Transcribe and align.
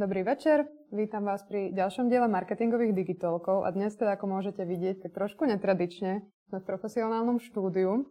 Dobrý 0.00 0.24
večer, 0.24 0.64
vítam 0.88 1.28
vás 1.28 1.44
pri 1.44 1.76
ďalšom 1.76 2.08
diele 2.08 2.24
marketingových 2.24 2.96
digitálkov 2.96 3.68
a 3.68 3.70
dnes 3.76 3.92
teda, 4.00 4.16
ako 4.16 4.32
môžete 4.32 4.64
vidieť, 4.64 5.04
tak 5.04 5.12
trošku 5.12 5.44
netradične 5.44 6.24
sme 6.48 6.56
v 6.56 6.64
profesionálnom 6.64 7.36
štúdiu 7.36 8.08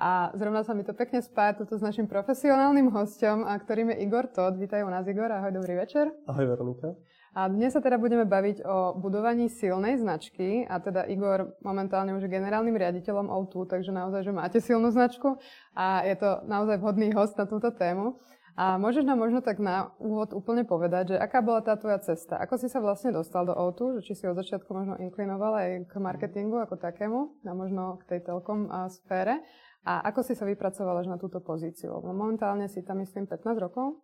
a 0.00 0.32
zrovna 0.32 0.64
sa 0.64 0.72
mi 0.72 0.80
to 0.80 0.96
pekne 0.96 1.20
spája 1.20 1.60
toto 1.60 1.76
s 1.76 1.84
našim 1.84 2.08
profesionálnym 2.08 2.88
hostom, 2.88 3.44
a 3.44 3.52
ktorým 3.52 3.92
je 3.92 4.08
Igor 4.08 4.32
Todd. 4.32 4.56
Vítajú 4.56 4.88
nás 4.88 5.04
Igor, 5.04 5.28
ahoj, 5.28 5.52
dobrý 5.52 5.76
večer. 5.76 6.08
Ahoj 6.24 6.56
Veronika. 6.56 6.96
A 7.36 7.52
dnes 7.52 7.76
sa 7.76 7.84
teda 7.84 8.00
budeme 8.00 8.24
baviť 8.24 8.64
o 8.64 8.96
budovaní 8.96 9.52
silnej 9.52 10.00
značky 10.00 10.64
a 10.64 10.80
teda 10.80 11.04
Igor 11.04 11.52
momentálne 11.60 12.16
už 12.16 12.24
je 12.24 12.32
generálnym 12.32 12.80
riaditeľom 12.80 13.28
O2, 13.28 13.68
takže 13.68 13.92
naozaj, 13.92 14.24
že 14.24 14.32
máte 14.32 14.56
silnú 14.64 14.88
značku 14.88 15.36
a 15.76 16.00
je 16.00 16.16
to 16.16 16.48
naozaj 16.48 16.80
vhodný 16.80 17.12
host 17.12 17.36
na 17.36 17.44
túto 17.44 17.68
tému. 17.76 18.16
A 18.56 18.80
môžeš 18.80 19.04
nám 19.04 19.20
možno 19.20 19.44
tak 19.44 19.60
na 19.60 19.92
úvod 20.00 20.32
úplne 20.32 20.64
povedať, 20.64 21.12
že 21.12 21.16
aká 21.20 21.44
bola 21.44 21.60
tá 21.60 21.76
tvoja 21.76 22.00
cesta? 22.00 22.40
Ako 22.40 22.56
si 22.56 22.72
sa 22.72 22.80
vlastne 22.80 23.12
dostal 23.12 23.44
do 23.44 23.52
O2? 23.52 24.00
Že 24.00 24.02
či 24.08 24.12
si 24.16 24.24
od 24.24 24.32
začiatku 24.32 24.72
možno 24.72 24.96
inklinoval 24.96 25.60
aj 25.60 25.68
k 25.84 25.94
marketingu 26.00 26.56
ako 26.64 26.80
takému 26.80 27.44
a 27.44 27.52
možno 27.52 28.00
k 28.00 28.16
tej 28.16 28.32
telkom 28.32 28.72
sfére? 28.88 29.44
A 29.84 30.00
ako 30.08 30.24
si 30.24 30.32
sa 30.32 30.48
vypracoval 30.48 31.04
až 31.04 31.12
na 31.12 31.20
túto 31.20 31.44
pozíciu? 31.44 32.00
Momentálne 32.00 32.64
si 32.72 32.80
tam 32.80 33.04
myslím 33.04 33.28
15 33.28 33.44
rokov? 33.60 34.00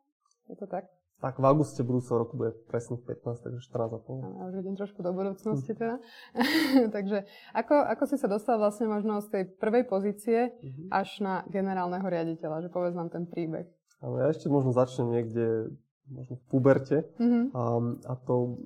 Je 0.53 0.55
to 0.61 0.69
tak? 0.69 0.85
Tak 1.23 1.39
v 1.39 1.47
auguste 1.49 1.81
budúceho 1.87 2.21
roku 2.21 2.35
bude 2.35 2.53
presných 2.69 3.07
15, 3.09 3.47
takže 3.47 3.59
14,5. 3.73 4.37
Ja 4.37 4.43
už 4.53 4.55
idem 4.59 4.75
trošku 4.75 5.01
do 5.01 5.15
budúcnosti 5.15 5.73
teda. 5.81 5.97
takže 6.95 7.25
ako, 7.57 7.79
ako 7.89 8.05
si 8.05 8.21
sa 8.21 8.29
dostal 8.29 8.61
vlastne 8.61 8.85
možno 8.91 9.23
z 9.25 9.33
tej 9.33 9.43
prvej 9.57 9.89
pozície 9.89 10.51
mm-hmm. 10.51 10.93
až 10.93 11.09
na 11.25 11.47
generálneho 11.49 12.05
riaditeľa? 12.05 12.67
Že 12.67 12.75
povedz 12.75 12.99
nám 12.99 13.09
ten 13.09 13.25
príbeh. 13.25 13.71
Ale 14.03 14.27
ja 14.27 14.29
ešte 14.35 14.51
možno 14.51 14.75
začnem 14.75 15.15
niekde 15.15 15.71
možno 16.11 16.37
v 16.37 16.45
puberte. 16.51 17.07
Mm-hmm. 17.17 17.45
A, 17.55 17.63
a 18.11 18.13
to 18.27 18.59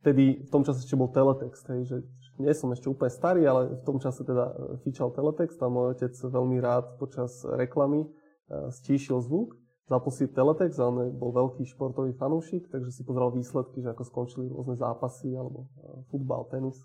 vtedy, 0.00 0.42
v 0.42 0.50
tom 0.50 0.64
čase 0.64 0.82
ešte 0.82 0.96
bol 0.96 1.12
teletext, 1.12 1.64
hej, 1.68 1.82
že 1.84 1.96
nie 2.40 2.50
som 2.54 2.70
ešte 2.72 2.88
úplne 2.88 3.12
starý, 3.12 3.42
ale 3.44 3.78
v 3.78 3.82
tom 3.84 3.98
čase 4.00 4.22
teda 4.24 4.78
fičal 4.86 5.12
teletext 5.12 5.58
a 5.60 5.68
môj 5.68 5.98
otec 5.98 6.14
veľmi 6.14 6.58
rád 6.62 6.96
počas 6.96 7.42
reklamy 7.44 8.06
uh, 8.06 8.70
stíšil 8.70 9.20
zvuk, 9.20 9.58
zapol 9.90 10.14
si 10.14 10.30
teletext 10.30 10.78
a 10.78 10.88
on 10.88 11.12
bol 11.18 11.34
veľký 11.34 11.66
športový 11.66 12.14
fanúšik, 12.14 12.70
takže 12.70 12.94
si 12.94 13.02
pozeral 13.02 13.34
výsledky, 13.34 13.82
že 13.82 13.90
ako 13.90 14.02
skončili 14.06 14.46
rôzne 14.48 14.78
zápasy, 14.78 15.34
alebo 15.34 15.66
uh, 15.66 16.06
futbal, 16.08 16.46
tenis, 16.48 16.78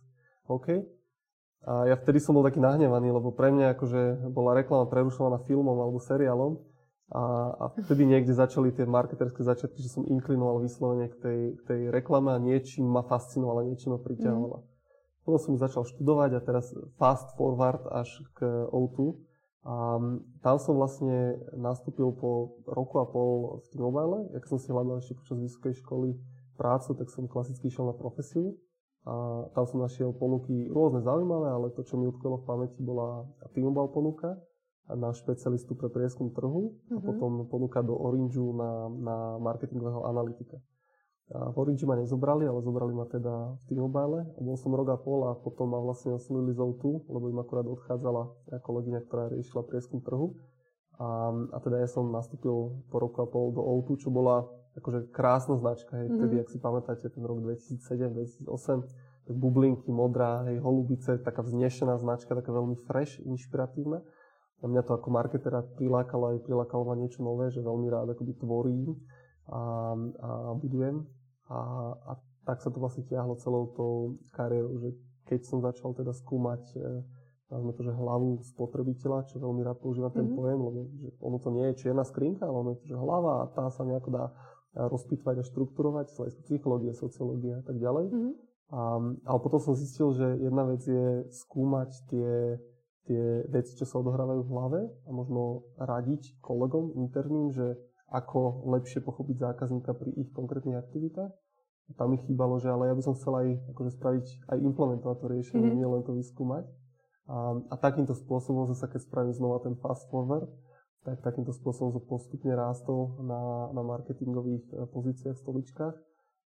hokej. 0.49 0.83
A 1.63 1.87
ja 1.87 1.95
vtedy 1.95 2.19
som 2.19 2.35
bol 2.35 2.43
taký 2.43 2.59
nahnevaný, 2.59 3.15
lebo 3.15 3.31
pre 3.31 3.47
mňa 3.47 3.79
akože 3.79 4.01
bola 4.35 4.51
reklama 4.51 4.83
prerušovaná 4.91 5.39
filmom 5.47 5.79
alebo 5.79 5.95
seriálom 5.95 6.59
a, 7.13 7.53
a 7.61 7.65
vtedy 7.77 8.09
niekde 8.09 8.33
začali 8.33 8.73
tie 8.73 8.89
marketerské 8.89 9.45
začiatky, 9.45 9.85
že 9.85 9.93
som 9.93 10.09
inklinoval 10.09 10.65
vyslovene 10.65 11.13
k 11.13 11.15
tej, 11.21 11.39
k 11.55 11.61
tej 11.61 11.81
reklame 11.93 12.33
a 12.33 12.41
niečím 12.41 12.89
ma 12.89 13.05
fascinovalo, 13.05 13.69
niečím 13.69 13.93
ma 13.93 14.01
priťahovalo. 14.01 14.57
Mm. 14.57 14.65
Potom 15.21 15.39
som 15.39 15.61
začal 15.61 15.85
študovať 15.85 16.29
a 16.35 16.41
teraz 16.41 16.73
fast 16.97 17.29
forward 17.37 17.85
až 17.93 18.09
k 18.33 18.65
O2. 18.73 19.13
A 19.63 19.95
tam 20.43 20.57
som 20.59 20.75
vlastne 20.75 21.39
nastúpil 21.55 22.11
po 22.17 22.59
roku 22.67 22.99
a 22.99 23.05
pol 23.07 23.61
v 23.63 23.65
T-Mobile. 23.71 24.33
Jak 24.35 24.43
som 24.49 24.57
si 24.59 24.73
hľadal 24.73 24.99
ešte 24.99 25.15
počas 25.15 25.37
vysokej 25.39 25.73
školy 25.85 26.17
prácu, 26.59 26.97
tak 26.97 27.07
som 27.13 27.29
klasicky 27.29 27.71
išiel 27.71 27.87
na 27.87 27.95
profesiu. 27.95 28.59
A 29.07 29.47
tam 29.53 29.63
som 29.69 29.79
našiel 29.79 30.11
ponuky 30.17 30.67
rôzne 30.67 31.05
zaujímavé, 31.05 31.47
ale 31.47 31.71
to, 31.77 31.85
čo 31.85 31.95
mi 31.95 32.09
utkvelo 32.09 32.41
v 32.41 32.47
pamäti, 32.49 32.81
bola 32.83 33.23
T-Mobile 33.53 33.89
ponuka 33.93 34.35
na 34.91 35.15
špecialistu 35.15 35.79
pre 35.79 35.87
prieskum 35.87 36.33
trhu 36.35 36.75
mm-hmm. 36.75 36.97
a 36.97 36.99
mhm. 36.99 37.05
potom 37.07 37.31
ponuka 37.47 37.79
do 37.79 37.95
Orangeu 37.95 38.51
na, 38.51 38.91
na 38.91 39.17
marketingového 39.39 40.03
analytika. 40.03 40.59
A 41.31 41.49
v 41.49 41.55
Orange 41.55 41.87
ma 41.87 41.95
nezobrali, 41.95 42.43
ale 42.43 42.59
zobrali 42.59 42.91
ma 42.91 43.07
teda 43.07 43.55
v 43.55 43.63
T-Mobile. 43.71 44.37
Bol 44.43 44.59
som 44.59 44.75
rok 44.75 44.91
a 44.91 44.99
pol 44.99 45.23
a 45.23 45.39
potom 45.39 45.71
ma 45.71 45.79
vlastne 45.79 46.11
oslovili 46.11 46.51
z 46.51 46.59
O2, 46.59 47.07
lebo 47.07 47.31
im 47.31 47.39
akorát 47.39 47.63
odchádzala 47.63 48.27
kolegyňa, 48.59 48.99
ktorá 49.07 49.31
riešila 49.31 49.63
prieskum 49.63 50.03
trhu. 50.03 50.35
A, 50.99 51.31
a 51.55 51.57
teda 51.63 51.79
ja 51.79 51.87
som 51.87 52.11
nastúpil 52.11 52.85
po 52.91 52.97
roku 52.99 53.23
a 53.23 53.27
pol 53.31 53.55
do 53.55 53.63
O2, 53.63 54.03
čo 54.03 54.11
bola 54.11 54.45
akože 54.77 55.15
krásna 55.15 55.55
značka. 55.57 55.95
Hej, 55.95 56.11
mm-hmm. 56.11 56.19
Vtedy, 56.19 56.35
ak 56.43 56.49
si 56.51 56.57
pamätáte, 56.59 57.05
ten 57.07 57.23
rok 57.23 57.39
2007-2008, 57.39 58.83
tak 59.23 59.35
bublinky, 59.39 59.89
modrá, 59.95 60.43
hej, 60.51 60.59
holubice, 60.59 61.15
taká 61.23 61.39
vznešená 61.39 61.95
značka, 62.03 62.35
taká 62.35 62.51
veľmi 62.51 62.75
fresh, 62.83 63.23
inšpiratívna. 63.23 64.03
A 64.63 64.71
mňa 64.71 64.83
to 64.87 64.95
ako 64.95 65.11
marketera 65.11 65.59
prilákalo 65.75 66.31
aj 66.31 66.47
prilákalo 66.47 66.87
ma 66.87 66.95
niečo 66.95 67.19
nové, 67.19 67.51
že 67.51 67.59
veľmi 67.59 67.91
rád 67.91 68.15
akoby 68.15 68.39
tvorím 68.39 68.95
a, 69.51 69.91
a 70.23 70.29
budujem. 70.55 71.03
A, 71.51 71.59
a 71.99 72.11
tak 72.47 72.63
sa 72.63 72.71
to 72.71 72.79
vlastne 72.79 73.03
tiahlo 73.03 73.35
celou 73.43 73.75
tou 73.75 74.23
kariérou, 74.31 74.79
že 74.79 74.95
keď 75.27 75.39
som 75.43 75.59
začal 75.59 75.91
teda 75.95 76.15
skúmať 76.15 76.63
e, 76.75 77.03
to, 77.51 77.81
že 77.83 77.93
hlavu 77.93 78.41
spotrebiteľa, 78.55 79.29
čo 79.29 79.43
veľmi 79.43 79.61
rád 79.61 79.77
používam 79.83 80.09
mm-hmm. 80.09 80.23
ten 80.23 80.27
mhm. 80.31 80.37
pojem, 80.39 80.59
lebo 80.63 80.79
že 80.99 81.07
ono 81.19 81.37
to 81.37 81.49
nie 81.51 81.65
je 81.71 81.79
čierna 81.85 82.03
skrinka, 82.07 82.47
ale 82.47 82.55
ono 82.55 82.69
je 82.73 82.79
to, 82.83 82.85
že 82.95 82.97
hlava 82.97 83.31
a 83.43 83.49
tá 83.51 83.67
sa 83.69 83.83
nejako 83.83 84.09
dá 84.15 84.25
rozpitvať 84.73 85.35
a 85.37 85.47
štruktúrovať 85.47 86.05
z 86.09 86.17
hľadiska 86.17 86.41
psychológie, 86.49 86.91
sociológie 86.97 87.53
a 87.53 87.63
tak 87.63 87.77
ďalej. 87.77 88.09
Mm-hmm. 88.09 88.33
A, 88.73 88.81
ale 89.29 89.39
potom 89.43 89.61
som 89.61 89.77
zistil, 89.77 90.17
že 90.17 90.25
jedna 90.41 90.65
vec 90.65 90.81
je 90.81 91.29
skúmať 91.29 91.89
tie 92.09 92.57
tie 93.07 93.43
veci, 93.51 93.75
čo 93.75 93.83
sa 93.83 93.99
odohrávajú 93.99 94.41
v 94.47 94.53
hlave 94.53 94.79
a 95.07 95.09
možno 95.11 95.67
radiť 95.75 96.39
kolegom 96.39 96.95
interným, 96.95 97.51
že 97.51 97.75
ako 98.13 98.69
lepšie 98.77 99.01
pochopiť 99.01 99.41
zákazníka 99.41 99.91
pri 99.97 100.13
ich 100.13 100.29
konkrétnych 100.31 100.77
aktivitách. 100.77 101.33
A 101.83 101.91
tam 101.99 102.15
mi 102.15 102.17
chýbalo, 102.21 102.61
že 102.63 102.71
ale 102.71 102.87
ja 102.87 102.95
by 102.95 103.03
som 103.03 103.17
chcel 103.17 103.33
aj 103.35 103.47
akože 103.75 103.91
spraviť, 103.99 104.25
aj 104.55 104.57
implementovať 104.61 105.17
to 105.19 105.27
riešenie, 105.27 105.67
mm-hmm. 105.67 105.81
nie 105.83 105.89
len 105.89 106.03
to 106.05 106.15
vyskúmať. 106.15 106.63
A, 107.27 107.59
a 107.71 107.75
takýmto 107.75 108.15
spôsobom 108.15 108.69
zase, 108.71 108.87
keď 108.87 109.03
spravím 109.03 109.35
znova 109.35 109.59
ten 109.59 109.75
fast 109.79 110.07
forward, 110.07 110.47
tak 111.03 111.19
takýmto 111.19 111.51
spôsobom 111.51 111.91
som 111.91 112.03
postupne 112.07 112.55
rástol 112.55 113.19
na, 113.19 113.67
na 113.75 113.83
marketingových 113.83 114.63
e, 114.71 114.87
pozíciách 114.87 115.35
stoličkách. 115.35 115.95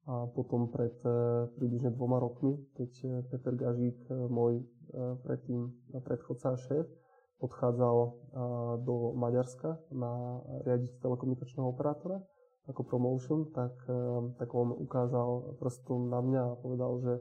A 0.05 0.29
potom 0.29 0.69
pred 0.69 0.93
e, 1.01 1.49
približne 1.57 1.89
dvoma 1.97 2.21
rokmi, 2.21 2.61
keď 2.77 2.91
e, 3.01 3.07
Peter 3.33 3.55
Gažík, 3.57 3.99
môj 4.29 4.65
predtým 5.25 5.75
predchodca 6.07 6.55
a 6.55 6.61
šéf, 6.61 6.87
odchádzal 7.43 7.97
do 8.87 9.11
Maďarska 9.19 9.75
na 9.91 10.39
riadiť 10.63 11.03
telekomunikačného 11.03 11.67
operátora 11.67 12.23
ako 12.71 12.87
promotion, 12.87 13.51
tak, 13.51 13.75
tak 14.39 14.49
on 14.55 14.71
ukázal 14.71 15.59
prstom 15.59 16.15
na 16.15 16.23
mňa 16.23 16.43
a 16.47 16.59
povedal, 16.63 16.93
že 17.03 17.13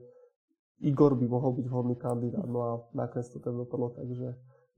Igor 0.83 1.15
by 1.15 1.25
mohol 1.27 1.55
byť 1.55 1.65
vhodný 1.67 1.95
kandidát. 1.95 2.47
No 2.47 2.59
a 2.61 2.71
nakoniec 2.95 3.27
to 3.31 3.39
teda 3.39 3.55
dopadlo 3.55 3.95
tak, 3.95 4.07
že, 4.11 4.29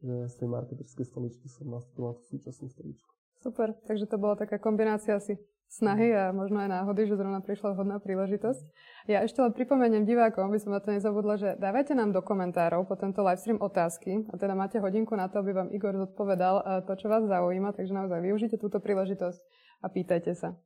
že 0.05 0.16
z 0.29 0.33
tej 0.39 0.47
marketerskej 0.49 1.05
stoličky 1.05 1.47
som 1.49 1.69
nastúpil 1.73 2.09
na 2.09 2.13
tú 2.17 2.23
súčasnú 2.29 2.69
stoličku. 2.69 3.09
Super, 3.41 3.77
takže 3.85 4.09
to 4.09 4.17
bola 4.17 4.33
taká 4.37 4.57
kombinácia 4.57 5.17
asi 5.17 5.37
snahy 5.69 6.13
a 6.15 6.31
možno 6.31 6.61
aj 6.63 6.69
náhody, 6.71 7.09
že 7.09 7.19
zrovna 7.19 7.43
prišla 7.43 7.75
vhodná 7.75 7.97
príležitosť. 7.99 8.63
Ja 9.05 9.21
ešte 9.21 9.43
len 9.43 9.53
pripomeniem 9.53 10.07
divákom, 10.07 10.49
aby 10.49 10.57
som 10.57 10.73
na 10.73 10.81
to 10.81 10.89
nezabudla, 10.89 11.35
že 11.37 11.49
dávajte 11.61 11.93
nám 11.93 12.15
do 12.15 12.25
komentárov 12.25 12.89
po 12.89 12.97
tento 12.97 13.21
livestream 13.21 13.61
otázky 13.61 14.25
a 14.31 14.35
teda 14.39 14.57
máte 14.57 14.81
hodinku 14.81 15.13
na 15.13 15.29
to, 15.29 15.41
aby 15.43 15.53
vám 15.53 15.69
Igor 15.69 15.93
zodpovedal 15.93 16.55
eh, 16.57 16.65
to, 16.85 16.93
čo 16.97 17.07
vás 17.11 17.25
zaujíma, 17.27 17.75
takže 17.77 17.93
naozaj 17.93 18.19
využite 18.23 18.55
túto 18.57 18.81
príležitosť 18.81 19.39
a 19.83 19.87
pýtajte 19.91 20.33
sa. 20.33 20.57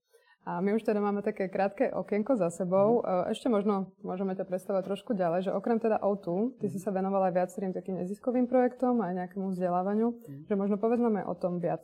A 0.47 0.63
my 0.63 0.71
už 0.73 0.87
teda 0.87 1.03
máme 1.03 1.19
také 1.19 1.51
krátke 1.51 1.91
okienko 1.91 2.39
za 2.39 2.47
sebou. 2.49 3.03
Mhm. 3.03 3.05
Eh, 3.05 3.35
ešte 3.35 3.51
možno 3.51 3.91
môžeme 4.05 4.33
ťa 4.39 4.47
predstavať 4.47 4.87
trošku 4.87 5.13
ďalej, 5.19 5.51
že 5.51 5.55
okrem 5.55 5.81
teda 5.81 5.99
O2, 5.99 6.57
ty 6.63 6.71
si 6.71 6.79
sa 6.79 6.95
venovala 6.95 7.33
aj 7.33 7.43
viacerým 7.43 7.75
takým 7.75 7.99
neziskovým 7.99 8.47
projektom 8.47 9.03
a 9.03 9.11
aj 9.11 9.25
nejakému 9.25 9.51
vzdelávaniu, 9.51 10.15
že 10.47 10.53
možno 10.55 10.79
povedzme 10.79 11.27
o 11.27 11.35
tom 11.35 11.59
viac. 11.59 11.83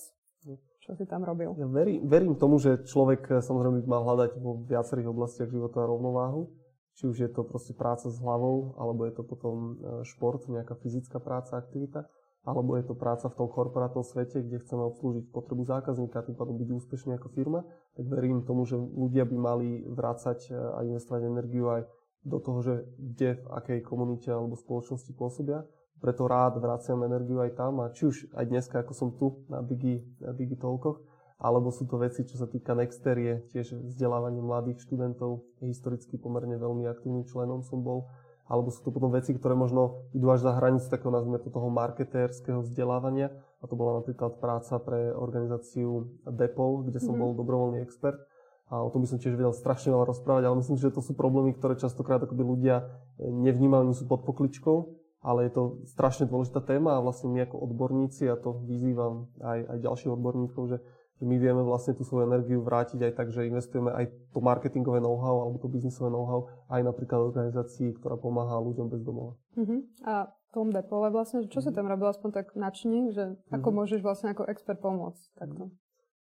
Čo 0.86 0.94
si 0.94 1.10
tam 1.10 1.26
robil? 1.26 1.50
Ja 1.58 1.66
verím, 1.66 2.06
verím 2.06 2.38
tomu, 2.38 2.62
že 2.62 2.86
človek 2.86 3.22
eh, 3.34 3.36
samozrejme 3.42 3.90
mal 3.90 4.06
hľadať 4.06 4.38
vo 4.38 4.62
viacerých 4.70 5.10
oblastiach 5.10 5.50
života 5.50 5.82
rovnováhu. 5.82 6.54
Či 6.96 7.12
už 7.12 7.18
je 7.26 7.30
to 7.34 7.44
proste 7.44 7.76
práca 7.76 8.08
s 8.08 8.22
hlavou, 8.22 8.78
alebo 8.78 9.04
je 9.10 9.14
to 9.18 9.26
potom 9.26 9.56
eh, 9.58 10.06
šport, 10.06 10.46
nejaká 10.46 10.78
fyzická 10.78 11.18
práca, 11.18 11.58
aktivita, 11.58 12.06
alebo 12.46 12.78
je 12.78 12.86
to 12.86 12.94
práca 12.94 13.26
v 13.26 13.34
tom 13.34 13.50
korporátnom 13.50 14.06
svete, 14.06 14.46
kde 14.46 14.62
chceme 14.62 14.86
obslúžiť 14.94 15.34
potrebu 15.34 15.66
zákazníka, 15.66 16.22
tým 16.22 16.38
pádom 16.38 16.54
byť 16.62 16.70
úspešný 16.70 17.18
ako 17.18 17.34
firma, 17.34 17.66
tak 17.98 18.06
verím 18.06 18.46
tomu, 18.46 18.70
že 18.70 18.78
ľudia 18.78 19.26
by 19.26 19.38
mali 19.42 19.82
vrácať 19.90 20.54
eh, 20.54 20.54
a 20.54 20.86
investovať 20.86 21.22
energiu 21.26 21.66
aj 21.74 21.90
do 22.26 22.38
toho, 22.38 22.62
že 22.62 22.86
kde, 23.02 23.42
v 23.42 23.48
akej 23.58 23.80
komunite 23.82 24.30
alebo 24.30 24.54
spoločnosti 24.54 25.10
pôsobia 25.18 25.66
preto 26.02 26.28
rád 26.28 26.60
vraciam 26.60 27.02
energiu 27.04 27.40
aj 27.42 27.56
tam 27.58 27.82
a 27.82 27.92
či 27.92 28.08
už 28.08 28.16
aj 28.36 28.46
dneska, 28.48 28.76
ako 28.82 28.94
som 28.94 29.10
tu 29.16 29.44
na 29.48 29.64
Digi, 29.64 30.04
na 30.22 30.36
Digitolkoch, 30.36 31.02
alebo 31.36 31.68
sú 31.72 31.84
to 31.84 32.00
veci, 32.00 32.24
čo 32.24 32.40
sa 32.40 32.48
týka 32.48 32.72
Nexterie, 32.76 33.44
tiež 33.52 33.76
vzdelávanie 33.92 34.40
mladých 34.40 34.80
študentov, 34.84 35.44
historicky 35.60 36.16
pomerne 36.16 36.56
veľmi 36.56 36.88
aktívnym 36.88 37.28
členom 37.28 37.60
som 37.60 37.84
bol, 37.84 38.08
alebo 38.46 38.70
sú 38.70 38.86
to 38.86 38.94
potom 38.94 39.10
veci, 39.10 39.34
ktoré 39.34 39.58
možno 39.58 40.06
idú 40.14 40.30
až 40.30 40.46
za 40.46 40.54
hranicu 40.54 40.86
takého, 40.86 41.10
nazvime 41.10 41.42
to, 41.42 41.50
toho 41.50 41.66
marketérskeho 41.74 42.62
vzdelávania. 42.62 43.34
A 43.60 43.66
to 43.66 43.74
bola 43.74 43.98
napríklad 43.98 44.38
práca 44.38 44.78
pre 44.78 45.10
organizáciu 45.10 46.14
Depol, 46.30 46.86
kde 46.86 47.02
som 47.02 47.18
mm-hmm. 47.18 47.34
bol 47.34 47.40
dobrovoľný 47.42 47.82
expert. 47.82 48.22
a 48.70 48.82
o 48.82 48.90
tom 48.94 49.02
by 49.02 49.10
som 49.10 49.18
tiež 49.18 49.34
vedel 49.34 49.54
strašne 49.54 49.94
veľa 49.94 50.10
rozprávať, 50.10 50.44
ale 50.46 50.62
myslím, 50.62 50.78
že 50.78 50.94
to 50.94 51.02
sú 51.02 51.18
problémy, 51.18 51.58
ktoré 51.58 51.74
častokrát 51.78 52.22
akoby 52.22 52.46
ľudia 52.46 52.86
nevnímajú, 53.22 53.94
sú 53.98 54.06
pod 54.06 54.26
pokličkou, 54.26 55.05
ale 55.26 55.50
je 55.50 55.58
to 55.58 55.64
strašne 55.90 56.30
dôležitá 56.30 56.62
téma 56.62 57.02
a 57.02 57.04
vlastne 57.04 57.34
my 57.34 57.50
ako 57.50 57.66
odborníci, 57.66 58.30
a 58.30 58.38
to 58.38 58.62
vyzývam 58.70 59.26
aj, 59.42 59.60
aj 59.74 59.78
ďalších 59.82 60.14
odborníkov, 60.14 60.62
že, 60.70 60.78
že 61.18 61.24
my 61.26 61.36
vieme 61.42 61.66
vlastne 61.66 61.98
tú 61.98 62.06
svoju 62.06 62.30
energiu 62.30 62.62
vrátiť 62.62 63.02
aj 63.02 63.14
tak, 63.18 63.34
že 63.34 63.50
investujeme 63.50 63.90
aj 63.90 64.06
to 64.30 64.40
marketingové 64.46 65.02
know-how 65.02 65.42
alebo 65.42 65.58
to 65.58 65.66
biznisové 65.66 66.14
know-how 66.14 66.46
aj 66.70 66.86
napríklad 66.86 67.26
organizácii, 67.34 67.98
ktorá 67.98 68.22
pomáha 68.22 68.62
ľuďom 68.62 68.86
bez 68.94 69.02
domova. 69.02 69.34
Uh-huh. 69.58 69.82
A 70.06 70.30
tom 70.54 70.70
depole 70.72 71.12
vlastne, 71.12 71.50
čo 71.52 71.60
si 71.60 71.74
tam 71.74 71.90
robil 71.90 72.08
aspoň 72.08 72.30
tak 72.32 72.48
načni, 72.56 73.12
že 73.12 73.36
ako 73.50 73.74
uh-huh. 73.74 73.78
môžeš 73.82 74.00
vlastne 74.06 74.32
ako 74.32 74.48
expert 74.48 74.80
pomôcť 74.80 75.36
takto? 75.36 75.74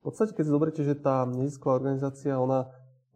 V 0.03 0.11
podstate, 0.11 0.35
keď 0.35 0.45
si 0.49 0.55
zoberiete, 0.55 0.83
že 0.83 0.99
tá 0.99 1.29
nezisková 1.29 1.79
organizácia, 1.79 2.35
ona, 2.35 2.67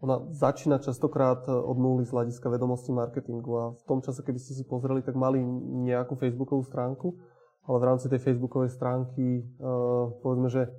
ona 0.07 0.23
začína 0.31 0.79
častokrát 0.79 1.43
e, 1.45 1.53
od 1.53 1.75
nuly 1.75 2.07
z 2.07 2.15
hľadiska 2.15 2.47
vedomosti 2.47 2.95
marketingu 2.95 3.51
a 3.59 3.65
v 3.75 3.83
tom 3.91 3.99
čase, 3.99 4.23
keby 4.23 4.39
ste 4.39 4.55
si 4.55 4.63
pozreli, 4.63 5.03
tak 5.03 5.19
mali 5.19 5.43
nejakú 5.83 6.15
facebookovú 6.15 6.63
stránku, 6.63 7.19
ale 7.67 7.77
v 7.83 7.89
rámci 7.91 8.07
tej 8.07 8.23
facebookovej 8.23 8.71
stránky 8.71 9.43
uh, 9.59 10.15
povedzme, 10.23 10.47
že 10.47 10.71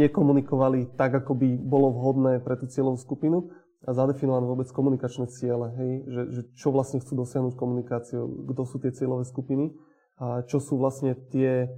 nekomunikovali 0.00 0.96
tak, 0.96 1.20
ako 1.20 1.36
by 1.36 1.60
bolo 1.60 1.92
vhodné 1.92 2.40
pre 2.40 2.56
tú 2.56 2.64
cieľovú 2.64 2.96
skupinu 2.96 3.52
a 3.84 3.92
zadefinované 3.92 4.48
vôbec 4.48 4.72
komunikačné 4.72 5.28
ciele, 5.28 5.68
hej, 5.76 5.92
že, 6.08 6.22
že 6.32 6.42
čo 6.56 6.72
vlastne 6.72 7.04
chcú 7.04 7.20
dosiahnuť 7.20 7.54
komunikáciou, 7.60 8.24
kto 8.56 8.62
sú 8.64 8.80
tie 8.80 8.96
cieľové 8.96 9.28
skupiny 9.28 9.76
a 10.16 10.48
čo 10.48 10.64
sú 10.64 10.80
vlastne 10.80 11.12
tie 11.28 11.68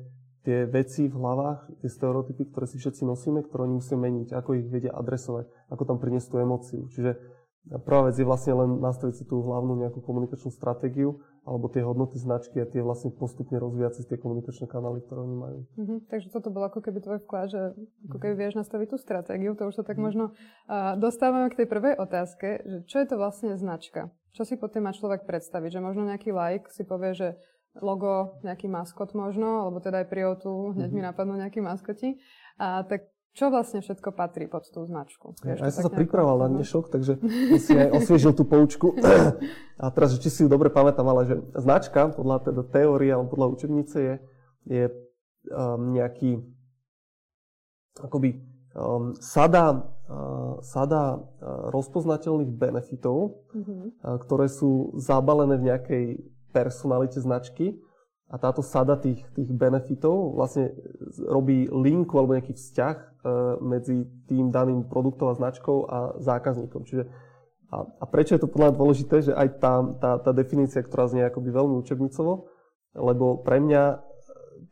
tie 0.47 0.67
veci 0.69 1.11
v 1.11 1.17
hlavách, 1.19 1.83
tie 1.83 1.91
stereotypy, 1.91 2.51
ktoré 2.51 2.67
si 2.71 2.79
všetci 2.79 3.03
nosíme, 3.05 3.43
ktoré 3.47 3.67
oni 3.67 3.83
musia 3.83 3.99
meniť, 3.99 4.35
ako 4.35 4.51
ich 4.59 4.67
vedia 4.71 4.95
adresovať, 4.95 5.51
ako 5.71 5.83
tam 5.85 5.99
priniesť 5.99 6.29
tú 6.31 6.37
emóciu. 6.39 6.81
Čiže 6.95 7.19
prvá 7.85 8.09
vec 8.09 8.17
je 8.17 8.25
vlastne 8.25 8.57
len 8.57 8.81
nastaviť 8.81 9.15
si 9.21 9.25
tú 9.29 9.45
hlavnú 9.45 9.77
nejakú 9.77 10.01
komunikačnú 10.01 10.49
stratégiu, 10.55 11.21
alebo 11.49 11.73
tie 11.73 11.81
hodnoty 11.81 12.21
značky 12.21 12.61
a 12.61 12.69
tie 12.69 12.85
vlastne 12.85 13.09
postupne 13.09 13.57
rozvíjať 13.57 13.93
si 13.97 14.03
tie 14.05 14.21
komunikačné 14.21 14.69
kanály, 14.69 15.01
ktoré 15.05 15.25
oni 15.25 15.37
majú. 15.37 15.59
Mm-hmm. 15.81 15.99
Takže 16.13 16.29
toto 16.29 16.53
bolo 16.53 16.69
ako 16.69 16.85
keby 16.85 17.01
tvoj 17.01 17.19
vklad, 17.25 17.49
že 17.49 17.61
ako 18.09 18.17
keby 18.21 18.35
vieš 18.37 18.61
nastaviť 18.61 18.89
tú 18.93 18.97
stratégiu, 19.01 19.57
to 19.57 19.65
už 19.69 19.81
sa 19.81 19.85
tak 19.85 19.97
mm-hmm. 19.97 20.05
možno 20.05 20.25
uh, 20.69 20.97
dostávame 21.01 21.49
k 21.49 21.65
tej 21.65 21.69
prvej 21.73 21.95
otázke, 21.97 22.65
že 22.69 22.79
čo 22.85 22.97
je 23.01 23.07
to 23.09 23.17
vlastne 23.17 23.57
značka? 23.57 24.13
Čo 24.37 24.45
si 24.45 24.61
pod 24.61 24.77
tým 24.77 24.85
má 24.85 24.93
človek 24.93 25.25
predstaviť? 25.25 25.81
Že 25.81 25.81
možno 25.81 26.03
nejaký 26.05 26.37
like 26.37 26.69
si 26.69 26.85
povie, 26.85 27.17
že 27.17 27.29
logo, 27.77 28.41
nejaký 28.43 28.67
maskot 28.71 29.13
možno, 29.13 29.69
alebo 29.69 29.79
teda 29.85 30.05
aj 30.05 30.07
pri 30.09 30.23
tu 30.41 30.73
hneď 30.73 30.91
mi 30.93 31.03
mhm. 31.05 31.09
napadnú 31.13 31.35
nejakí 31.37 31.61
maskoti. 31.61 32.17
A 32.59 32.83
tak 32.89 33.13
čo 33.39 33.55
vlastne 33.55 33.79
všetko 33.79 34.19
patrí 34.19 34.51
pod 34.51 34.67
tú 34.67 34.83
značku? 34.83 35.39
Vieš, 35.47 35.63
ja 35.63 35.71
som 35.71 35.87
sa 35.87 35.95
pripravoval 35.95 36.51
na 36.51 36.59
dnešok, 36.59 36.91
takže 36.91 37.23
si 37.65 37.71
aj 37.71 37.95
osviežil 37.95 38.35
tú 38.35 38.43
poučku. 38.43 38.99
A 39.79 39.95
teraz, 39.95 40.19
či 40.19 40.27
si 40.27 40.43
ju 40.43 40.51
dobre 40.51 40.75
pamätám, 40.75 41.07
ale 41.07 41.23
že 41.23 41.37
značka 41.55 42.11
podľa 42.11 42.51
teda 42.51 42.63
teórie 42.67 43.15
alebo 43.15 43.39
podľa 43.39 43.49
učebnice 43.55 43.97
je, 44.03 44.15
je 44.67 44.85
um, 45.55 45.95
nejaký 45.95 46.43
akoby 48.03 48.43
um, 48.75 49.15
sada, 49.23 49.87
uh, 50.11 50.59
sada 50.67 51.23
uh, 51.23 51.71
rozpoznateľných 51.71 52.51
benefitov, 52.51 53.39
mm-hmm. 53.55 54.03
uh, 54.03 54.19
ktoré 54.19 54.51
sú 54.51 54.99
zabalené 54.99 55.63
v 55.63 55.67
nejakej 55.71 56.05
personalite 56.53 57.21
značky 57.21 57.77
a 58.29 58.37
táto 58.37 58.61
sada 58.61 59.01
tých, 59.01 59.25
tých 59.33 59.49
benefitov 59.49 60.37
vlastne 60.37 60.77
robí 61.25 61.65
linku 61.73 62.21
alebo 62.21 62.37
nejaký 62.37 62.53
vzťah 62.53 62.97
e, 62.97 63.07
medzi 63.65 64.05
tým 64.29 64.53
daným 64.53 64.85
produktom 64.85 65.33
a 65.33 65.39
značkou 65.39 65.77
a 65.89 65.99
zákazníkom. 66.21 66.85
Čiže 66.85 67.09
a, 67.73 67.85
a 67.85 68.05
prečo 68.05 68.37
je 68.37 68.43
to 68.45 68.53
podľa 68.53 68.73
mňa 68.73 68.81
dôležité, 68.81 69.17
že 69.29 69.33
aj 69.33 69.49
tá, 69.61 69.75
tá, 70.01 70.11
tá 70.21 70.31
definícia, 70.37 70.85
ktorá 70.85 71.09
znie 71.09 71.25
akoby 71.25 71.53
veľmi 71.53 71.75
učebnicovo, 71.81 72.49
lebo 72.97 73.41
pre 73.45 73.61
mňa, 73.61 73.83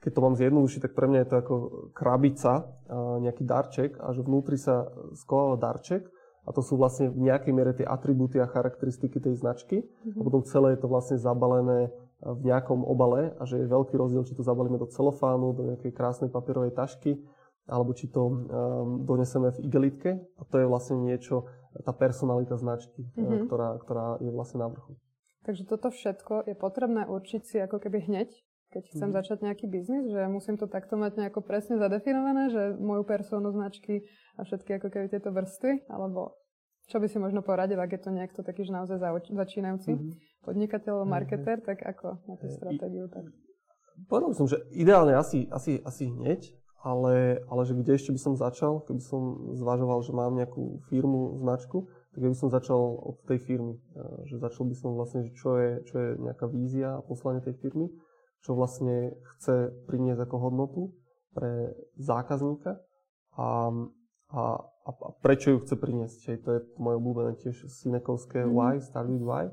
keď 0.01 0.11
to 0.13 0.25
mám 0.25 0.37
zjednodušiť, 0.37 0.81
tak 0.81 0.93
pre 0.97 1.09
mňa 1.09 1.19
je 1.25 1.29
to 1.29 1.37
ako 1.37 1.55
krabica, 1.93 2.77
nejaký 3.21 3.43
darček 3.43 3.91
a 3.99 4.15
že 4.15 4.23
vnútri 4.23 4.57
sa 4.57 4.87
skováva 5.19 5.59
darček 5.59 6.07
a 6.47 6.55
to 6.55 6.63
sú 6.63 6.79
vlastne 6.79 7.11
v 7.11 7.27
nejakej 7.27 7.53
miere 7.53 7.75
tie 7.75 7.83
atribúty 7.83 8.39
a 8.39 8.47
charakteristiky 8.47 9.19
tej 9.19 9.43
značky. 9.43 9.83
Mm-hmm. 9.83 10.19
A 10.19 10.21
potom 10.23 10.47
celé 10.47 10.79
je 10.79 10.87
to 10.87 10.89
vlastne 10.89 11.19
zabalené 11.19 11.91
v 12.23 12.41
nejakom 12.47 12.87
obale 12.87 13.35
a 13.37 13.43
že 13.45 13.61
je 13.61 13.67
veľký 13.67 13.99
rozdiel, 13.99 14.23
či 14.23 14.39
to 14.39 14.47
zabalíme 14.47 14.79
do 14.79 14.87
celofánu, 14.87 15.53
do 15.53 15.75
nejakej 15.75 15.93
krásnej 15.93 16.31
papierovej 16.31 16.73
tašky, 16.73 17.19
alebo 17.67 17.93
či 17.93 18.07
to 18.09 18.23
um, 18.31 18.39
doneseme 19.03 19.51
v 19.59 19.67
igelitke. 19.67 20.11
A 20.39 20.43
to 20.47 20.63
je 20.63 20.71
vlastne 20.71 21.03
niečo, 21.03 21.51
tá 21.83 21.91
personalita 21.91 22.55
značky, 22.55 23.05
mm-hmm. 23.05 23.51
ktorá, 23.51 23.69
ktorá 23.83 24.07
je 24.23 24.31
vlastne 24.31 24.63
na 24.63 24.71
vrchu. 24.71 24.97
Takže 25.45 25.63
toto 25.67 25.91
všetko 25.91 26.47
je 26.47 26.55
potrebné 26.59 27.07
určiť 27.07 27.43
si 27.43 27.57
ako 27.59 27.79
keby 27.83 28.07
hneď, 28.07 28.35
keď 28.77 28.93
chcem 28.93 29.09
mm-hmm. 29.09 29.17
začať 29.17 29.39
nejaký 29.41 29.67
biznis, 29.73 30.05
že 30.13 30.21
musím 30.29 30.61
to 30.61 30.69
takto 30.69 31.01
mať 31.01 31.17
nejako 31.17 31.41
presne 31.41 31.81
zadefinované, 31.81 32.53
že 32.53 32.77
moju 32.77 33.09
personu 33.09 33.49
značky 33.49 34.05
a 34.37 34.45
všetky 34.45 34.77
ako 34.77 34.93
keby 34.93 35.09
tieto 35.09 35.33
vrstvy, 35.33 35.89
alebo 35.89 36.37
čo 36.93 37.01
by 37.01 37.09
si 37.09 37.17
možno 37.17 37.41
poradil, 37.41 37.81
ak 37.81 37.97
je 37.97 38.01
to 38.05 38.13
niekto 38.13 38.45
taký, 38.45 38.69
že 38.69 38.77
naozaj 38.77 39.01
začínajúci 39.33 39.97
mm-hmm. 39.97 40.45
podnikateľ, 40.45 40.95
mhm. 41.03 41.09
marketer, 41.09 41.57
mm-hmm. 41.57 41.71
tak 41.73 41.79
ako 41.89 42.21
na 42.29 42.35
tú 42.37 42.47
stratégiu? 42.53 43.09
Tak? 43.09 43.25
Povedal 44.13 44.37
som, 44.37 44.45
že 44.45 44.61
ideálne 44.77 45.17
asi, 45.17 45.49
asi, 45.49 45.81
asi 45.81 46.13
hneď, 46.13 46.53
ale, 46.85 47.41
ale 47.49 47.63
že 47.65 47.73
kde 47.81 47.97
ešte 47.97 48.13
by 48.13 48.21
som 48.21 48.35
začal, 48.37 48.85
keby 48.85 49.01
som 49.01 49.57
zvažoval, 49.57 50.05
že 50.05 50.13
mám 50.13 50.37
nejakú 50.37 50.85
firmu, 50.93 51.41
značku, 51.41 51.89
tak 52.13 52.21
by 52.21 52.37
som 52.37 52.53
začal 52.53 52.79
od 52.79 53.17
tej 53.25 53.41
firmy. 53.41 53.81
Že 54.29 54.37
začal 54.45 54.65
by 54.69 54.75
som 54.77 54.91
vlastne, 54.95 55.25
že 55.27 55.33
čo 55.35 55.57
je, 55.59 55.71
čo 55.89 55.95
je 55.97 56.09
nejaká 56.21 56.47
vízia 56.47 57.01
a 57.01 57.05
poslanie 57.05 57.41
tej 57.41 57.57
firmy 57.59 57.89
čo 58.43 58.57
vlastne 58.57 59.17
chce 59.37 59.73
priniesť 59.87 60.21
ako 60.27 60.37
hodnotu 60.39 60.83
pre 61.37 61.77
zákazníka 62.01 62.81
a, 63.37 63.69
a, 64.33 64.43
a 64.65 64.91
prečo 65.21 65.53
ju 65.53 65.59
chce 65.65 65.75
priniesť. 65.77 66.17
Čiže 66.25 66.43
to 66.45 66.51
je 66.57 66.61
moje 66.81 66.97
obľúbené 66.97 67.33
tiež 67.41 67.69
Sinekovské 67.69 68.45
mm. 68.45 68.51
why, 68.53 68.81
start 68.81 69.09
with 69.13 69.25
why. 69.25 69.53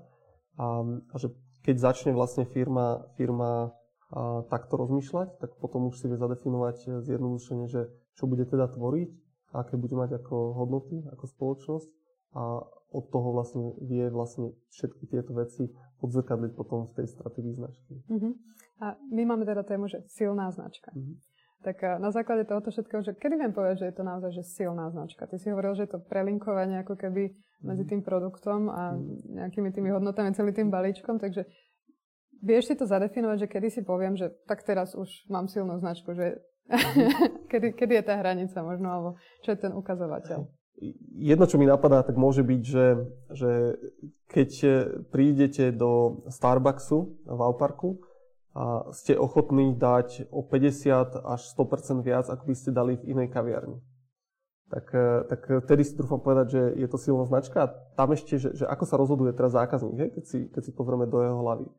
A, 0.55 0.65
a 0.83 1.15
že 1.19 1.33
keď 1.63 1.75
začne 1.79 2.11
vlastne 2.15 2.47
firma, 2.47 3.03
firma 3.19 3.71
a, 4.13 4.43
takto 4.47 4.79
rozmýšľať, 4.79 5.43
tak 5.43 5.59
potom 5.59 5.91
už 5.91 5.99
si 5.99 6.07
vie 6.07 6.15
zadefinovať 6.15 7.03
zjednodušene, 7.03 7.65
že 7.67 7.91
čo 8.15 8.29
bude 8.29 8.45
teda 8.47 8.69
tvoriť, 8.71 9.09
aké 9.53 9.75
bude 9.77 9.93
mať 9.97 10.23
ako 10.23 10.57
hodnoty, 10.57 11.01
ako 11.13 11.25
spoločnosť 11.29 11.89
a 12.33 12.65
od 12.93 13.05
toho 13.09 13.29
vlastne 13.33 13.73
vie 13.81 14.05
vlastne 14.09 14.53
všetky 14.69 15.09
tieto 15.09 15.33
veci 15.33 15.69
odzrkadliť 16.03 16.51
potom 16.53 16.91
v 16.91 16.93
tej 16.99 17.07
stratégii 17.15 17.55
značky. 17.55 17.93
Uh-huh. 18.11 18.35
A 18.83 18.99
my 19.07 19.23
máme 19.23 19.47
teda 19.47 19.63
tému, 19.63 19.87
že 19.87 20.03
silná 20.11 20.51
značka. 20.51 20.91
Uh-huh. 20.91 21.15
Tak 21.63 21.79
na 22.03 22.11
základe 22.11 22.43
tohoto 22.43 22.75
všetkého, 22.75 23.07
že 23.07 23.15
kedy 23.15 23.39
viem 23.39 23.55
povedať, 23.55 23.87
že 23.87 23.87
je 23.87 23.95
to 23.95 24.03
naozaj 24.03 24.35
že 24.35 24.43
silná 24.43 24.91
značka? 24.91 25.23
Ty 25.23 25.39
si 25.39 25.47
hovoril, 25.47 25.79
že 25.79 25.87
je 25.87 25.95
to 25.95 26.03
prelinkovanie 26.03 26.83
ako 26.83 26.99
keby 26.99 27.31
medzi 27.63 27.87
mhm. 27.87 27.89
tým 27.95 28.01
produktom 28.03 28.67
a 28.67 28.99
nejakými 29.31 29.71
tými 29.71 29.89
hodnotami, 29.95 30.35
celým 30.35 30.51
tým 30.51 30.67
balíčkom, 30.67 31.15
takže 31.15 31.47
vieš 32.43 32.67
si 32.67 32.75
to 32.75 32.83
zadefinovať, 32.83 33.47
že 33.47 33.51
kedy 33.51 33.67
si 33.71 33.81
poviem, 33.87 34.19
že 34.19 34.35
tak 34.43 34.67
teraz 34.67 34.91
už 34.91 35.07
mám 35.31 35.47
silnú 35.47 35.79
značku, 35.79 36.11
že 36.11 36.43
kedy, 37.51 37.79
kedy 37.79 37.93
je 37.99 38.03
tá 38.03 38.19
hranica 38.19 38.59
možno, 38.59 38.87
alebo 38.91 39.09
čo 39.47 39.55
je 39.55 39.63
ten 39.63 39.71
ukazovateľ? 39.71 40.43
Jedno, 41.15 41.45
čo 41.45 41.57
mi 41.61 41.69
napadá, 41.69 42.01
tak 42.03 42.17
môže 42.17 42.41
byť, 42.41 42.61
že, 42.65 42.87
že 43.31 43.51
keď 44.27 44.49
prídete 45.13 45.69
do 45.69 46.23
Starbucksu 46.27 47.21
v 47.23 47.39
Auparku 47.39 48.01
a 48.53 48.89
ste 48.93 49.17
ochotní 49.17 49.73
dať 49.77 50.29
o 50.29 50.45
50 50.45 51.25
až 51.25 51.41
100% 51.57 52.05
viac, 52.05 52.25
ako 52.29 52.43
by 52.45 52.55
ste 52.57 52.69
dali 52.69 52.97
v 52.97 53.17
inej 53.17 53.33
kaviarni. 53.33 53.81
Tak, 54.73 54.89
tak 55.29 55.41
vtedy 55.69 55.85
si 55.85 55.93
trúfam 55.93 56.17
povedať, 56.17 56.57
že 56.57 56.61
je 56.81 56.87
to 56.89 56.97
silná 56.97 57.29
značka 57.29 57.69
a 57.69 57.71
tam 57.93 58.09
ešte, 58.09 58.41
že, 58.41 58.57
že 58.57 58.65
ako 58.65 58.83
sa 58.89 58.97
rozhoduje 58.97 59.29
teraz 59.37 59.53
zákazník, 59.53 59.97
he? 60.01 60.07
Keď, 60.17 60.25
si, 60.25 60.39
keď 60.49 60.61
si 60.65 60.71
pozrieme 60.73 61.05
do 61.05 61.21
jeho 61.21 61.37
hlavy. 61.45 61.69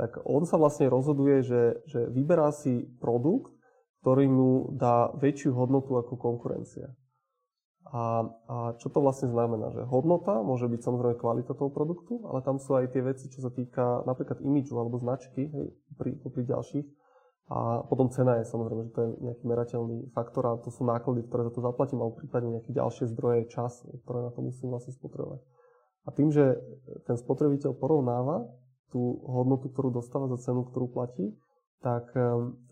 Tak 0.00 0.24
on 0.24 0.48
sa 0.48 0.56
vlastne 0.56 0.88
rozhoduje, 0.88 1.44
že, 1.44 1.84
že 1.84 2.08
vyberá 2.08 2.48
si 2.54 2.88
produkt, 3.02 3.52
ktorý 4.00 4.30
mu 4.30 4.50
dá 4.72 5.12
väčšiu 5.12 5.52
hodnotu 5.52 5.98
ako 6.00 6.16
konkurencia. 6.16 6.88
A, 7.88 8.20
a 8.48 8.56
čo 8.76 8.92
to 8.92 9.00
vlastne 9.00 9.32
znamená? 9.32 9.72
Že 9.72 9.88
hodnota 9.88 10.44
môže 10.44 10.68
byť 10.68 10.80
samozrejme 10.84 11.16
kvalita 11.16 11.56
toho 11.56 11.72
produktu, 11.72 12.20
ale 12.28 12.44
tam 12.44 12.60
sú 12.60 12.76
aj 12.76 12.92
tie 12.92 13.00
veci, 13.00 13.32
čo 13.32 13.40
sa 13.40 13.48
týka 13.48 14.04
napríklad 14.04 14.44
imidžu 14.44 14.76
alebo 14.76 15.00
značky 15.00 15.48
hej, 15.48 15.72
pri, 15.96 16.20
pri 16.20 16.42
ďalších. 16.44 16.86
A 17.48 17.80
potom 17.88 18.12
cena 18.12 18.36
je 18.36 18.44
samozrejme, 18.44 18.92
že 18.92 18.92
to 18.92 19.00
je 19.00 19.08
nejaký 19.24 19.44
merateľný 19.48 20.12
faktor 20.12 20.44
a 20.44 20.60
to 20.60 20.68
sú 20.68 20.84
náklady, 20.84 21.24
ktoré 21.24 21.48
za 21.48 21.52
to 21.56 21.64
zaplatím, 21.64 22.04
alebo 22.04 22.20
prípadne 22.20 22.60
nejaké 22.60 22.76
ďalšie 22.76 23.08
zdroje, 23.08 23.48
čas, 23.48 23.80
ktoré 24.04 24.20
na 24.20 24.30
to 24.36 24.44
musím 24.44 24.68
vlastne 24.68 24.92
spotrebovať. 24.92 25.40
A 26.04 26.08
tým, 26.12 26.28
že 26.28 26.60
ten 27.08 27.16
spotrebiteľ 27.16 27.72
porovnáva 27.72 28.44
tú 28.92 29.24
hodnotu, 29.24 29.72
ktorú 29.72 29.96
dostáva 29.96 30.28
za 30.36 30.52
cenu, 30.52 30.68
ktorú 30.68 30.92
platí, 30.92 31.32
tak 31.80 32.12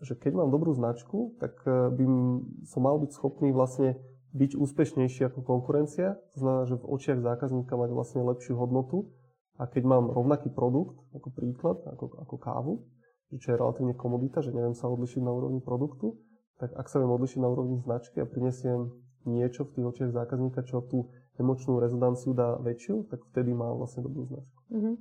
že 0.05 0.13
keď 0.13 0.45
mám 0.45 0.53
dobrú 0.53 0.77
značku, 0.77 1.33
tak 1.41 1.57
by 1.65 2.05
som 2.69 2.81
mal 2.85 3.01
byť 3.01 3.11
schopný 3.17 3.49
vlastne 3.49 3.97
byť 4.35 4.59
úspešnejší 4.59 5.31
ako 5.31 5.39
konkurencia, 5.43 6.19
to 6.35 6.37
znamená, 6.43 6.63
že 6.67 6.75
v 6.75 6.87
očiach 6.87 7.19
zákazníka 7.23 7.79
mať 7.79 7.89
vlastne 7.95 8.21
lepšiu 8.27 8.59
hodnotu 8.59 9.07
a 9.57 9.65
keď 9.65 9.83
mám 9.87 10.11
rovnaký 10.11 10.51
produkt, 10.51 10.99
ako 11.15 11.29
príklad, 11.31 11.77
ako, 11.87 12.19
ako 12.21 12.35
kávu, 12.37 12.73
čo 13.35 13.51
je 13.51 13.59
relatívne 13.59 13.95
komodita, 13.95 14.39
že 14.39 14.55
neviem 14.55 14.75
sa 14.75 14.87
odlišiť 14.87 15.21
na 15.23 15.31
úrovni 15.31 15.59
produktu, 15.59 16.15
tak 16.57 16.71
ak 16.73 16.87
sa 16.87 17.03
viem 17.03 17.11
odlišiť 17.11 17.39
na 17.43 17.49
úrovni 17.51 17.77
značky 17.83 18.23
a 18.23 18.29
prinesiem 18.29 18.91
niečo 19.27 19.67
v 19.67 19.73
tých 19.75 19.85
očiach 19.85 20.11
zákazníka, 20.15 20.63
čo 20.63 20.79
tú 20.87 21.11
emočnú 21.37 21.77
rezonanciu 21.77 22.33
dá 22.33 22.57
väčšiu, 22.57 23.11
tak 23.11 23.21
vtedy 23.29 23.53
má 23.53 23.69
vlastne 23.75 24.01
dobrú 24.01 24.25
značku. 24.25 24.59
Mm-hmm. 24.73 24.95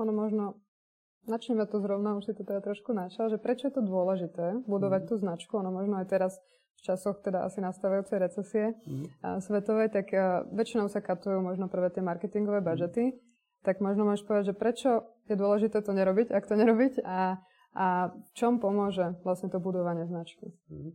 Ono 0.00 0.12
možno, 0.14 0.44
načneme 1.28 1.68
to 1.68 1.82
zrovna, 1.82 2.16
už 2.16 2.30
si 2.30 2.32
to 2.32 2.46
teda 2.46 2.64
trošku 2.64 2.96
načal, 2.96 3.28
že 3.28 3.36
prečo 3.36 3.68
je 3.68 3.74
to 3.76 3.82
dôležité 3.84 4.64
budovať 4.64 5.00
mm-hmm. 5.04 5.18
tú 5.18 5.22
značku, 5.22 5.52
ono 5.58 5.74
možno 5.74 6.00
aj 6.00 6.06
teraz 6.08 6.32
v 6.80 6.82
časoch 6.88 7.20
teda 7.20 7.44
asi 7.44 7.60
nastávajúcej 7.60 8.16
recesie 8.16 8.64
mm-hmm. 8.72 9.44
svetovej, 9.44 9.92
tak 9.92 10.08
väčšinou 10.48 10.88
sa 10.88 11.04
katujú 11.04 11.44
možno 11.44 11.68
prvé 11.68 11.92
tie 11.92 12.00
marketingové 12.00 12.64
budžety. 12.64 13.12
Mm-hmm 13.12 13.28
tak 13.60 13.84
možno 13.84 14.08
môžeš 14.08 14.24
povedať, 14.24 14.44
že 14.52 14.56
prečo 14.56 14.90
je 15.28 15.36
dôležité 15.36 15.84
to 15.84 15.92
nerobiť, 15.92 16.32
ak 16.32 16.48
to 16.48 16.56
nerobiť 16.56 17.04
a, 17.04 17.44
a 17.76 17.86
v 18.08 18.30
čom 18.32 18.56
pomôže 18.56 19.20
vlastne 19.20 19.52
to 19.52 19.60
budovanie 19.60 20.08
značky. 20.08 20.56
Mhm. 20.72 20.92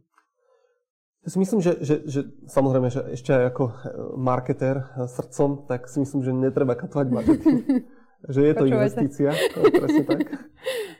Ja 1.26 1.34
si 1.34 1.42
myslím, 1.42 1.58
že, 1.58 1.82
že, 1.82 2.06
že 2.06 2.22
samozrejme, 2.46 2.94
že 2.94 3.02
ešte 3.18 3.34
aj 3.34 3.44
ako 3.50 3.64
eh, 3.66 3.74
marketér 4.14 4.76
eh, 4.78 5.10
srdcom, 5.10 5.66
tak 5.66 5.90
si 5.90 5.98
myslím, 6.02 6.22
že 6.22 6.32
netreba 6.34 6.78
katovať 6.78 7.08
budžety. 7.10 7.54
že 8.30 8.42
je 8.42 8.54
to 8.54 8.64
Počúvajte. 8.66 8.80
investícia, 8.80 9.30
presne 9.54 10.04
tak. 10.08 10.20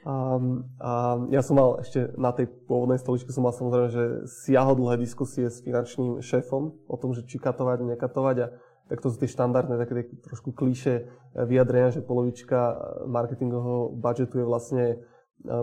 A, 0.06 0.38
a 0.78 0.92
ja 1.34 1.42
som 1.42 1.58
mal 1.58 1.82
ešte 1.82 2.14
na 2.14 2.30
tej 2.30 2.46
pôvodnej 2.70 3.02
stoličke 3.02 3.34
som 3.34 3.42
mal 3.42 3.58
samozrejme, 3.58 3.90
že 3.90 4.04
siahodlhé 4.46 5.02
diskusie 5.02 5.50
s 5.50 5.66
finančným 5.66 6.22
šéfom 6.22 6.78
o 6.86 6.96
tom, 7.02 7.18
že 7.18 7.26
či 7.26 7.42
katovať, 7.42 7.82
nekatovať 7.82 8.36
a 8.46 8.48
tak 8.86 9.02
to 9.02 9.10
sú 9.10 9.18
tie 9.18 9.26
štandardné, 9.26 9.82
také 9.82 10.06
trošku 10.22 10.54
klíše 10.54 11.10
vyjadrenia, 11.34 11.90
že 11.90 12.06
polovička 12.06 12.78
marketingového 13.10 13.98
budžetu 13.98 14.38
je 14.38 14.46
vlastne 14.46 14.86
e, 14.86 14.96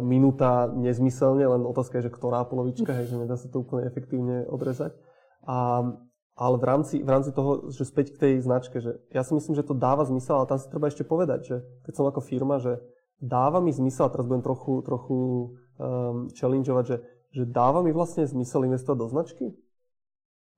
minúta 0.02 0.66
nezmyselne, 0.74 1.46
len 1.46 1.62
otázka 1.62 2.02
je, 2.02 2.10
že 2.10 2.14
ktorá 2.18 2.42
polovička, 2.42 2.90
hej, 2.98 3.14
že 3.14 3.22
nedá 3.22 3.38
sa 3.38 3.46
to 3.46 3.62
úplne 3.62 3.86
efektívne 3.86 4.42
odrezať. 4.50 4.98
A, 5.46 5.86
ale 6.32 6.56
v 6.56 6.64
rámci, 6.64 6.94
v 7.04 7.08
rámci 7.08 7.30
toho, 7.32 7.68
že 7.68 7.84
späť 7.84 8.16
k 8.16 8.20
tej 8.20 8.34
značke, 8.40 8.80
že 8.80 8.96
ja 9.12 9.20
si 9.20 9.36
myslím, 9.36 9.52
že 9.52 9.68
to 9.68 9.76
dáva 9.76 10.08
zmysel, 10.08 10.40
ale 10.40 10.48
tam 10.48 10.56
si 10.56 10.68
treba 10.72 10.88
ešte 10.88 11.04
povedať, 11.04 11.40
že 11.44 11.56
keď 11.84 11.92
som 11.92 12.08
ako 12.08 12.24
firma, 12.24 12.56
že 12.56 12.80
dáva 13.20 13.60
mi 13.60 13.70
zmysel, 13.70 14.08
a 14.08 14.12
teraz 14.12 14.24
budem 14.24 14.42
trochu, 14.42 14.80
trochu 14.82 15.16
um, 15.76 16.32
challengeovať, 16.32 16.84
že, 16.88 16.96
že 17.36 17.44
dáva 17.44 17.84
mi 17.84 17.92
vlastne 17.92 18.24
zmysel 18.24 18.64
investovať 18.64 18.98
do 18.98 19.08
značky? 19.12 19.46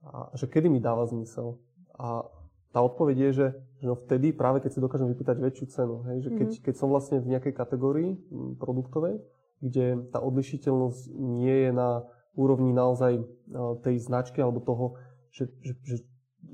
A 0.05 0.31
že 0.39 0.47
kedy 0.47 0.71
mi 0.71 0.79
dáva 0.79 1.11
zmysel? 1.11 1.59
A 1.99 2.23
tá 2.71 2.83
odpoveď 2.83 3.17
je, 3.19 3.31
že, 3.31 3.47
že 3.83 3.87
no 3.87 3.95
vtedy 3.95 4.35
práve 4.35 4.63
keď 4.63 4.71
si 4.75 4.83
dokážem 4.83 5.07
vypýtať 5.11 5.37
väčšiu 5.39 5.67
cenu. 5.71 5.97
Hej? 6.11 6.17
Že 6.27 6.31
keď, 6.35 6.49
mm-hmm. 6.51 6.65
keď 6.67 6.75
som 6.75 6.89
vlastne 6.91 7.17
v 7.23 7.31
nejakej 7.31 7.55
kategórii 7.55 8.19
produktovej, 8.59 9.23
kde 9.63 10.11
tá 10.11 10.19
odlišiteľnosť 10.19 11.15
nie 11.15 11.69
je 11.69 11.71
na 11.71 12.05
úrovni 12.35 12.75
naozaj 12.75 13.23
tej 13.87 13.97
značky 14.03 14.43
alebo 14.43 14.59
toho, 14.59 14.99
že, 15.35 15.51
že, 15.59 15.73
že, 15.83 15.97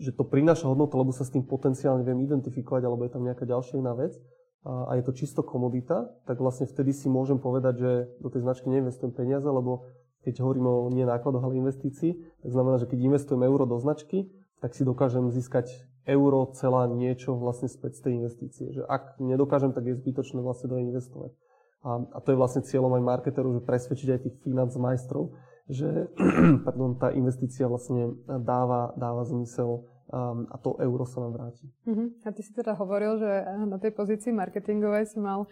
že 0.01 0.11
to 0.17 0.25
prináša 0.25 0.65
hodnotu, 0.65 0.97
lebo 0.97 1.13
sa 1.13 1.29
s 1.29 1.33
tým 1.33 1.45
potenciálne 1.45 2.01
viem 2.01 2.25
identifikovať, 2.25 2.83
alebo 2.89 3.05
je 3.05 3.13
tam 3.13 3.23
nejaká 3.29 3.45
ďalšia 3.45 3.77
iná 3.77 3.93
vec 3.93 4.17
a, 4.65 4.89
a 4.89 4.93
je 4.97 5.05
to 5.05 5.13
čisto 5.13 5.41
komodita, 5.45 6.09
tak 6.25 6.41
vlastne 6.41 6.65
vtedy 6.65 6.97
si 6.97 7.13
môžem 7.13 7.37
povedať, 7.37 7.75
že 7.77 7.93
do 8.25 8.33
tej 8.33 8.41
značky 8.41 8.73
neinvestujem 8.73 9.13
peniaze, 9.13 9.45
lebo 9.45 9.85
keď 10.25 10.41
hovorím 10.45 10.67
o 10.69 10.89
nie 10.93 11.05
nákladoch, 11.05 11.45
ale 11.45 11.61
investícii, 11.61 12.13
tak 12.45 12.51
znamená, 12.53 12.77
že 12.77 12.89
keď 12.89 12.99
investujem 13.09 13.41
euro 13.45 13.65
do 13.65 13.77
značky, 13.81 14.29
tak 14.61 14.77
si 14.77 14.85
dokážem 14.85 15.33
získať 15.33 15.73
euro 16.05 16.53
celá 16.53 16.85
niečo 16.89 17.37
vlastne 17.37 17.69
späť 17.69 18.01
z 18.01 18.03
tej 18.05 18.13
investície. 18.21 18.67
Že 18.73 18.85
ak 18.85 19.17
nedokážem, 19.21 19.73
tak 19.73 19.89
je 19.89 19.97
zbytočné 19.97 20.45
vlastne 20.45 20.69
do 20.69 20.77
investovať. 20.77 21.33
A, 21.81 22.05
a 22.13 22.19
to 22.21 22.37
je 22.37 22.41
vlastne 22.41 22.61
cieľom 22.61 22.93
aj 23.01 23.03
marketerov, 23.05 23.57
že 23.57 23.65
presvedčiť 23.65 24.09
aj 24.13 24.21
tých 24.29 24.37
financ 24.45 24.77
majstrov, 24.77 25.33
že 25.71 26.11
pardon, 26.67 26.99
tá 26.99 27.15
investícia 27.15 27.71
vlastne 27.71 28.19
dáva, 28.27 28.91
dáva 28.99 29.23
zmysel 29.23 29.87
um, 30.11 30.47
a 30.51 30.57
to 30.59 30.75
euro 30.83 31.07
sa 31.07 31.23
nám 31.23 31.33
vráti. 31.39 31.65
Uh-huh. 31.87 32.11
A 32.27 32.29
ty 32.35 32.43
si 32.43 32.51
teda 32.51 32.75
hovoril, 32.75 33.17
že 33.23 33.31
na 33.67 33.79
tej 33.79 33.95
pozícii 33.95 34.35
marketingovej 34.35 35.15
si 35.15 35.19
mal 35.23 35.47
uh, 35.47 35.49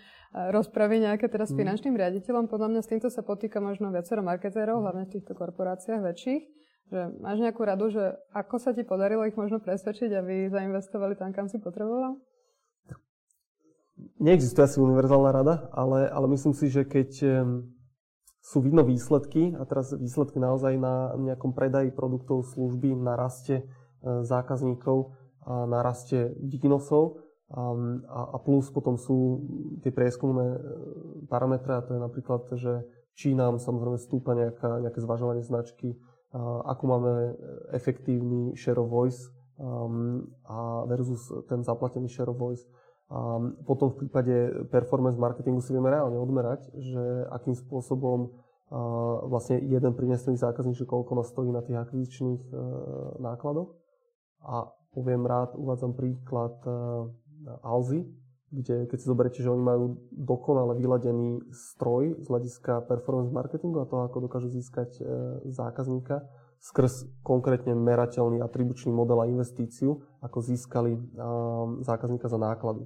rozpravy 0.51 1.07
nejaké 1.07 1.31
teraz 1.31 1.49
s 1.49 1.55
uh-huh. 1.55 1.63
finančným 1.63 1.95
riaditeľom. 1.95 2.51
Podľa 2.51 2.69
mňa 2.75 2.81
s 2.83 2.91
týmto 2.91 3.09
sa 3.09 3.23
potýka 3.23 3.63
možno 3.63 3.95
viacero 3.95 4.21
marketérov, 4.21 4.83
hlavne 4.83 5.07
v 5.07 5.15
týchto 5.19 5.33
korporáciách 5.39 6.03
väčších. 6.03 6.43
Že 6.89 7.01
máš 7.21 7.39
nejakú 7.45 7.63
radu, 7.69 7.93
že 7.93 8.17
ako 8.33 8.57
sa 8.57 8.73
ti 8.73 8.81
podarilo 8.81 9.23
ich 9.29 9.37
možno 9.37 9.61
presvedčiť, 9.61 10.09
aby 10.09 10.49
zainvestovali 10.49 11.21
tam, 11.21 11.37
kam 11.37 11.47
si 11.47 11.61
potreboval? 11.61 12.17
Neexistuje 14.23 14.65
asi 14.65 14.79
univerzálna 14.81 15.31
rada, 15.31 15.55
ale, 15.75 16.09
ale 16.09 16.27
myslím 16.33 16.55
si, 16.55 16.71
že 16.71 16.87
keď 16.87 17.11
sú 18.49 18.65
vidno 18.65 18.81
výsledky, 18.81 19.53
a 19.53 19.69
teraz 19.69 19.93
výsledky 19.93 20.41
naozaj 20.41 20.81
na 20.81 21.13
nejakom 21.21 21.53
predaji 21.53 21.93
produktov, 21.93 22.49
služby, 22.49 22.97
na 22.97 23.13
raste 23.13 23.61
e, 23.61 23.65
zákazníkov, 24.25 25.13
a 25.45 25.69
na 25.69 25.81
raste 25.85 26.37
výnosov 26.41 27.25
a, 27.49 27.73
a 28.09 28.37
plus 28.45 28.69
potom 28.69 29.01
sú 29.01 29.41
tie 29.81 29.89
prieskumné 29.93 30.57
e, 30.57 30.61
parametre, 31.29 31.77
a 31.77 31.85
to 31.85 31.97
je 31.97 32.01
napríklad, 32.01 32.43
že 32.57 32.73
či 33.17 33.37
nám 33.37 33.61
samozrejme 33.61 34.01
stúpa 34.01 34.33
nejaká, 34.33 34.81
nejaké 34.81 35.01
zvažovanie 35.03 35.43
značky, 35.43 35.99
ako 36.69 36.85
máme 36.87 37.13
efektívny 37.75 38.55
share 38.55 38.79
of 38.79 38.87
voice 38.87 39.33
a 40.47 40.87
versus 40.87 41.27
ten 41.51 41.67
zaplatený 41.67 42.07
share 42.07 42.31
of 42.31 42.39
voice. 42.39 42.63
A 43.09 43.41
potom 43.65 43.89
v 43.97 44.05
prípade 44.05 44.69
performance 44.69 45.17
marketingu 45.17 45.65
si 45.65 45.73
vieme 45.73 45.89
reálne 45.89 46.21
odmerať, 46.21 46.69
že 46.77 47.25
akým 47.33 47.57
spôsobom 47.57 48.37
vlastne 49.25 49.65
jeden 49.65 49.97
prinesený 49.97 50.37
zákazník, 50.37 50.77
že 50.77 50.85
koľko 50.89 51.17
nás 51.17 51.33
stojí 51.33 51.49
na 51.49 51.65
tých 51.65 51.81
akvizičných 51.81 52.43
e, 52.53 52.55
nákladoch. 53.17 53.73
A 54.45 54.69
poviem 54.93 55.25
rád, 55.25 55.57
uvádzam 55.57 55.97
príklad 55.97 56.53
e, 56.69 56.71
Alzy, 57.65 58.05
kde 58.53 58.85
keď 58.89 58.97
si 59.01 59.09
zoberiete, 59.09 59.41
že 59.41 59.49
oni 59.49 59.65
majú 59.65 59.97
dokonale 60.13 60.77
vyladený 60.77 61.49
stroj 61.53 62.21
z 62.21 62.27
hľadiska 62.29 62.85
performance 62.85 63.33
marketingu 63.33 63.81
a 63.81 63.89
toho, 63.89 64.05
ako 64.05 64.29
dokážu 64.29 64.53
získať 64.53 65.01
e, 65.01 65.03
zákazníka 65.49 66.29
skrz 66.59 67.09
konkrétne 67.23 67.73
merateľný 67.73 68.43
atribučný 68.43 68.91
model 68.91 69.23
a 69.23 69.31
investíciu, 69.31 70.03
ako 70.19 70.43
získali 70.43 70.99
zákazníka 71.87 72.27
za 72.27 72.35
náklady. 72.35 72.83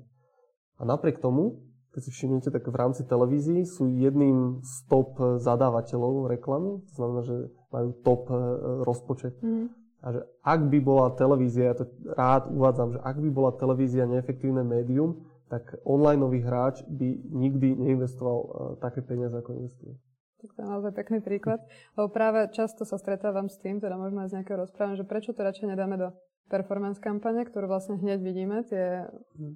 A 0.79 0.83
napriek 0.85 1.19
tomu, 1.19 1.61
keď 1.93 2.01
si 2.09 2.11
všimnete, 2.11 2.49
tak 2.49 2.65
v 2.65 2.77
rámci 2.77 3.05
televízií 3.05 3.69
sú 3.69 3.89
jedným 3.93 4.65
z 4.65 4.75
top 4.89 5.21
zadávateľov 5.41 6.31
reklamy, 6.33 6.81
to 6.89 6.93
znamená, 6.97 7.21
že 7.25 7.37
majú 7.69 7.89
top 8.01 8.33
e, 8.33 8.37
rozpočet. 8.85 9.37
Mm. 9.45 9.69
A 10.03 10.07
že 10.11 10.21
ak 10.43 10.61
by 10.67 10.79
bola 10.83 11.15
televízia, 11.15 11.71
ja 11.71 11.77
to 11.79 11.87
rád 12.19 12.51
uvádzam, 12.51 12.99
že 12.99 13.01
ak 13.01 13.17
by 13.23 13.31
bola 13.31 13.55
televízia 13.55 14.03
neefektívne 14.09 14.67
médium, 14.67 15.31
tak 15.47 15.79
onlineový 15.87 16.43
hráč 16.43 16.83
by 16.91 17.23
nikdy 17.29 17.77
neinvestoval 17.77 18.39
uh, 18.41 18.51
také 18.81 19.05
peniaze, 19.05 19.37
ako 19.37 19.53
investuje. 19.53 19.95
Tak 20.43 20.59
to 20.59 20.59
je 20.59 20.67
naozaj 20.67 20.93
pekný 20.97 21.23
príklad, 21.23 21.63
lebo 21.95 22.11
práve 22.11 22.51
často 22.51 22.83
sa 22.83 22.99
stretávam 22.99 23.47
s 23.47 23.63
tým, 23.63 23.79
teda 23.79 23.95
možno 23.95 24.27
aj 24.27 24.35
z 24.35 24.43
nejakého 24.43 24.59
rozprávania, 24.59 24.99
že 24.99 25.07
prečo 25.07 25.31
to 25.31 25.47
radšej 25.47 25.71
nedáme 25.71 25.95
do 26.01 26.11
performance 26.51 26.99
kampane, 26.99 27.45
ktorú 27.47 27.69
vlastne 27.71 27.99
hneď 27.99 28.19
vidíme, 28.21 28.63
tie 28.67 29.07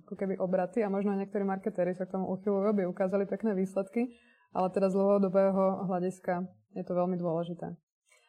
ako 0.07 0.15
keby 0.15 0.39
obraty 0.41 0.83
a 0.83 0.93
možno 0.93 1.15
aj 1.15 1.27
niektorí 1.27 1.43
marketéri 1.43 1.93
sa 1.95 2.07
k 2.07 2.15
tomu 2.19 2.31
uchylujú, 2.33 2.67
aby 2.73 2.83
ukázali 2.89 3.25
pekné 3.29 3.53
výsledky, 3.53 4.15
ale 4.57 4.73
teda 4.73 4.89
z 4.89 4.97
dlhodobého 4.97 5.89
hľadiska 5.91 6.49
je 6.73 6.85
to 6.85 6.93
veľmi 6.97 7.21
dôležité. 7.21 7.77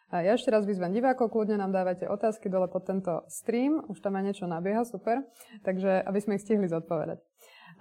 A 0.08 0.24
ja 0.24 0.40
ešte 0.40 0.48
raz 0.48 0.64
vyzvem 0.64 0.96
divákov, 0.96 1.36
kľudne 1.36 1.60
nám 1.60 1.76
dávajte 1.76 2.08
otázky 2.08 2.48
dole 2.48 2.72
pod 2.72 2.88
tento 2.88 3.28
stream, 3.28 3.84
už 3.92 4.00
tam 4.00 4.16
aj 4.16 4.24
niečo 4.32 4.48
nabieha, 4.48 4.88
super, 4.88 5.20
takže 5.68 6.00
aby 6.00 6.20
sme 6.24 6.40
ich 6.40 6.48
stihli 6.48 6.72
zodpovedať. 6.72 7.20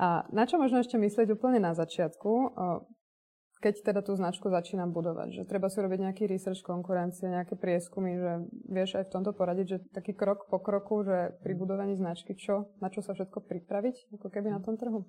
A 0.02 0.26
na 0.34 0.42
čo 0.42 0.58
možno 0.58 0.82
ešte 0.82 0.98
myslieť 0.98 1.38
úplne 1.38 1.62
na 1.62 1.70
začiatku, 1.72 2.30
keď 3.66 3.82
teda 3.82 4.00
tú 4.06 4.14
značku 4.14 4.46
začínam 4.46 4.94
budovať? 4.94 5.42
Že 5.42 5.50
treba 5.50 5.66
si 5.66 5.82
robiť 5.82 5.98
nejaký 6.06 6.30
research 6.30 6.62
konkurencie, 6.62 7.26
nejaké 7.26 7.58
prieskumy, 7.58 8.14
že 8.14 8.32
vieš 8.70 9.02
aj 9.02 9.10
v 9.10 9.12
tomto 9.18 9.34
poradiť, 9.34 9.66
že 9.66 9.78
taký 9.90 10.14
krok 10.14 10.46
po 10.46 10.62
kroku, 10.62 11.02
že 11.02 11.34
pri 11.42 11.58
budovaní 11.58 11.98
značky, 11.98 12.38
čo, 12.38 12.70
na 12.78 12.94
čo 12.94 13.02
sa 13.02 13.10
všetko 13.18 13.42
pripraviť, 13.42 14.14
ako 14.14 14.30
keby 14.30 14.54
na 14.54 14.62
tom 14.62 14.78
trhu? 14.78 15.02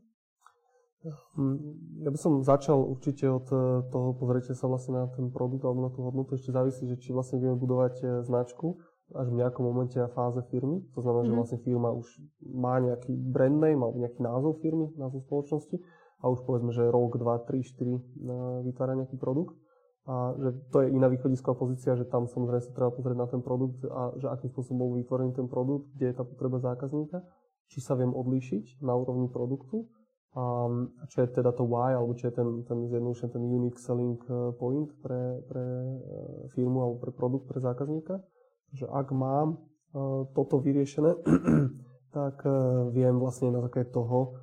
Hm, 1.38 2.02
ja 2.02 2.10
by 2.10 2.18
som 2.18 2.42
začal 2.42 2.82
určite 2.82 3.30
od 3.30 3.46
e, 3.54 3.86
toho, 3.94 4.18
pozrite 4.18 4.58
sa 4.58 4.66
vlastne 4.66 4.98
na 4.98 5.06
ten 5.14 5.30
produkt 5.30 5.62
alebo 5.62 5.86
na 5.86 5.94
tú 5.94 6.02
hodnotu, 6.02 6.34
ešte 6.34 6.50
závisí, 6.50 6.90
že 6.90 6.98
či 6.98 7.14
vlastne 7.14 7.38
ideme 7.38 7.54
budovať 7.54 7.94
e, 8.02 8.06
značku, 8.26 8.82
až 9.14 9.30
v 9.32 9.40
nejakom 9.40 9.64
momente 9.64 9.96
a 10.02 10.10
fáze 10.12 10.42
firmy. 10.50 10.84
To 10.98 11.00
znamená, 11.06 11.24
mm-hmm. 11.24 11.30
že 11.30 11.32
mhm. 11.32 11.40
vlastne 11.40 11.60
firma 11.64 11.90
už 11.94 12.08
má 12.44 12.82
nejaký 12.82 13.14
brand 13.14 13.62
name 13.62 13.80
alebo 13.86 14.02
nejaký 14.02 14.20
názov 14.20 14.60
firmy, 14.60 14.90
názov 14.98 15.22
spoločnosti 15.30 15.78
a 16.22 16.30
už 16.30 16.42
povedzme, 16.44 16.74
že 16.74 16.90
rok, 16.90 17.18
dva, 17.22 17.42
tri, 17.46 17.62
štyri 17.62 18.02
vytvára 18.66 18.98
nejaký 18.98 19.18
produkt. 19.22 19.54
a 20.08 20.34
že 20.40 20.50
to 20.72 20.82
je 20.82 20.96
iná 20.96 21.12
východisková 21.12 21.60
pozícia, 21.60 22.00
že 22.00 22.08
tam 22.08 22.32
samozrejme 22.32 22.64
sa 22.64 22.72
treba 22.72 22.96
pozrieť 22.96 23.18
na 23.18 23.28
ten 23.28 23.42
produkt 23.44 23.84
a 23.86 24.16
že 24.18 24.32
akým 24.32 24.50
spôsobom 24.50 24.78
bol 24.80 24.92
vytvorený 24.98 25.36
ten 25.36 25.52
produkt, 25.52 25.92
kde 25.94 26.10
je 26.10 26.16
tá 26.16 26.24
potreba 26.24 26.58
zákazníka, 26.64 27.22
či 27.68 27.84
sa 27.84 28.00
viem 28.00 28.16
odlíšiť 28.16 28.82
na 28.82 28.96
úrovni 28.96 29.28
produktu 29.28 29.86
a 30.38 30.70
čo 31.10 31.26
je 31.26 31.34
teda 31.34 31.50
to 31.50 31.66
why, 31.66 31.98
alebo 31.98 32.14
čo 32.14 32.30
je 32.30 32.34
ten, 32.38 32.62
ten 32.70 32.86
zjednodušený 32.86 33.34
ten 33.34 33.42
unique 33.42 33.80
selling 33.82 34.22
eh, 34.30 34.54
point 34.54 34.86
pre, 35.02 35.42
pre 35.50 35.66
eh, 35.66 36.46
firmu 36.54 36.78
alebo 36.86 36.98
pre 37.02 37.12
produkt, 37.12 37.50
pre 37.50 37.58
zákazníka. 37.58 38.22
Že 38.76 38.86
ak 38.92 39.08
mám 39.16 39.64
toto 40.36 40.60
vyriešené, 40.62 41.16
tak 42.18 42.44
viem 42.92 43.16
vlastne 43.18 43.56
na 43.56 43.64
základe 43.64 43.90
toho, 43.90 44.36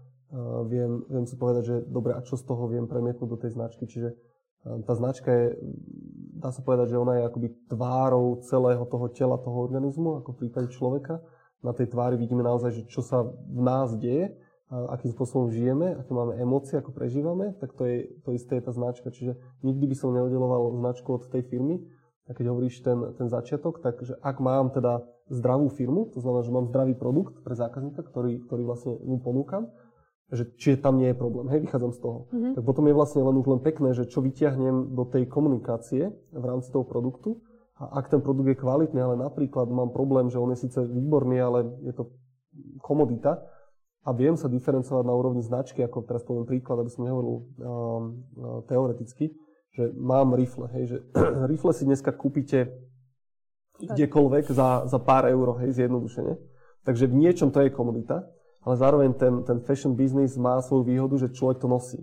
viem, 0.68 1.04
viem 1.10 1.26
si 1.26 1.36
povedať, 1.36 1.62
že 1.64 1.76
dobre, 1.88 2.16
a 2.16 2.20
čo 2.24 2.38
z 2.38 2.44
toho 2.46 2.68
viem 2.70 2.88
premietnúť 2.88 3.28
do 3.28 3.38
tej 3.40 3.56
značky. 3.56 3.84
Čiže 3.84 4.14
tá 4.64 4.96
značka 4.96 5.28
je, 5.28 5.46
dá 6.40 6.48
sa 6.48 6.64
povedať, 6.64 6.96
že 6.96 7.00
ona 7.00 7.20
je 7.20 7.28
akoby 7.28 7.48
tvárou 7.68 8.40
celého 8.48 8.84
toho 8.88 9.06
tela, 9.12 9.36
toho 9.36 9.58
organizmu, 9.60 10.24
ako 10.24 10.32
v 10.32 10.40
prípade 10.48 10.72
človeka. 10.72 11.20
Na 11.60 11.76
tej 11.76 11.92
tvári 11.92 12.16
vidíme 12.16 12.40
naozaj, 12.40 12.70
že 12.72 12.82
čo 12.88 13.04
sa 13.04 13.24
v 13.28 13.60
nás 13.60 13.92
deje 13.96 14.32
akým 14.72 15.12
spôsobom 15.12 15.52
žijeme, 15.52 15.94
aké 15.94 16.10
máme 16.10 16.40
emócie, 16.40 16.80
ako 16.80 16.90
prežívame, 16.96 17.52
tak 17.60 17.76
to, 17.76 17.84
je, 17.84 18.08
to 18.24 18.32
isté 18.32 18.58
je 18.58 18.64
tá 18.64 18.72
značka. 18.72 19.12
Čiže 19.12 19.36
nikdy 19.62 19.84
by 19.92 19.96
som 19.96 20.16
neoddeloval 20.16 20.74
značku 20.80 21.20
od 21.20 21.28
tej 21.30 21.44
firmy. 21.46 21.84
A 22.24 22.32
keď 22.32 22.56
hovoríš 22.56 22.80
ten, 22.80 23.12
ten 23.20 23.28
začiatok, 23.28 23.84
takže 23.84 24.16
ak 24.24 24.40
mám 24.40 24.72
teda 24.72 25.04
zdravú 25.28 25.68
firmu, 25.68 26.08
to 26.16 26.24
znamená, 26.24 26.40
že 26.40 26.56
mám 26.56 26.66
zdravý 26.72 26.96
produkt 26.96 27.44
pre 27.44 27.52
zákazníka, 27.52 28.00
ktorý, 28.00 28.40
ktorý 28.48 28.62
vlastne 28.64 28.96
mu 29.04 29.20
ponúkam, 29.20 29.68
že 30.32 30.48
či 30.56 30.80
tam 30.80 30.96
nie 30.96 31.12
je 31.12 31.20
problém, 31.20 31.46
hej, 31.52 31.60
vychádzam 31.68 31.92
z 31.92 32.00
toho. 32.00 32.18
Mm-hmm. 32.32 32.52
Tak 32.56 32.62
potom 32.64 32.84
je 32.88 32.94
vlastne 32.96 33.20
len 33.20 33.36
už 33.36 33.46
len 33.50 33.60
pekné, 33.60 33.92
že 33.92 34.08
čo 34.08 34.24
vyťahnem 34.24 34.96
do 34.96 35.04
tej 35.04 35.28
komunikácie 35.28 36.08
v 36.32 36.44
rámci 36.44 36.72
toho 36.72 36.84
produktu 36.84 37.44
a 37.76 38.00
ak 38.00 38.08
ten 38.08 38.24
produkt 38.24 38.48
je 38.48 38.56
kvalitný, 38.56 39.00
ale 39.02 39.20
napríklad 39.20 39.68
mám 39.68 39.92
problém, 39.92 40.32
že 40.32 40.40
on 40.40 40.54
je 40.54 40.64
síce 40.64 40.78
výborný, 40.80 41.36
ale 41.42 41.58
je 41.84 41.92
to 41.92 42.14
komodita, 42.80 43.44
a 44.04 44.12
viem 44.12 44.36
sa 44.36 44.52
diferencovať 44.52 45.04
na 45.08 45.16
úrovni 45.16 45.40
značky, 45.40 45.80
ako 45.80 46.04
teraz 46.04 46.20
poviem 46.28 46.44
príklad, 46.44 46.84
aby 46.84 46.92
som 46.92 47.08
nehovoril 47.08 47.34
um, 47.40 47.44
uh, 48.36 48.60
teoreticky, 48.68 49.32
že 49.72 49.90
mám 49.96 50.36
rifle, 50.36 50.68
hej, 50.76 50.84
že 50.92 50.98
rifle 51.50 51.72
si 51.72 51.88
dneska 51.88 52.12
kúpite 52.12 52.68
kdekoľvek 53.80 54.44
za, 54.52 54.86
za 54.86 54.98
pár 55.00 55.26
eur, 55.26 55.56
hej, 55.64 55.82
zjednodušene. 55.82 56.36
Takže 56.84 57.08
v 57.08 57.16
niečom 57.16 57.48
to 57.48 57.64
je 57.64 57.72
komodita, 57.72 58.28
ale 58.64 58.74
zároveň 58.80 59.12
ten, 59.14 59.44
ten 59.44 59.60
fashion 59.60 59.92
business 59.92 60.40
má 60.40 60.58
svoju 60.64 60.88
výhodu, 60.88 61.14
že 61.20 61.36
človek 61.36 61.60
to 61.60 61.68
nosí. 61.68 62.00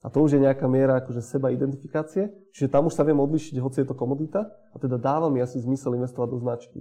A 0.00 0.08
to 0.08 0.24
už 0.24 0.36
je 0.36 0.44
nejaká 0.44 0.64
miera 0.66 0.98
akože 1.00 1.20
seba 1.22 1.52
identifikácie, 1.52 2.32
čiže 2.52 2.72
tam 2.72 2.88
už 2.88 2.96
sa 2.96 3.04
viem 3.04 3.20
odlišiť, 3.20 3.56
hoci 3.60 3.84
je 3.84 3.88
to 3.88 3.94
komodita, 3.94 4.48
a 4.48 4.76
teda 4.80 4.96
dáva 4.96 5.28
mi 5.28 5.44
asi 5.44 5.60
zmysel 5.60 5.94
investovať 6.00 6.28
do 6.32 6.38
značky. 6.40 6.80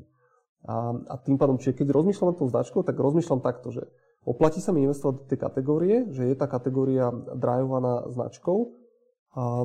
A, 0.63 0.95
a 1.07 1.15
tým 1.19 1.35
pádom, 1.35 1.59
čiže 1.59 1.83
keď 1.83 1.95
rozmýšľam 1.95 2.35
nad 2.35 2.37
tou 2.39 2.47
značkou, 2.47 2.81
tak 2.83 2.95
rozmýšľam 2.95 3.43
takto, 3.43 3.71
že 3.71 3.87
Oplatí 4.27 4.59
sa 4.59 4.75
mi 4.75 4.83
investovať 4.83 5.15
do 5.15 5.25
tej 5.31 5.39
kategórie, 5.39 5.95
že 6.11 6.27
je 6.27 6.35
tá 6.35 6.45
kategória 6.45 7.07
drajovaná 7.39 8.11
značkou. 8.11 8.75
A 9.33 9.63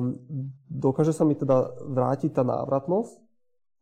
dokáže 0.71 1.11
sa 1.11 1.27
mi 1.27 1.35
teda 1.35 1.75
vrátiť 1.83 2.31
tá 2.31 2.45
návratnosť 2.45 3.19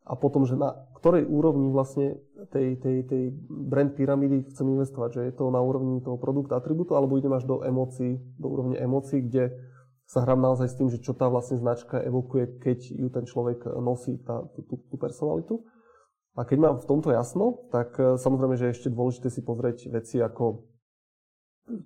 a 0.04 0.12
potom, 0.20 0.44
že 0.44 0.52
na 0.52 0.76
ktorej 1.00 1.24
úrovni 1.24 1.72
vlastne 1.72 2.20
tej, 2.52 2.76
tej, 2.76 3.08
tej 3.08 3.22
brand 3.48 3.96
pyramidy 3.96 4.52
chcem 4.52 4.68
investovať, 4.68 5.10
že 5.16 5.22
je 5.32 5.34
to 5.36 5.48
na 5.48 5.60
úrovni 5.64 6.04
toho 6.04 6.20
produktu 6.20 6.52
atributu, 6.52 6.92
alebo 6.92 7.16
idem 7.16 7.32
až 7.32 7.48
do 7.48 7.64
emócií, 7.64 8.20
do 8.36 8.52
úrovne 8.52 8.76
emócií, 8.76 9.24
kde 9.24 9.56
sa 10.04 10.20
hrám 10.20 10.44
naozaj 10.44 10.68
s 10.68 10.76
tým, 10.76 10.88
že 10.92 11.00
čo 11.00 11.16
tá 11.16 11.32
vlastne 11.32 11.56
značka 11.56 11.96
evokuje, 12.04 12.60
keď 12.60 12.78
ju 12.92 13.08
ten 13.08 13.24
človek 13.24 13.64
nosí, 13.80 14.20
tá, 14.20 14.44
tú, 14.52 14.60
tú, 14.68 14.76
tú 14.92 14.96
personalitu. 15.00 15.64
A 16.36 16.44
keď 16.44 16.58
mám 16.60 16.76
v 16.76 16.88
tomto 16.88 17.08
jasno, 17.08 17.64
tak 17.72 17.96
e, 17.96 18.20
samozrejme, 18.20 18.60
že 18.60 18.68
je 18.68 18.74
ešte 18.76 18.92
dôležité 18.92 19.32
si 19.32 19.40
pozrieť 19.40 19.88
veci 19.88 20.20
ako 20.20 20.68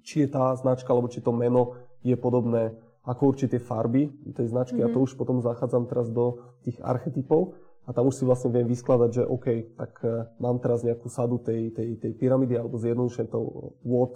či 0.03 0.27
je 0.27 0.29
tá 0.29 0.51
značka, 0.59 0.91
alebo 0.91 1.07
či 1.07 1.23
to 1.23 1.31
meno 1.31 1.79
je 2.03 2.19
podobné 2.19 2.75
ako 3.07 3.31
určité 3.31 3.63
farby 3.63 4.11
tej 4.35 4.51
značky. 4.51 4.83
Mm-hmm. 4.83 4.91
A 4.91 4.95
to 4.95 5.01
mhm. 5.01 5.07
už 5.07 5.13
potom 5.15 5.39
zachádzam 5.39 5.87
teraz 5.87 6.11
do 6.11 6.43
tých 6.67 6.83
archetypov 6.83 7.55
a 7.89 7.91
tam 7.97 8.13
už 8.13 8.21
si 8.21 8.25
vlastne 8.29 8.53
viem 8.53 8.69
vyskladať, 8.69 9.11
že 9.17 9.23
OK, 9.25 9.47
tak 9.81 9.93
uh, 10.05 10.29
mám 10.37 10.61
teraz 10.61 10.85
nejakú 10.85 11.09
sadu 11.09 11.41
tej, 11.41 11.73
tej, 11.73 11.97
tej 11.97 12.13
pyramidy 12.21 12.61
alebo 12.61 12.77
zjednodušene 12.77 13.33
to 13.33 13.41
what, 13.81 14.13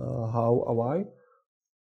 uh, 0.00 0.24
how 0.32 0.64
a 0.64 0.72
why. 0.72 0.98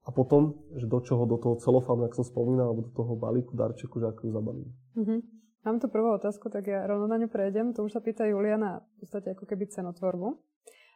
A 0.05 0.11
potom, 0.11 0.59
že 0.75 0.91
do 0.91 0.99
čoho, 0.99 1.23
do 1.31 1.39
toho 1.39 1.55
celofánu, 1.63 2.11
ako 2.11 2.25
som 2.25 2.27
spomínal, 2.27 2.75
alebo 2.75 2.91
do 2.91 2.93
toho 2.97 3.15
balíku, 3.15 3.55
darčeku, 3.55 4.03
že 4.03 4.11
ako 4.11 4.21
ju 4.27 4.33
zabalím. 4.35 4.71
Mm-hmm. 4.99 5.21
Mám 5.61 5.77
tu 5.79 5.87
prvú 5.93 6.17
otázku, 6.17 6.49
tak 6.49 6.67
ja 6.67 6.89
rovno 6.89 7.05
na 7.05 7.21
ňu 7.21 7.29
prejdem. 7.29 7.77
To 7.77 7.85
už 7.85 7.95
sa 7.95 8.01
pýta 8.01 8.25
Juliana 8.25 8.81
v 8.97 9.05
podstate 9.05 9.37
ako 9.37 9.45
keby 9.45 9.69
cenotvorbu. 9.69 10.41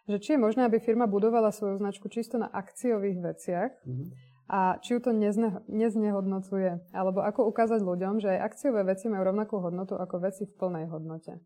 Že 0.09 0.19
či 0.19 0.31
je 0.35 0.41
možné, 0.41 0.65
aby 0.67 0.81
firma 0.81 1.05
budovala 1.05 1.53
svoju 1.53 1.79
značku 1.79 2.09
čisto 2.09 2.41
na 2.41 2.49
akciových 2.49 3.21
veciach 3.23 3.71
mm-hmm. 3.85 4.09
A 4.45 4.77
či 4.85 4.97
ju 4.97 5.01
to 5.01 5.17
nezne, 5.17 5.65
neznehodnocuje. 5.73 6.93
Alebo 6.93 7.25
ako 7.25 7.49
ukázať 7.49 7.81
ľuďom, 7.81 8.21
že 8.21 8.37
aj 8.37 8.53
akciové 8.53 8.85
veci 8.85 9.09
majú 9.09 9.33
rovnakú 9.33 9.57
hodnotu 9.61 9.97
ako 9.97 10.21
veci 10.21 10.45
v 10.45 10.53
plnej 10.53 10.87
hodnote. 10.93 11.41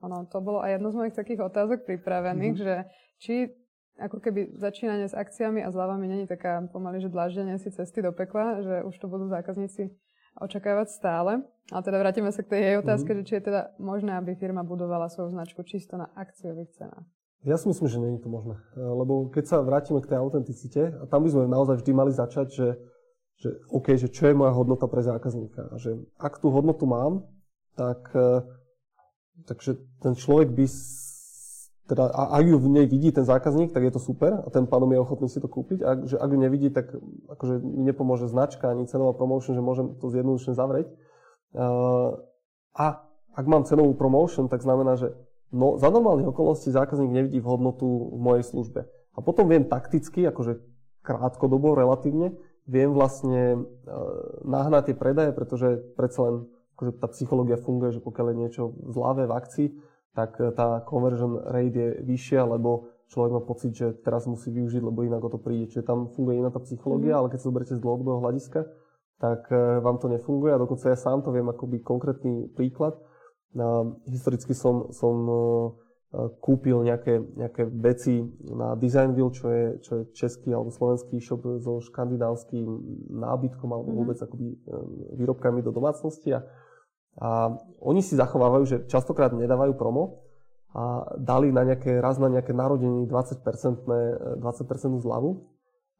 Ono, 0.00 0.24
to 0.30 0.38
bolo 0.40 0.62
aj 0.64 0.78
jedno 0.78 0.88
z 0.94 0.96
mojich 0.96 1.16
takých 1.18 1.44
otázok 1.44 1.84
pripravených, 1.84 2.56
mm-hmm. 2.56 2.66
že 2.66 2.74
či 3.20 3.34
ako 4.00 4.16
keby 4.22 4.56
začínanie 4.56 5.04
s 5.04 5.12
akciami 5.12 5.60
a 5.60 5.68
zľavami 5.68 6.08
není 6.08 6.24
taká 6.24 6.64
pomaly, 6.72 7.04
že 7.04 7.12
dláždenie 7.12 7.60
si 7.60 7.68
cesty 7.68 8.00
do 8.00 8.16
pekla, 8.16 8.64
že 8.64 8.76
už 8.88 8.96
to 8.96 9.12
budú 9.12 9.28
zákazníci 9.28 9.92
očakávať 10.40 10.88
stále. 10.88 11.44
Ale 11.68 11.82
teda 11.84 12.00
vrátime 12.00 12.32
sa 12.32 12.40
k 12.40 12.56
tej 12.56 12.60
jej 12.64 12.76
otázke, 12.80 13.12
mm-hmm. 13.12 13.26
že 13.26 13.28
či 13.28 13.36
je 13.42 13.46
teda 13.52 13.76
možné, 13.76 14.16
aby 14.16 14.38
firma 14.38 14.64
budovala 14.64 15.12
svoju 15.12 15.36
značku 15.36 15.60
čisto 15.68 16.00
na 16.00 16.08
akciových 16.16 16.72
cenách. 16.78 17.04
Ja 17.40 17.56
si 17.56 17.72
myslím, 17.72 17.88
že 17.88 17.96
je 17.96 18.20
to 18.20 18.28
možné. 18.28 18.60
E, 18.76 18.84
lebo 18.84 19.32
keď 19.32 19.44
sa 19.48 19.56
vrátime 19.64 20.04
k 20.04 20.12
tej 20.12 20.18
autenticite, 20.20 20.82
a 20.92 21.04
tam 21.08 21.24
by 21.24 21.32
sme 21.32 21.48
naozaj 21.48 21.80
vždy 21.80 21.92
mali 21.96 22.12
začať, 22.12 22.46
že, 22.52 22.68
že 23.40 23.48
OK, 23.72 23.96
že 23.96 24.12
čo 24.12 24.28
je 24.28 24.36
moja 24.36 24.52
hodnota 24.52 24.84
pre 24.84 25.00
zákazníka. 25.00 25.72
Že 25.80 26.04
ak 26.20 26.36
tú 26.44 26.52
hodnotu 26.52 26.84
mám, 26.84 27.24
tak 27.80 28.12
e, 28.12 28.44
takže 29.48 29.80
ten 30.04 30.12
človek 30.12 30.52
by 30.52 30.68
teda, 31.90 32.06
a 32.06 32.38
ak 32.38 32.44
ju 32.46 32.56
v 32.60 32.68
nej 32.70 32.86
vidí 32.86 33.10
ten 33.10 33.26
zákazník, 33.26 33.74
tak 33.74 33.82
je 33.82 33.90
to 33.90 33.98
super 33.98 34.46
a 34.46 34.48
ten 34.54 34.62
pádom 34.62 34.94
je 34.94 35.02
ochotný 35.02 35.26
si 35.26 35.42
to 35.42 35.50
kúpiť. 35.50 35.78
A 35.82 35.90
že 36.06 36.16
ak 36.22 36.30
ju 36.30 36.38
nevidí, 36.38 36.70
tak 36.70 36.86
akože 37.26 37.58
mi 37.58 37.82
nepomôže 37.82 38.30
značka 38.30 38.70
ani 38.70 38.86
cenová 38.86 39.10
promotion, 39.10 39.58
že 39.58 39.64
môžem 39.64 39.98
to 39.98 40.06
zjednodušene 40.06 40.54
zavrieť. 40.54 40.86
A 42.78 42.84
ak 43.34 43.46
mám 43.50 43.66
cenovú 43.66 43.98
promotion, 43.98 44.46
tak 44.46 44.62
znamená, 44.62 44.94
že 44.94 45.10
no, 45.52 45.78
za 45.78 45.90
normálnych 45.90 46.30
okolností 46.30 46.70
zákazník 46.70 47.10
nevidí 47.10 47.38
v 47.42 47.50
hodnotu 47.50 47.86
v 47.86 48.20
mojej 48.20 48.44
službe. 48.46 48.86
A 49.14 49.18
potom 49.20 49.50
viem 49.50 49.66
takticky, 49.66 50.26
akože 50.26 50.62
krátkodobo 51.02 51.74
relatívne, 51.74 52.34
viem 52.70 52.94
vlastne 52.94 53.56
e, 53.56 53.58
nahnať 54.46 54.92
tie 54.92 54.96
predaje, 54.96 55.30
pretože 55.34 55.82
predsa 55.98 56.30
len 56.30 56.34
akože 56.78 56.92
tá 56.96 57.06
psychológia 57.12 57.58
funguje, 57.58 57.98
že 57.98 58.04
pokiaľ 58.04 58.26
je 58.30 58.40
niečo 58.40 58.62
zlavé 58.88 59.26
v 59.26 59.34
akcii, 59.34 59.68
tak 60.14 60.38
e, 60.38 60.54
tá 60.54 60.86
conversion 60.86 61.42
rate 61.42 61.74
je 61.74 61.88
vyššia, 62.06 62.46
lebo 62.46 62.90
človek 63.10 63.30
má 63.34 63.42
pocit, 63.42 63.74
že 63.74 63.86
teraz 64.06 64.30
musí 64.30 64.54
využiť, 64.54 64.82
lebo 64.86 65.02
inak 65.02 65.20
o 65.20 65.30
to 65.30 65.42
príde. 65.42 65.66
Čiže 65.74 65.82
tam 65.82 66.14
funguje 66.14 66.38
iná 66.38 66.54
tá 66.54 66.62
psychológia, 66.62 67.16
mm. 67.16 67.18
ale 67.18 67.26
keď 67.34 67.38
sa 67.42 67.48
zoberiete 67.50 67.74
z 67.74 67.82
dlhodobého 67.82 68.22
hľadiska, 68.22 68.60
tak 69.20 69.50
e, 69.52 69.82
vám 69.82 69.98
to 69.98 70.06
nefunguje 70.08 70.54
a 70.54 70.62
dokonca 70.62 70.88
ja 70.88 70.96
sám 70.96 71.20
to 71.26 71.34
viem 71.34 71.50
akoby 71.50 71.82
konkrétny 71.82 72.48
príklad. 72.54 72.96
Historicky 74.06 74.54
som, 74.54 74.94
som 74.94 75.16
e, 75.26 75.34
kúpil 76.38 76.86
nejaké, 76.86 77.18
nejaké 77.34 77.66
veci 77.66 78.22
na 78.46 78.78
Designville, 78.78 79.34
čo 79.34 79.46
je, 79.50 79.64
čo 79.82 79.92
je 79.98 80.02
český 80.14 80.54
alebo 80.54 80.70
slovenský 80.70 81.18
shop 81.18 81.42
so 81.58 81.82
škandinávským 81.82 82.66
nábytkom 83.10 83.68
alebo 83.70 83.90
mhm. 83.90 83.96
vôbec 83.98 84.18
akoby 84.22 84.54
výrobkami 85.18 85.66
do 85.66 85.74
domácnosti 85.74 86.34
a 86.38 86.46
a 87.18 87.50
oni 87.82 88.00
si 88.00 88.14
zachovávajú, 88.14 88.64
že 88.64 88.76
častokrát 88.86 89.34
nedávajú 89.34 89.74
promo 89.74 90.22
a 90.70 91.02
dali 91.18 91.50
na 91.50 91.66
nejaké, 91.66 91.98
raz 91.98 92.22
na 92.22 92.30
nejaké 92.30 92.54
narodenie 92.54 93.10
20%, 93.10 93.42
20% 94.38 95.02
zľavu. 95.02 95.42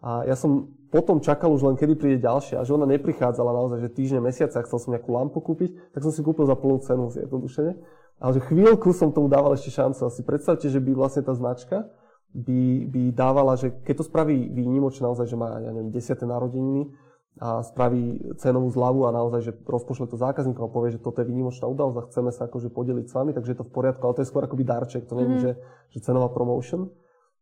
A 0.00 0.24
ja 0.24 0.36
som 0.36 0.72
potom 0.88 1.20
čakal 1.20 1.52
už 1.52 1.62
len, 1.62 1.76
kedy 1.76 1.94
príde 1.94 2.18
ďalšia. 2.24 2.60
A 2.60 2.66
že 2.66 2.74
ona 2.74 2.88
neprichádzala 2.88 3.52
naozaj, 3.52 3.84
že 3.84 3.90
týždne, 3.92 4.24
mesiace, 4.24 4.56
ak 4.56 4.66
chcel 4.66 4.80
som 4.80 4.90
nejakú 4.96 5.12
lampu 5.12 5.38
kúpiť, 5.44 5.92
tak 5.92 6.00
som 6.02 6.12
si 6.12 6.24
kúpil 6.24 6.48
za 6.48 6.56
plnú 6.56 6.80
cenu 6.82 7.12
zjednodušene. 7.12 7.72
Ale 8.20 8.30
že 8.36 8.40
chvíľku 8.48 8.92
som 8.92 9.12
tomu 9.12 9.28
dával 9.28 9.54
ešte 9.56 9.72
šancu. 9.72 10.00
A 10.04 10.10
si 10.12 10.24
predstavte, 10.24 10.66
že 10.68 10.80
by 10.80 10.92
vlastne 10.96 11.24
tá 11.24 11.36
značka 11.36 11.88
by, 12.32 12.90
by 12.90 13.02
dávala, 13.12 13.58
že 13.58 13.74
keď 13.84 13.94
to 14.00 14.04
spraví 14.08 14.50
výnimočne 14.50 15.06
naozaj, 15.06 15.26
že 15.28 15.36
má, 15.36 15.58
ja 15.60 15.70
neviem, 15.74 15.90
10. 15.92 16.16
narodeniny, 16.24 16.90
a 17.38 17.62
spraví 17.62 18.20
cenovú 18.36 18.68
zľavu 18.68 19.08
a 19.08 19.14
naozaj, 19.16 19.40
že 19.40 19.52
rozpošle 19.64 20.10
to 20.10 20.20
zákazníkom 20.20 20.66
a 20.66 20.74
povie, 20.74 20.92
že 20.92 21.00
toto 21.00 21.22
je 21.22 21.30
výnimočná 21.30 21.64
udalosť 21.70 21.96
a 21.96 22.06
chceme 22.10 22.30
sa 22.34 22.50
akože 22.50 22.68
podeliť 22.68 23.06
s 23.06 23.16
vami, 23.16 23.30
takže 23.32 23.54
je 23.54 23.58
to 23.62 23.66
v 23.70 23.72
poriadku, 23.72 24.02
ale 24.04 24.16
to 24.18 24.22
je 24.26 24.28
skôr 24.28 24.44
akoby 24.44 24.66
darček, 24.66 25.08
to 25.08 25.14
není, 25.16 25.40
mm. 25.40 25.42
že, 25.46 25.52
že 25.94 26.04
cenová 26.04 26.28
promotion. 26.34 26.90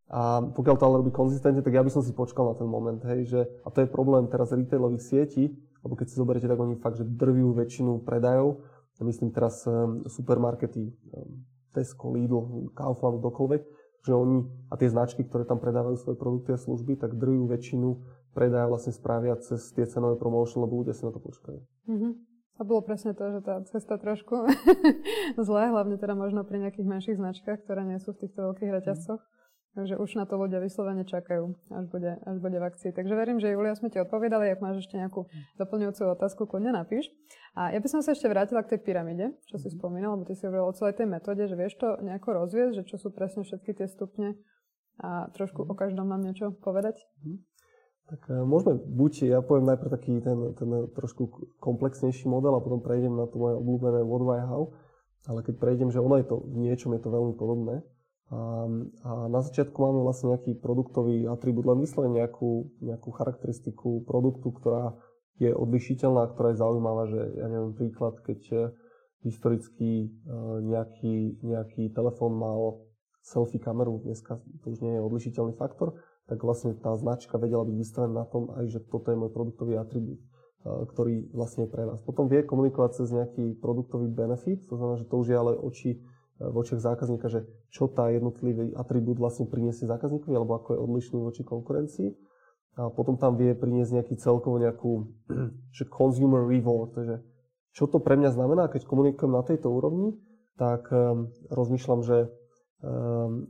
A 0.09 0.41
pokiaľ 0.41 0.75
to 0.81 0.85
ale 0.89 0.99
robí 1.05 1.13
konzistentne, 1.13 1.61
tak 1.61 1.77
ja 1.77 1.85
by 1.85 1.93
som 1.93 2.01
si 2.01 2.17
počkal 2.17 2.49
na 2.49 2.55
ten 2.57 2.65
moment, 2.65 2.97
hej, 3.05 3.29
že, 3.29 3.41
a 3.61 3.69
to 3.69 3.85
je 3.85 3.93
problém 3.93 4.25
teraz 4.25 4.49
retailových 4.49 5.05
sietí, 5.05 5.53
alebo 5.85 5.93
keď 5.93 6.07
si 6.09 6.17
zoberiete, 6.17 6.49
tak 6.49 6.57
oni 6.57 6.81
fakt, 6.81 6.97
že 6.97 7.05
drvivú 7.05 7.53
väčšinu 7.53 8.01
predajov, 8.03 8.65
ja 8.99 9.03
myslím 9.05 9.29
teraz 9.31 9.63
um, 9.69 10.03
supermarkety, 10.09 10.91
um, 11.13 11.45
Tesco, 11.71 12.09
Lidl, 12.09 12.73
Kaufland, 12.73 13.21
dokoľvek, 13.21 13.61
že 14.03 14.13
oni 14.17 14.49
a 14.67 14.75
tie 14.75 14.89
značky, 14.89 15.21
ktoré 15.23 15.45
tam 15.45 15.61
predávajú 15.61 15.95
svoje 16.01 16.17
produkty 16.17 16.51
a 16.51 16.59
služby, 16.59 16.97
tak 16.97 17.15
drvivú 17.15 17.45
väčšinu 17.45 17.87
predaja 18.33 18.65
vlastne 18.65 18.91
spravia 18.91 19.37
cez 19.37 19.69
tie 19.77 19.85
cenové 19.85 20.17
promotion, 20.17 20.65
lebo 20.65 20.81
ľudia 20.81 20.97
si 20.97 21.05
na 21.05 21.13
to 21.13 21.21
počkajú. 21.21 21.59
Mm-hmm. 21.85 22.11
A 22.59 22.61
bolo 22.67 22.83
presne 22.83 23.15
to, 23.15 23.23
že 23.31 23.39
tá 23.39 23.63
cesta 23.63 23.95
trošku 23.95 24.35
zlé, 25.47 25.71
hlavne 25.71 25.95
teda 25.95 26.11
možno 26.11 26.43
pri 26.43 26.59
nejakých 26.59 26.87
menších 26.91 27.17
značkách, 27.21 27.63
ktoré 27.63 27.87
nie 27.87 28.01
sú 28.03 28.11
v 28.11 28.27
týchto 28.27 28.51
veľkých 28.51 28.71
reťazcoch. 28.83 29.23
Takže 29.77 30.01
už 30.01 30.17
na 30.17 30.25
to 30.25 30.33
ľudia 30.33 30.57
vyslovene 30.57 31.05
čakajú, 31.05 31.53
až 31.69 31.85
bude, 31.93 32.17
až 32.25 32.37
bude 32.41 32.57
v 32.57 32.67
akcii. 32.73 32.89
Takže 32.89 33.13
verím, 33.13 33.37
že 33.37 33.53
Julia 33.53 33.77
sme 33.77 33.93
ti 33.93 34.01
odpovedali. 34.01 34.49
Ak 34.49 34.65
máš 34.65 34.81
ešte 34.81 34.97
nejakú 34.97 35.29
doplňujúcu 35.61 36.01
otázku, 36.09 36.49
kľudne 36.49 36.73
napíš. 36.73 37.05
A 37.53 37.69
ja 37.69 37.77
by 37.77 37.85
som 37.85 38.01
sa 38.01 38.17
ešte 38.17 38.25
vrátila 38.25 38.65
k 38.65 38.75
tej 38.75 38.79
pyramíde, 38.81 39.37
čo 39.45 39.61
si 39.61 39.69
mhm. 39.69 39.75
spomínal, 39.77 40.17
lebo 40.17 40.25
ty 40.25 40.33
si 40.33 40.49
hovoril 40.49 40.73
o 40.73 40.73
celej 40.73 40.97
tej 40.97 41.07
metóde, 41.07 41.45
že 41.45 41.53
vieš 41.53 41.77
to 41.77 42.01
nejako 42.01 42.43
rozviesť, 42.43 42.81
že 42.81 42.83
čo 42.89 42.97
sú 42.97 43.13
presne 43.13 43.45
všetky 43.45 43.77
tie 43.77 43.85
stupne 43.85 44.41
a 44.99 45.29
trošku 45.31 45.63
o 45.63 45.73
každom 45.77 46.09
mám 46.09 46.25
niečo 46.25 46.49
povedať? 46.65 47.05
Mhm. 47.21 47.45
Tak 48.09 48.25
e, 48.25 48.41
môžeme, 48.41 48.73
buď 48.81 49.37
ja 49.37 49.39
poviem 49.45 49.69
najprv 49.69 49.89
taký 49.93 50.17
ten, 50.25 50.57
ten 50.57 50.69
trošku 50.97 51.53
komplexnejší 51.61 52.25
model 52.25 52.57
a 52.57 52.63
potom 52.65 52.81
prejdem 52.81 53.13
na 53.13 53.29
to 53.29 53.37
moje 53.37 53.53
obľúbené 53.61 54.01
what, 54.01 54.23
why, 54.25 54.41
how. 54.41 54.73
Ale 55.29 55.45
keď 55.45 55.61
prejdem, 55.61 55.93
že 55.93 56.01
ono 56.01 56.17
je 56.17 56.25
to, 56.25 56.41
v 56.41 56.57
niečom 56.57 56.89
je 56.97 57.01
to 57.05 57.13
veľmi 57.13 57.37
podobné, 57.37 57.85
a, 58.29 58.69
a 59.03 59.11
na 59.25 59.41
začiatku 59.41 59.73
máme 59.73 60.05
vlastne 60.05 60.37
nejaký 60.37 60.61
produktový 60.61 61.25
atribút, 61.25 61.65
len 61.65 61.81
vyslovene 61.81 62.21
nejakú, 62.21 62.69
nejakú 62.77 63.09
charakteristiku 63.09 64.05
produktu, 64.05 64.53
ktorá 64.53 64.93
je 65.41 65.49
odlišiteľná, 65.49 66.29
ktorá 66.35 66.53
je 66.53 66.61
zaujímavá, 66.61 67.09
že 67.09 67.21
ja 67.41 67.47
neviem, 67.49 67.73
príklad, 67.73 68.21
keď 68.21 68.39
e, 68.53 68.57
historicky 69.25 69.91
e, 70.05 70.07
nejaký, 70.61 71.41
nejaký 71.41 71.89
telefón 71.89 72.37
mal 72.37 72.85
selfie 73.25 73.57
kameru, 73.57 74.03
dneska 74.05 74.37
to 74.61 74.77
už 74.77 74.83
nie 74.85 74.99
je 74.99 75.01
odlišiteľný 75.01 75.57
faktor, 75.57 75.97
tak 76.29 76.45
vlastne 76.45 76.77
tá 76.77 76.93
značka 76.93 77.41
vedela 77.41 77.65
byť 77.65 77.75
vystavená 77.81 78.13
na 78.13 78.27
tom 78.29 78.53
aj, 78.53 78.77
že 78.77 78.79
toto 78.85 79.09
je 79.09 79.17
môj 79.17 79.33
produktový 79.33 79.79
atribút, 79.81 80.21
e, 80.21 80.27
ktorý 80.91 81.33
vlastne 81.33 81.65
je 81.65 81.73
pre 81.73 81.87
vás. 81.87 81.97
Potom 82.05 82.29
vie 82.29 82.45
komunikovať 82.45 83.01
cez 83.01 83.09
nejaký 83.09 83.57
produktový 83.57 84.05
benefit, 84.05 84.69
to 84.69 84.77
znamená, 84.77 85.01
že 85.01 85.09
to 85.09 85.17
už 85.17 85.33
je 85.33 85.37
ale 85.39 85.57
oči 85.57 85.97
v 86.39 86.55
očiach 86.55 86.79
zákazníka, 86.79 87.27
že 87.27 87.43
čo 87.67 87.91
tá 87.91 88.07
jednotlivý 88.07 88.71
atribút 88.79 89.19
vlastne 89.19 89.45
priniesie 89.45 89.85
zákazníkovi, 89.91 90.31
alebo 90.31 90.55
ako 90.55 90.69
je 90.71 90.79
odlišný 90.79 91.19
voči 91.19 91.43
konkurencii. 91.43 92.09
A 92.79 92.87
potom 92.95 93.19
tam 93.19 93.35
vie 93.35 93.51
priniesť 93.51 93.99
nejaký 93.99 94.15
celkovo 94.15 94.55
nejakú 94.55 94.91
že 95.77 95.83
consumer 95.91 96.47
reward, 96.47 96.95
že 96.95 97.19
čo 97.75 97.85
to 97.91 97.99
pre 97.99 98.15
mňa 98.15 98.33
znamená, 98.33 98.71
keď 98.71 98.87
komunikujem 98.87 99.35
na 99.35 99.43
tejto 99.43 99.69
úrovni, 99.69 100.15
tak 100.55 100.89
um, 100.91 101.31
rozmýšľam, 101.51 102.01
že 102.01 102.31
um, 102.81 103.47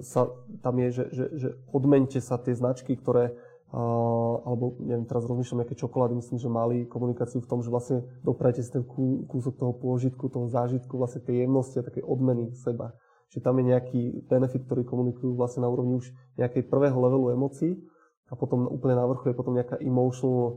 sa, 0.00 0.26
tam 0.64 0.74
je, 0.80 0.88
že, 0.90 1.04
že, 1.12 1.24
že 1.36 1.48
odmente 1.70 2.18
sa 2.18 2.40
tie 2.40 2.56
značky, 2.56 2.96
ktoré 2.96 3.36
alebo 3.70 4.74
neviem, 4.82 5.06
teraz 5.06 5.22
rozmýšľam, 5.30 5.62
aké 5.62 5.78
čokolády, 5.78 6.18
myslím, 6.18 6.38
že 6.42 6.50
mali 6.50 6.76
komunikáciu 6.90 7.38
v 7.38 7.46
tom, 7.46 7.62
že 7.62 7.70
vlastne 7.70 8.02
doprajte 8.26 8.66
si 8.66 8.70
ten 8.74 8.82
kúsok 9.30 9.54
toho 9.54 9.72
pôžitku, 9.78 10.26
toho 10.26 10.50
zážitku, 10.50 10.98
vlastne 10.98 11.22
tej 11.22 11.46
jemnosti 11.46 11.78
a 11.78 11.86
takej 11.86 12.02
odmeny 12.02 12.50
seba. 12.58 12.98
Že 13.30 13.46
tam 13.46 13.62
je 13.62 13.64
nejaký 13.70 14.02
benefit, 14.26 14.66
ktorý 14.66 14.82
komunikujú 14.82 15.38
vlastne 15.38 15.62
na 15.62 15.70
úrovni 15.70 15.94
už 16.02 16.10
nejakej 16.34 16.66
prvého 16.66 16.98
levelu 16.98 17.38
emócií 17.38 17.78
a 18.26 18.34
potom 18.34 18.66
úplne 18.66 18.98
na 18.98 19.06
vrchu 19.06 19.30
je 19.30 19.38
potom 19.38 19.54
nejaká 19.54 19.78
emotional 19.78 20.46
e, 20.46 20.52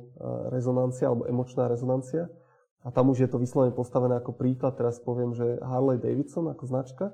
rezonancia 0.54 1.10
alebo 1.10 1.30
emočná 1.30 1.70
rezonancia. 1.70 2.30
A 2.82 2.90
tam 2.90 3.14
už 3.14 3.26
je 3.26 3.30
to 3.30 3.38
vyslovene 3.38 3.78
postavené 3.78 4.18
ako 4.18 4.34
príklad, 4.34 4.74
teraz 4.74 4.98
poviem, 5.00 5.38
že 5.38 5.62
Harley 5.62 6.02
Davidson 6.02 6.50
ako 6.50 6.64
značka, 6.66 7.06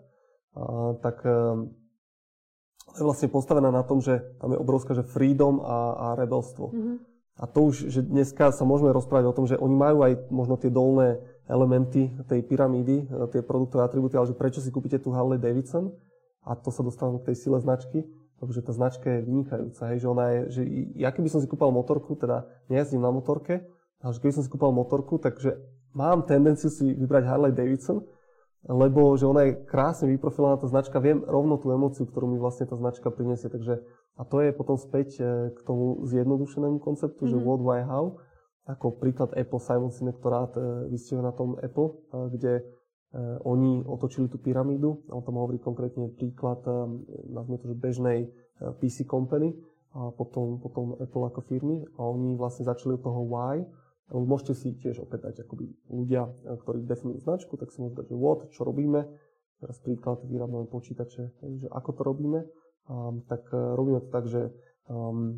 a, 0.55 0.95
tak 1.03 1.27
e, 1.27 1.31
je 2.97 3.03
vlastne 3.03 3.29
postavená 3.29 3.69
na 3.69 3.83
tom, 3.85 4.01
že 4.01 4.21
tam 4.41 4.55
je 4.55 4.59
obrovská, 4.59 4.97
že 4.97 5.05
freedom 5.05 5.61
a, 5.61 5.77
a 5.93 6.07
rebelstvo. 6.17 6.71
Mm-hmm. 6.71 6.95
A 7.39 7.43
to 7.47 7.71
už, 7.71 7.87
že 7.87 8.03
dneska 8.03 8.51
sa 8.51 8.67
môžeme 8.67 8.91
rozprávať 8.91 9.25
o 9.31 9.35
tom, 9.35 9.45
že 9.47 9.55
oni 9.55 9.75
majú 9.75 10.03
aj 10.03 10.27
možno 10.27 10.59
tie 10.59 10.67
dolné 10.67 11.23
elementy 11.47 12.11
tej 12.27 12.43
pyramídy, 12.43 13.07
e, 13.07 13.25
tie 13.31 13.39
produktové 13.39 13.87
atribúty, 13.87 14.19
ale 14.19 14.27
že 14.27 14.35
prečo 14.35 14.59
si 14.59 14.69
kúpite 14.69 14.99
tú 14.99 15.15
Harley 15.15 15.39
Davidson 15.39 15.95
a 16.43 16.53
to 16.59 16.67
sa 16.67 16.83
dostávam 16.83 17.15
k 17.23 17.31
tej 17.31 17.47
sile 17.47 17.57
značky, 17.63 18.03
pretože 18.37 18.59
tá 18.63 18.75
značka 18.75 19.07
je 19.07 19.23
vynikajúca, 19.23 19.81
hej, 19.91 20.03
že 20.03 20.07
ona 20.07 20.25
je, 20.31 20.39
že 20.51 20.61
ja 20.99 21.09
keby 21.15 21.31
som 21.31 21.39
si 21.39 21.47
kúpal 21.47 21.71
motorku, 21.71 22.19
teda 22.19 22.43
nejazdím 22.67 23.03
na 23.03 23.11
motorke, 23.11 23.63
ale 24.03 24.11
že 24.11 24.19
keby 24.19 24.33
som 24.35 24.43
si 24.43 24.51
kúpal 24.51 24.75
motorku, 24.75 25.15
takže 25.15 25.55
mám 25.95 26.27
tendenciu 26.27 26.67
si 26.67 26.91
vybrať 26.91 27.23
Harley 27.23 27.55
Davidson, 27.55 28.03
lebo 28.67 29.15
že 29.15 29.23
ona 29.23 29.47
je 29.47 29.57
krásne 29.63 30.11
vyprofilovaná 30.11 30.59
tá 30.59 30.67
značka, 30.67 30.99
viem 30.99 31.23
rovno 31.23 31.55
tú 31.55 31.71
emóciu, 31.71 32.03
ktorú 32.03 32.27
mi 32.27 32.35
vlastne 32.41 32.67
tá 32.67 32.75
značka 32.75 33.07
priniesie, 33.07 33.47
takže 33.47 33.79
a 34.19 34.27
to 34.27 34.43
je 34.43 34.51
potom 34.51 34.75
späť 34.75 35.15
e, 35.19 35.23
k 35.55 35.59
tomu 35.63 36.03
zjednodušenému 36.03 36.83
konceptu, 36.83 37.23
mm-hmm. 37.23 37.33
že 37.33 37.37
mhm. 37.39 37.45
what, 37.47 37.61
why, 37.63 37.79
how, 37.87 38.05
ako 38.67 38.99
príklad 38.99 39.31
Apple, 39.33 39.63
Simon 39.63 39.95
Sinek, 39.95 40.19
ktorá 40.19 40.51
e, 40.51 40.91
vystihuje 40.91 41.23
na 41.23 41.31
tom 41.31 41.55
Apple, 41.55 41.87
e, 41.87 41.95
kde 42.35 42.53
oni 43.41 43.81
otočili 43.89 44.29
tú 44.29 44.37
pyramídu, 44.37 45.01
on 45.09 45.25
tam 45.25 45.41
hovorí 45.41 45.57
konkrétne 45.57 46.13
príklad, 46.13 46.61
nazvime 47.33 47.57
to, 47.57 47.73
že 47.73 47.81
bežnej 47.81 48.29
PC 48.77 49.09
company, 49.09 49.49
a 49.97 50.13
potom, 50.13 50.61
potom 50.61 50.93
Apple 51.01 51.25
ako 51.25 51.41
firmy 51.49 51.81
a 51.97 52.05
oni 52.05 52.37
vlastne 52.37 52.69
začali 52.69 52.93
od 52.93 53.01
toho 53.01 53.25
why, 53.25 53.65
Môžete 54.09 54.53
si 54.57 54.73
tiež 54.73 55.05
opäť 55.05 55.29
dať 55.29 55.45
akoby 55.45 55.69
ľudia, 55.89 56.25
eh, 56.25 56.57
ktorí 56.57 56.85
definujú 56.85 57.21
značku, 57.21 57.57
tak 57.57 57.69
si 57.69 57.81
môžete 57.81 58.05
dať, 58.05 58.07
že 58.09 58.17
what, 58.17 58.39
čo 58.49 58.61
robíme. 58.65 59.05
Teraz 59.59 59.77
príklad, 59.83 60.23
vyrábame 60.23 60.71
počítače, 60.71 61.35
že 61.59 61.67
ako 61.67 61.89
to 61.91 62.01
robíme. 62.07 62.47
Um, 62.87 63.27
tak 63.27 63.43
uh, 63.51 63.75
robíme 63.75 63.99
to 64.01 64.09
tak, 64.09 64.25
že 64.25 64.49
um, 64.87 65.35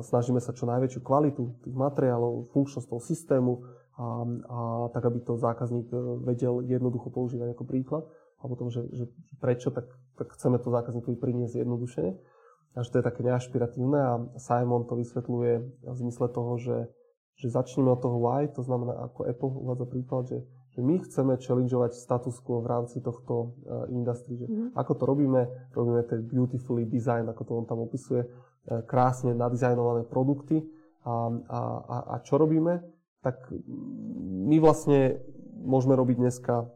snažíme 0.00 0.38
sa 0.38 0.54
čo 0.54 0.64
najväčšiu 0.64 1.02
kvalitu 1.02 1.58
tých 1.66 1.74
materiálov, 1.74 2.54
funkčnosť 2.54 2.86
toho 2.86 3.02
systému 3.02 3.52
a, 3.94 4.26
a 4.26 4.58
tak, 4.90 5.06
aby 5.06 5.22
to 5.22 5.38
zákazník 5.38 5.86
eh, 5.94 5.98
vedel 6.26 6.62
jednoducho 6.66 7.10
používať 7.14 7.54
ako 7.54 7.64
príklad. 7.66 8.04
A 8.42 8.50
potom, 8.50 8.68
že, 8.68 8.84
že 8.92 9.08
prečo, 9.40 9.72
tak, 9.72 9.88
tak 10.20 10.28
chceme 10.36 10.60
to 10.60 10.68
zákazníkovi 10.68 11.16
priniesť 11.16 11.64
jednodušene. 11.64 12.12
Až 12.74 12.90
to 12.90 12.98
je 13.00 13.06
také 13.06 13.22
neašpiratívne 13.22 14.00
a 14.02 14.12
Simon 14.36 14.84
to 14.84 14.98
vysvetľuje 14.98 15.52
v 15.86 15.96
zmysle 15.96 16.26
toho, 16.28 16.58
že 16.58 16.76
že 17.34 17.50
začneme 17.50 17.90
od 17.90 18.00
toho 18.00 18.18
why, 18.22 18.46
to 18.50 18.62
znamená, 18.62 18.94
ako 19.10 19.26
Apple 19.26 19.52
uvádza 19.52 19.86
príklad, 19.90 20.22
že, 20.30 20.38
že 20.74 20.80
my 20.82 21.02
chceme 21.02 21.32
challengeovať 21.38 21.98
status 21.98 22.38
quo 22.40 22.62
v 22.62 22.70
rámci 22.70 23.02
tohto 23.02 23.34
uh, 23.66 23.90
industry, 23.90 24.38
že 24.38 24.46
mm-hmm. 24.46 24.78
ako 24.78 24.92
to 24.94 25.04
robíme, 25.04 25.42
robíme 25.74 26.02
ten 26.06 26.22
beautifully 26.22 26.86
design, 26.86 27.26
ako 27.26 27.42
to 27.42 27.52
on 27.58 27.66
tam 27.66 27.82
opisuje, 27.82 28.22
uh, 28.22 28.82
krásne 28.86 29.34
nadizajnované 29.34 30.06
produkty. 30.06 30.62
A, 31.04 31.28
a, 31.52 31.60
a, 31.84 31.96
a 32.16 32.24
čo 32.24 32.40
robíme, 32.40 32.80
tak 33.20 33.36
my 34.48 34.56
vlastne 34.56 35.20
môžeme 35.64 35.96
robiť 35.96 36.16
dneska 36.20 36.68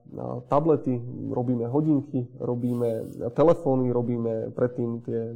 tablety, 0.49 0.97
robíme 1.29 1.69
hodinky, 1.69 2.29
robíme 2.41 3.05
telefóny, 3.37 3.93
robíme 3.93 4.53
predtým 4.57 5.05
tie 5.05 5.33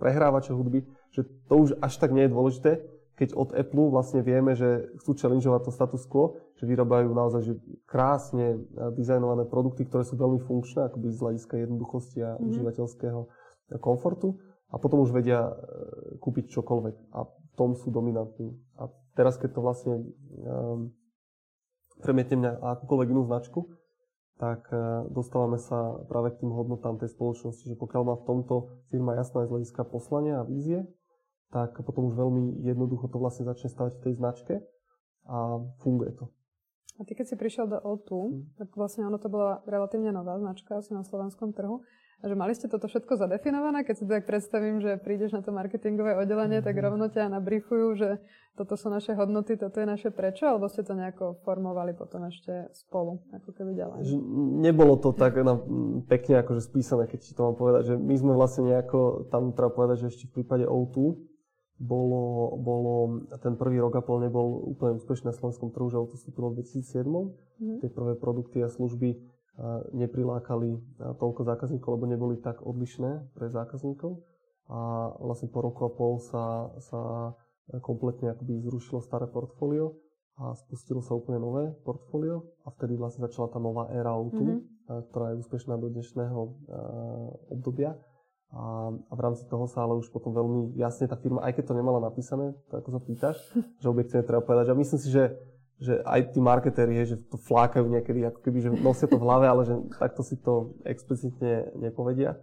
prehrávače 0.00 0.56
hudby, 0.56 0.84
že 1.12 1.28
to 1.48 1.54
už 1.68 1.80
až 1.80 1.96
tak 2.00 2.12
nie 2.16 2.24
je 2.24 2.32
dôležité, 2.32 2.70
keď 3.16 3.32
od 3.32 3.56
Apple 3.56 3.88
vlastne 3.88 4.20
vieme, 4.20 4.52
že 4.52 4.92
chcú 5.00 5.16
challengeovať 5.16 5.60
to 5.64 5.72
status 5.72 6.04
quo, 6.04 6.36
že 6.60 6.68
vyrábajú 6.68 7.08
naozaj 7.16 7.42
že 7.48 7.54
krásne 7.88 8.60
dizajnované 8.92 9.48
produkty, 9.48 9.88
ktoré 9.88 10.04
sú 10.04 10.20
veľmi 10.20 10.44
funkčné, 10.44 10.92
akoby 10.92 11.08
z 11.08 11.20
hľadiska 11.24 11.54
jednoduchosti 11.64 12.20
a 12.20 12.36
mm-hmm. 12.36 12.48
užívateľského 12.52 13.20
komfortu 13.80 14.36
a 14.70 14.76
potom 14.76 15.00
už 15.00 15.14
vedia 15.14 15.48
e, 15.48 15.52
kúpiť 16.20 16.52
čokoľvek 16.52 16.96
a 17.16 17.24
v 17.24 17.54
tom 17.56 17.72
sú 17.72 17.88
dominantní. 17.88 18.52
A 18.76 18.92
teraz, 19.16 19.40
keď 19.40 19.56
to 19.56 19.60
vlastne 19.64 19.94
um, 20.44 20.92
premietnem 22.04 22.44
na 22.44 22.52
akúkoľvek 22.76 23.08
inú 23.16 23.24
značku, 23.24 23.72
tak 24.36 24.68
uh, 24.68 25.08
dostávame 25.08 25.56
sa 25.56 25.96
práve 26.04 26.36
k 26.36 26.44
tým 26.44 26.52
hodnotám 26.52 27.00
tej 27.00 27.16
spoločnosti, 27.16 27.64
že 27.64 27.80
pokiaľ 27.80 28.02
má 28.04 28.14
v 28.20 28.28
tomto 28.28 28.84
firma 28.92 29.16
jasné 29.16 29.48
z 29.48 29.52
hľadiska 29.56 29.88
poslania 29.88 30.44
a 30.44 30.44
vízie, 30.44 30.84
tak 31.50 31.78
potom 31.82 32.10
už 32.10 32.14
veľmi 32.18 32.66
jednoducho 32.66 33.06
to 33.06 33.16
vlastne 33.22 33.46
začne 33.46 33.70
stavať 33.70 33.92
v 33.98 34.02
tej 34.02 34.12
značke 34.18 34.54
a 35.26 35.62
funguje 35.82 36.14
to. 36.14 36.30
A 36.96 37.04
ty 37.04 37.12
keď 37.12 37.26
si 37.28 37.36
prišiel 37.36 37.68
do 37.68 37.76
O2, 37.76 38.08
hmm. 38.08 38.42
tak 38.56 38.68
vlastne 38.72 39.04
ono 39.04 39.20
to 39.20 39.28
bola 39.28 39.60
relatívne 39.68 40.10
nová 40.16 40.40
značka 40.40 40.80
asi 40.80 40.96
na 40.96 41.04
slovenskom 41.04 41.52
trhu. 41.52 41.84
A 42.24 42.32
že 42.32 42.32
mali 42.32 42.56
ste 42.56 42.64
toto 42.64 42.88
všetko 42.88 43.20
zadefinované? 43.20 43.84
Keď 43.84 43.94
si 44.00 44.04
to 44.08 44.16
tak 44.16 44.24
predstavím, 44.24 44.80
že 44.80 44.96
prídeš 44.96 45.36
na 45.36 45.44
to 45.44 45.52
marketingové 45.52 46.16
oddelenie, 46.16 46.64
tak 46.64 46.72
rovno 46.80 47.12
ťa 47.12 47.28
nabriefujú, 47.28 47.92
že 47.92 48.24
toto 48.56 48.72
sú 48.72 48.88
naše 48.88 49.12
hodnoty, 49.12 49.60
toto 49.60 49.76
je 49.76 49.84
naše 49.84 50.08
prečo? 50.08 50.48
Alebo 50.48 50.64
ste 50.72 50.80
to 50.80 50.96
nejako 50.96 51.44
formovali 51.44 51.92
potom 51.92 52.24
ešte 52.24 52.72
spolu, 52.72 53.20
ako 53.36 53.52
keby 53.52 53.76
ďalej? 53.76 54.00
Že 54.08 54.16
nebolo 54.64 54.96
to 54.96 55.12
tak 55.12 55.36
na, 55.44 55.60
pekne 56.08 56.40
akože 56.40 56.64
spísané, 56.64 57.04
keď 57.04 57.20
ti 57.20 57.36
to 57.36 57.52
mám 57.52 57.56
povedať, 57.60 57.92
že 57.92 57.94
my 58.00 58.16
sme 58.16 58.32
vlastne 58.32 58.72
nejako, 58.72 59.28
tam 59.28 59.52
treba 59.52 59.76
povedať, 59.76 60.08
že 60.08 60.16
ešte 60.16 60.24
v 60.32 60.40
prípade 60.40 60.64
O2, 60.64 61.20
bolo, 61.76 62.56
bolo, 62.56 62.94
ten 63.44 63.52
prvý 63.60 63.76
rok 63.76 64.00
a 64.00 64.02
pol 64.02 64.24
nebol 64.24 64.64
úplne 64.64 64.96
úspešný 64.96 65.28
na 65.28 65.36
slovenskom 65.36 65.72
trhu, 65.76 65.92
že 65.92 66.00
to 66.08 66.16
vstúpilo 66.16 66.48
v 66.56 66.64
2007. 66.64 67.04
Mm. 67.04 67.78
Tie 67.84 67.90
prvé 67.92 68.16
produkty 68.16 68.64
a 68.64 68.72
služby 68.72 69.20
neprilákali 69.96 71.00
toľko 71.16 71.40
zákazníkov, 71.48 71.96
lebo 71.96 72.06
neboli 72.08 72.36
tak 72.40 72.60
odlišné 72.60 73.32
pre 73.32 73.48
zákazníkov. 73.48 74.20
A 74.68 75.12
vlastne 75.22 75.48
po 75.48 75.64
roku 75.64 75.86
a 75.86 75.90
pol 75.92 76.20
sa, 76.20 76.74
sa 76.82 77.32
kompletne 77.80 78.34
akoby 78.34 78.60
zrušilo 78.66 79.00
staré 79.00 79.30
portfólio 79.30 79.96
a 80.36 80.52
spustilo 80.52 81.00
sa 81.00 81.16
úplne 81.16 81.40
nové 81.40 81.72
portfólio 81.86 82.44
a 82.68 82.74
vtedy 82.76 82.98
vlastne 83.00 83.24
začala 83.24 83.48
tá 83.48 83.56
nová 83.56 83.88
éra 83.88 84.12
Outu, 84.12 84.44
mm-hmm. 84.44 85.08
ktorá 85.08 85.32
je 85.32 85.40
úspešná 85.40 85.80
do 85.80 85.88
dnešného 85.88 86.40
obdobia. 87.56 87.96
A, 88.54 88.94
a 88.94 89.12
v 89.12 89.20
rámci 89.20 89.42
toho 89.50 89.66
sa 89.66 89.82
ale 89.82 89.98
už 89.98 90.08
potom 90.14 90.30
veľmi 90.30 90.78
jasne 90.78 91.10
tá 91.10 91.18
firma, 91.18 91.42
aj 91.42 91.58
keď 91.58 91.64
to 91.72 91.78
nemala 91.78 91.98
napísané, 91.98 92.54
tak 92.70 92.86
ako 92.86 92.90
sa 92.94 93.00
pýtaš, 93.02 93.36
že 93.82 93.86
objektívne 93.90 94.22
treba 94.22 94.42
povedať, 94.44 94.70
že 94.70 94.78
myslím 94.78 95.00
si, 95.02 95.08
že, 95.10 95.24
že 95.82 95.92
aj 96.06 96.20
tí 96.30 96.38
marketéri, 96.38 97.02
že 97.02 97.18
to 97.26 97.36
flákajú 97.42 97.84
niekedy, 97.90 98.22
ako 98.22 98.40
keby, 98.46 98.58
že 98.62 98.70
nosia 98.78 99.10
to 99.10 99.18
v 99.18 99.26
hlave, 99.26 99.46
ale 99.50 99.62
že 99.66 99.74
takto 99.98 100.22
si 100.22 100.38
to 100.38 100.78
explicitne 100.86 101.74
nepovedia. 101.74 102.38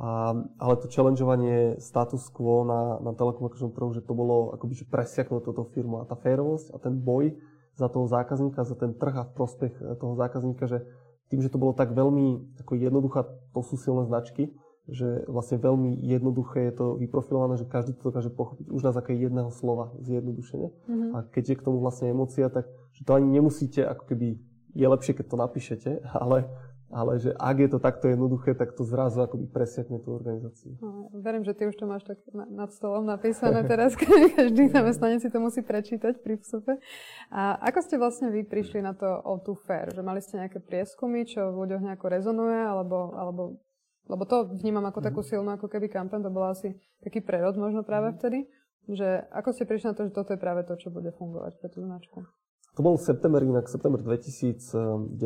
A, 0.00 0.32
ale 0.56 0.80
to 0.80 0.88
challengeovanie 0.88 1.76
status 1.76 2.30
quo 2.32 2.64
na, 2.64 2.96
na 3.04 3.12
telekomunikačnom 3.12 3.74
trhu, 3.76 3.92
že 3.92 4.06
to 4.06 4.16
bolo 4.16 4.56
akoby, 4.56 4.80
že 4.80 4.88
presiaknúť 4.88 5.44
túto 5.44 5.68
firmu 5.76 6.00
a 6.00 6.08
tá 6.08 6.16
férovosť 6.16 6.72
a 6.72 6.78
ten 6.80 6.96
boj 6.96 7.36
za 7.76 7.92
toho 7.92 8.08
zákazníka, 8.08 8.64
za 8.64 8.80
ten 8.80 8.96
trh 8.96 9.12
a 9.12 9.28
v 9.28 9.32
prospech 9.36 9.76
toho 10.00 10.14
zákazníka, 10.16 10.64
že 10.64 10.88
tým, 11.28 11.44
že 11.44 11.52
to 11.52 11.60
bolo 11.60 11.76
tak 11.76 11.92
veľmi 11.92 12.58
ako 12.64 12.80
jednoduchá, 12.80 13.28
to 13.54 13.60
sú 13.60 13.76
silné 13.76 14.08
značky, 14.08 14.50
že 14.90 15.24
vlastne 15.30 15.62
veľmi 15.62 16.02
jednoduché 16.02 16.70
je 16.70 16.74
to 16.74 16.86
vyprofilované, 16.98 17.56
že 17.56 17.70
každý 17.70 17.94
to 17.94 18.10
dokáže 18.10 18.30
pochopiť 18.34 18.66
už 18.70 18.82
na 18.82 18.92
základe 18.92 19.22
jedného 19.22 19.50
slova, 19.54 19.94
zjednodušene. 20.02 20.68
Mm-hmm. 20.68 21.10
A 21.14 21.18
keď 21.30 21.44
je 21.54 21.56
k 21.58 21.64
tomu 21.64 21.78
vlastne 21.78 22.10
emócia, 22.10 22.50
tak 22.50 22.66
že 22.94 23.06
to 23.06 23.14
ani 23.14 23.40
nemusíte, 23.40 23.86
ako 23.86 24.04
keby 24.10 24.36
je 24.74 24.86
lepšie, 24.86 25.14
keď 25.14 25.26
to 25.26 25.36
napíšete, 25.38 25.90
ale, 26.22 26.50
ale 26.90 27.22
že 27.22 27.30
ak 27.38 27.56
je 27.58 27.68
to 27.70 27.78
takto 27.78 28.10
jednoduché, 28.10 28.58
tak 28.58 28.74
to 28.74 28.82
zrazu 28.82 29.22
akoby 29.22 29.46
presiakne 29.46 30.02
tú 30.02 30.10
organizáciu. 30.10 30.74
No, 30.82 31.06
verím, 31.14 31.46
že 31.46 31.54
ty 31.54 31.70
už 31.70 31.78
to 31.78 31.86
máš 31.86 32.02
tak 32.02 32.18
nad 32.34 32.70
stolom 32.74 33.06
napísané 33.06 33.62
teraz, 33.66 33.94
každý 34.38 34.74
zamestnanec 34.74 35.22
si 35.22 35.30
to 35.30 35.38
musí 35.38 35.62
prečítať 35.62 36.18
pri 36.18 36.38
vstupe. 36.42 36.82
A 37.30 37.58
ako 37.62 37.78
ste 37.86 37.94
vlastne 37.94 38.34
vy 38.34 38.42
prišli 38.42 38.82
na 38.82 38.94
to 38.94 39.06
O2 39.06 39.54
Fair? 39.62 39.86
Že 39.94 40.02
mali 40.02 40.18
ste 40.18 40.42
nejaké 40.42 40.58
prieskumy, 40.58 41.26
čo 41.26 41.54
v 41.54 41.66
ľuďoch 41.66 41.82
nejako 41.82 42.06
rezonuje, 42.10 42.58
alebo, 42.58 43.14
alebo 43.14 43.42
lebo 44.10 44.26
to 44.26 44.50
vnímam 44.58 44.82
ako 44.90 44.98
takú 44.98 45.22
mhm. 45.22 45.28
silnú 45.30 45.50
ako 45.54 45.70
keby 45.70 45.86
kampaň, 45.86 46.26
to 46.26 46.34
bola 46.34 46.50
asi 46.50 46.74
taký 46.98 47.22
prerod 47.22 47.54
možno 47.54 47.86
práve 47.86 48.10
mhm. 48.10 48.16
vtedy. 48.18 48.38
Že 48.90 49.30
ako 49.30 49.48
ste 49.54 49.68
prišli 49.70 49.86
na 49.92 49.94
to, 49.94 50.02
že 50.10 50.16
toto 50.16 50.34
je 50.34 50.40
práve 50.40 50.66
to, 50.66 50.74
čo 50.74 50.90
bude 50.90 51.14
fungovať 51.14 51.62
pre 51.62 51.68
tú 51.70 51.84
značku? 51.84 52.26
To 52.78 52.86
bol 52.86 52.94
september, 52.96 53.42
inak 53.42 53.66
september 53.66 53.98
2009 53.98 55.18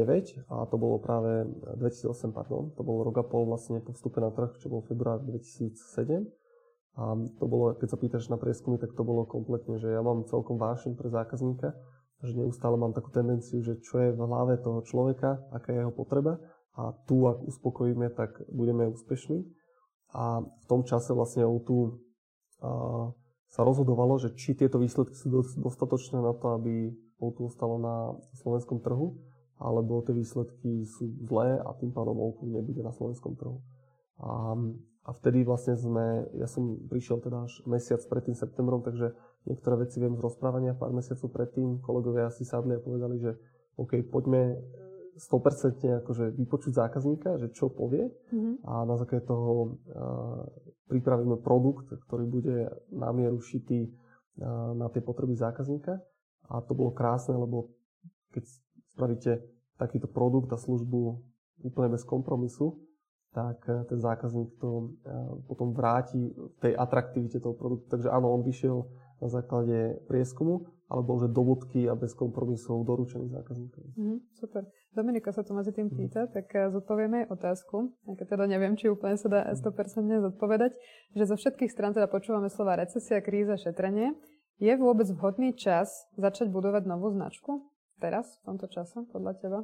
a 0.49 0.57
to 0.65 0.77
bolo 0.81 0.97
práve 0.97 1.45
2008, 1.77 2.33
pardon. 2.33 2.73
To 2.73 2.83
bolo 2.83 3.05
rok 3.09 3.21
a 3.21 3.25
pol 3.25 3.45
vlastne 3.45 3.85
po 3.85 3.93
vstupe 3.93 4.17
na 4.21 4.33
trh, 4.33 4.57
čo 4.59 4.73
bol 4.73 4.81
február 4.85 5.21
2007. 5.23 6.25
A 6.95 7.15
to 7.37 7.45
bolo, 7.45 7.77
keď 7.77 7.89
sa 7.95 7.99
pýtaš 8.01 8.25
na 8.33 8.41
prieskumy, 8.41 8.81
tak 8.81 8.97
to 8.97 9.03
bolo 9.05 9.29
kompletne, 9.29 9.77
že 9.77 9.93
ja 9.93 10.01
mám 10.01 10.25
celkom 10.25 10.57
vášeň 10.57 10.97
pre 10.97 11.13
zákazníka, 11.13 11.77
že 12.25 12.33
neustále 12.33 12.81
mám 12.81 12.97
takú 12.97 13.13
tendenciu, 13.13 13.61
že 13.61 13.77
čo 13.85 14.01
je 14.01 14.17
v 14.17 14.21
hlave 14.25 14.57
toho 14.65 14.81
človeka, 14.81 15.45
aká 15.53 15.75
je 15.75 15.85
jeho 15.85 15.93
potreba 15.93 16.41
a 16.75 16.91
tu, 17.07 17.31
ak 17.31 17.39
uspokojíme, 17.47 18.11
tak 18.11 18.43
budeme 18.51 18.91
úspešní. 18.91 19.47
A 20.15 20.43
v 20.43 20.65
tom 20.67 20.83
čase 20.83 21.15
vlastne 21.15 21.47
o 21.47 21.59
tu 21.63 22.03
sa 23.55 23.63
rozhodovalo, 23.63 24.19
že 24.19 24.35
či 24.35 24.59
tieto 24.59 24.83
výsledky 24.83 25.15
sú 25.15 25.31
dostatočné 25.63 26.19
na 26.19 26.35
to, 26.35 26.59
aby 26.59 26.91
O2 27.23 27.47
ostalo 27.47 27.79
na 27.79 28.19
slovenskom 28.43 28.83
trhu, 28.83 29.15
alebo 29.63 30.03
tie 30.03 30.11
výsledky 30.11 30.83
sú 30.83 31.15
zlé 31.23 31.63
a 31.63 31.71
tým 31.79 31.95
pádom 31.95 32.19
O2 32.19 32.51
nebude 32.51 32.83
na 32.83 32.91
slovenskom 32.91 33.39
trhu. 33.39 33.63
A, 34.19 34.59
a 35.07 35.11
vtedy 35.15 35.47
vlastne 35.47 35.79
sme, 35.79 36.27
ja 36.35 36.51
som 36.51 36.83
prišiel 36.91 37.23
teda 37.23 37.47
až 37.47 37.63
mesiac 37.67 38.03
pred 38.11 38.27
tým 38.27 38.35
septembrom, 38.35 38.83
takže 38.83 39.15
niektoré 39.47 39.87
veci 39.87 40.03
viem 40.03 40.19
z 40.19 40.25
rozprávania 40.25 40.75
pár 40.75 40.91
mesiacov 40.91 41.31
predtým. 41.31 41.79
Kolegovia 41.79 42.35
si 42.35 42.43
sadli 42.43 42.75
a 42.75 42.83
povedali, 42.83 43.23
že 43.23 43.39
OK, 43.79 44.03
poďme 44.11 44.59
100% 45.15 46.03
akože 46.03 46.35
vypočuť 46.35 46.73
zákazníka, 46.75 47.39
že 47.39 47.55
čo 47.55 47.71
povie 47.71 48.11
mm-hmm. 48.11 48.67
a 48.67 48.83
na 48.83 48.95
základe 48.99 49.23
toho 49.27 49.53
uh, 49.55 50.43
pripravíme 50.91 51.39
produkt, 51.39 51.95
ktorý 52.07 52.25
bude 52.27 52.57
na 52.91 53.15
mieru 53.15 53.39
šitý 53.39 53.91
uh, 53.91 54.75
na 54.75 54.91
tie 54.91 54.99
potreby 54.99 55.39
zákazníka. 55.39 56.03
A 56.51 56.61
to 56.61 56.75
bolo 56.75 56.91
krásne, 56.93 57.39
lebo 57.39 57.73
keď 58.35 58.45
spravíte 58.93 59.33
takýto 59.79 60.11
produkt 60.11 60.51
a 60.53 60.59
službu 60.59 61.01
úplne 61.63 61.89
bez 61.95 62.03
kompromisu, 62.03 62.75
tak 63.31 63.63
uh, 63.71 63.87
ten 63.87 64.03
zákazník 64.03 64.59
to 64.59 64.99
potom 65.47 65.71
vráti 65.71 66.35
v 66.35 66.57
tej 66.59 66.75
atraktivite 66.75 67.39
toho 67.39 67.55
produktu. 67.55 67.87
Takže 67.87 68.11
áno, 68.11 68.35
on 68.35 68.43
vyšiel 68.43 68.83
na 69.23 69.29
základe 69.31 70.03
prieskumu, 70.11 70.74
ale 70.89 71.01
bol, 71.01 71.17
že 71.21 71.33
do 71.33 71.43
bodky 71.43 71.89
a 71.89 71.97
bez 71.97 72.13
kompromisov 72.13 72.85
doručený 72.85 73.33
zákazníkom. 73.33 73.85
Mm, 73.97 74.19
super. 74.37 74.69
Dominika 74.93 75.33
sa 75.33 75.43
to 75.43 75.57
medzi 75.57 75.73
tým 75.73 75.89
mhm. 75.91 75.97
pýta, 75.97 76.23
tak 76.29 76.47
eh, 76.55 76.69
zodpovieme 76.71 77.25
jej 77.25 77.29
otázku, 77.29 77.91
aké 78.15 78.25
teda 78.29 78.45
neviem, 78.47 78.77
či 78.77 78.93
úplne 78.93 79.17
sa 79.17 79.29
dá 79.29 79.41
100% 79.51 79.65
mhm. 80.05 80.33
zodpovedať, 80.33 80.73
že 81.17 81.25
zo 81.25 81.37
všetkých 81.37 81.73
stran 81.73 81.97
teda 81.97 82.07
počúvame 82.07 82.53
slova 82.53 82.77
recesia, 82.77 83.19
kríza, 83.25 83.57
šetrenie. 83.57 84.13
Je 84.63 84.71
vôbec 84.79 85.11
vhodný 85.11 85.51
čas 85.59 86.07
začať 86.15 86.47
budovať 86.47 86.87
novú 86.87 87.11
značku? 87.11 87.67
Teraz, 87.99 88.39
v 88.43 88.55
tomto 88.55 88.71
čase, 88.71 89.03
podľa 89.11 89.35
teba? 89.43 89.61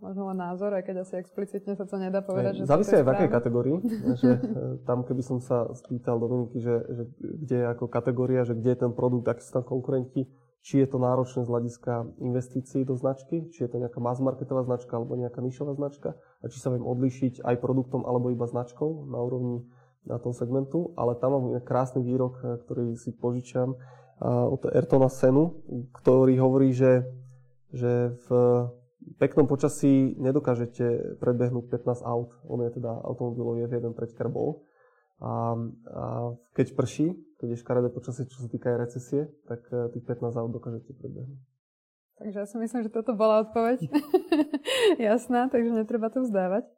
možno 0.00 0.32
len 0.32 0.38
názor, 0.40 0.72
aj 0.72 0.82
keď 0.88 1.04
asi 1.04 1.20
explicitne 1.20 1.76
sa 1.76 1.84
to 1.84 2.00
nedá 2.00 2.24
povedať, 2.24 2.64
že 2.64 2.64
Závisí 2.64 2.96
aj 2.96 3.04
v 3.04 3.12
akej 3.12 3.30
kategórii. 3.30 3.76
že 4.20 4.30
e, 4.32 4.40
tam, 4.88 5.04
keby 5.04 5.22
som 5.22 5.38
sa 5.44 5.68
spýtal 5.76 6.16
Dominiky, 6.16 6.58
že, 6.58 6.74
že 6.88 7.02
kde 7.20 7.56
je 7.60 7.66
ako 7.68 7.84
kategória, 7.86 8.48
že 8.48 8.56
kde 8.56 8.70
je 8.74 8.78
ten 8.80 8.92
produkt, 8.96 9.28
akí 9.28 9.44
sú 9.44 9.60
tam 9.60 9.64
konkurenti, 9.68 10.24
či 10.60 10.84
je 10.84 10.86
to 10.88 11.00
náročné 11.00 11.44
z 11.44 11.50
hľadiska 11.50 11.92
investícií 12.20 12.84
do 12.84 12.92
značky, 12.96 13.48
či 13.48 13.64
je 13.64 13.70
to 13.72 13.80
nejaká 13.80 13.96
mass 13.96 14.20
marketová 14.20 14.64
značka 14.64 15.00
alebo 15.00 15.16
nejaká 15.16 15.40
nišová 15.40 15.72
značka 15.72 16.16
a 16.40 16.44
či 16.52 16.60
sa 16.60 16.68
viem 16.68 16.84
odlišiť 16.84 17.40
aj 17.44 17.56
produktom 17.60 18.04
alebo 18.04 18.28
iba 18.28 18.44
značkou 18.44 19.08
na 19.08 19.18
úrovni 19.20 19.64
na 20.00 20.16
tom 20.16 20.32
segmentu, 20.32 20.96
ale 20.96 21.12
tam 21.20 21.36
mám 21.36 21.60
krásny 21.60 22.00
výrok, 22.00 22.40
e, 22.40 22.56
ktorý 22.64 22.96
si 22.96 23.12
požičam 23.12 23.76
od 24.20 24.68
Ertona 24.68 25.08
Senu, 25.08 25.64
ktorý 25.96 26.36
hovorí, 26.36 26.76
že, 26.76 27.08
že 27.72 28.12
v 28.28 28.68
peknom 29.16 29.48
počasí 29.48 30.12
nedokážete 30.20 31.16
predbehnúť 31.16 31.72
15 31.72 32.04
aut. 32.04 32.36
On 32.44 32.60
je 32.60 32.68
teda 32.68 33.00
automobilový 33.00 33.64
F1 33.64 33.96
preťkar 33.96 34.28
bol. 34.28 34.68
A, 35.20 35.52
a 35.92 36.04
keď 36.56 36.72
prší, 36.72 37.12
keď 37.36 37.48
je 37.52 37.60
škaredé 37.60 37.88
počasie, 37.92 38.24
čo 38.24 38.40
sa 38.40 38.48
týka 38.48 38.72
aj 38.72 38.78
recesie, 38.88 39.28
tak 39.44 39.60
e, 39.68 39.92
tých 39.92 40.04
15 40.08 40.40
aut 40.40 40.52
dokážete 40.52 40.96
predbehnúť. 40.96 41.40
Takže 42.20 42.36
ja 42.36 42.46
si 42.48 42.56
myslím, 42.60 42.84
že 42.84 42.92
toto 42.92 43.16
bola 43.16 43.44
odpoveď. 43.44 43.84
Jasná, 45.08 45.48
takže 45.48 45.72
netreba 45.72 46.12
to 46.12 46.24
vzdávať. 46.24 46.68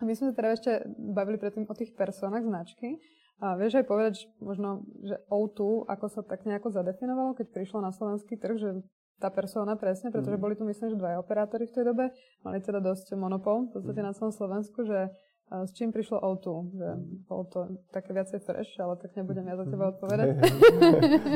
A 0.00 0.08
my 0.08 0.12
sme 0.16 0.32
sa 0.32 0.34
teda 0.36 0.48
ešte 0.56 0.72
bavili 0.96 1.36
predtým 1.36 1.68
o 1.68 1.74
tých 1.76 1.92
personách 1.92 2.44
značky. 2.44 2.96
A 3.42 3.58
vieš 3.58 3.82
aj 3.82 3.86
povedať, 3.88 4.12
že 4.22 4.26
možno, 4.38 4.86
že 5.02 5.18
O2, 5.28 5.88
ako 5.90 6.06
sa 6.08 6.20
tak 6.24 6.46
nejako 6.48 6.72
zadefinovalo, 6.72 7.34
keď 7.36 7.52
prišlo 7.52 7.84
na 7.84 7.90
slovenský 7.90 8.38
trh, 8.38 8.56
že 8.56 8.70
tá 9.18 9.30
persona 9.30 9.78
presne, 9.78 10.10
pretože 10.10 10.34
mm. 10.34 10.42
boli 10.42 10.54
tu 10.58 10.66
myslím, 10.66 10.94
že 10.94 10.98
dvaja 10.98 11.22
operátori 11.22 11.70
v 11.70 11.74
tej 11.74 11.84
dobe, 11.86 12.10
mali 12.42 12.58
teda 12.58 12.82
dosť 12.82 13.14
monopol 13.14 13.70
v 13.70 13.78
podstate 13.78 14.02
mm. 14.02 14.06
na 14.10 14.12
celom 14.14 14.34
Slovensku, 14.34 14.82
že 14.82 15.14
s 15.50 15.70
čím 15.76 15.92
prišlo 15.92 16.20
O2, 16.20 16.46
že 16.76 16.88
bolo 17.28 17.44
to 17.44 17.58
také 17.92 18.16
viacej 18.16 18.40
fresh, 18.40 18.72
ale 18.80 18.96
tak 18.96 19.12
nebudem 19.16 19.44
ja 19.44 19.56
za 19.60 19.66
teba 19.68 19.84
odpovedať. 19.92 20.28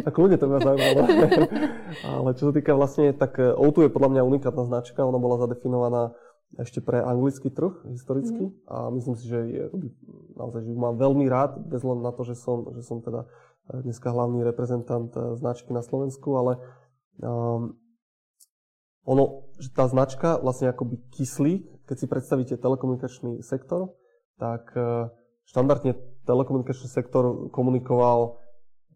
tak 0.04 0.14
ľudia 0.16 0.38
to 0.40 0.46
ma 0.48 0.58
zaujímalo. 0.60 1.02
ale 2.16 2.28
čo 2.38 2.48
sa 2.48 2.52
týka 2.56 2.72
vlastne, 2.72 3.12
tak 3.12 3.36
e, 3.36 3.52
O2 3.52 3.88
je 3.88 3.90
podľa 3.92 4.10
mňa 4.16 4.22
unikátna 4.24 4.64
značka, 4.64 5.04
ona 5.04 5.20
bola 5.20 5.36
zadefinovaná 5.36 6.16
ešte 6.56 6.80
pre 6.80 7.02
anglický 7.02 7.52
trh 7.52 7.84
historicky 7.92 8.48
mm-hmm. 8.48 8.70
a 8.70 8.88
myslím 8.94 9.14
si, 9.18 9.24
že 9.28 9.40
je, 9.44 9.64
naozaj, 10.38 10.64
že 10.64 10.72
mám 10.72 10.96
veľmi 10.96 11.26
rád, 11.28 11.60
bez 11.68 11.84
len 11.84 12.00
na 12.00 12.14
to, 12.14 12.24
že 12.24 12.38
som, 12.38 12.72
že 12.72 12.80
som 12.86 13.04
teda 13.04 13.28
e, 13.68 13.84
dneska 13.84 14.08
hlavný 14.08 14.46
reprezentant 14.46 15.12
e, 15.12 15.36
značky 15.36 15.76
na 15.76 15.84
Slovensku, 15.84 16.32
ale 16.38 16.62
Um, 17.16 17.80
ono, 19.06 19.46
že 19.62 19.70
tá 19.70 19.86
značka 19.86 20.42
vlastne 20.42 20.68
akoby 20.68 20.98
kyslík, 21.14 21.86
keď 21.86 21.96
si 21.96 22.06
predstavíte 22.10 22.54
telekomunikačný 22.58 23.40
sektor, 23.46 23.94
tak 24.36 24.74
uh, 24.74 25.14
štandardne 25.46 25.94
telekomunikačný 26.26 26.90
sektor 26.90 27.48
komunikoval 27.54 28.42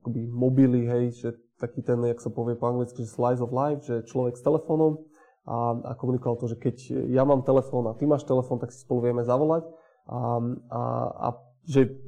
akoby 0.03 0.27
mobily, 0.27 0.83
hej, 0.91 1.05
že 1.15 1.29
taký 1.63 1.87
ten, 1.87 2.03
jak 2.03 2.19
sa 2.19 2.33
povie 2.33 2.59
po 2.59 2.67
anglicky, 2.67 3.07
že 3.07 3.15
slice 3.15 3.39
of 3.39 3.55
life, 3.55 3.87
že 3.87 4.03
človek 4.09 4.35
s 4.35 4.43
telefónom 4.43 5.07
a, 5.47 5.77
a 5.77 5.93
komunikoval 5.95 6.41
to, 6.41 6.51
že 6.51 6.57
keď 6.59 7.07
ja 7.13 7.23
mám 7.23 7.47
telefón 7.47 7.87
a 7.87 7.95
ty 7.95 8.09
máš 8.09 8.25
telefón, 8.25 8.59
tak 8.59 8.73
si 8.73 8.83
spolu 8.83 9.13
vieme 9.13 9.23
zavolať 9.23 9.69
a, 10.09 10.41
a, 10.73 10.81
a 11.15 11.29
že 11.69 12.01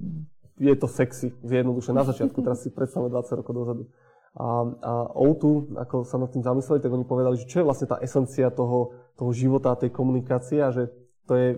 je 0.57 0.75
to 0.77 0.89
sexy, 0.89 1.37
zjednoduše 1.45 1.93
na 1.93 2.03
začiatku, 2.03 2.39
teraz 2.41 2.65
si 2.65 2.73
predstavme 2.73 3.13
20 3.13 3.41
rokov 3.41 3.53
dozadu. 3.53 3.83
A, 4.33 4.65
a 4.65 4.93
O2, 5.13 5.77
ako 5.77 6.09
sa 6.09 6.17
nad 6.17 6.33
tým 6.33 6.41
zamysleli, 6.41 6.81
tak 6.81 6.93
oni 6.93 7.05
povedali, 7.05 7.37
že 7.37 7.49
čo 7.49 7.61
je 7.61 7.69
vlastne 7.69 7.89
tá 7.91 8.01
esencia 8.01 8.49
toho, 8.49 8.97
toho 9.21 9.31
života, 9.37 9.77
tej 9.77 9.93
komunikácie 9.93 10.65
a 10.65 10.73
že 10.73 10.89
to 11.29 11.37
je 11.37 11.49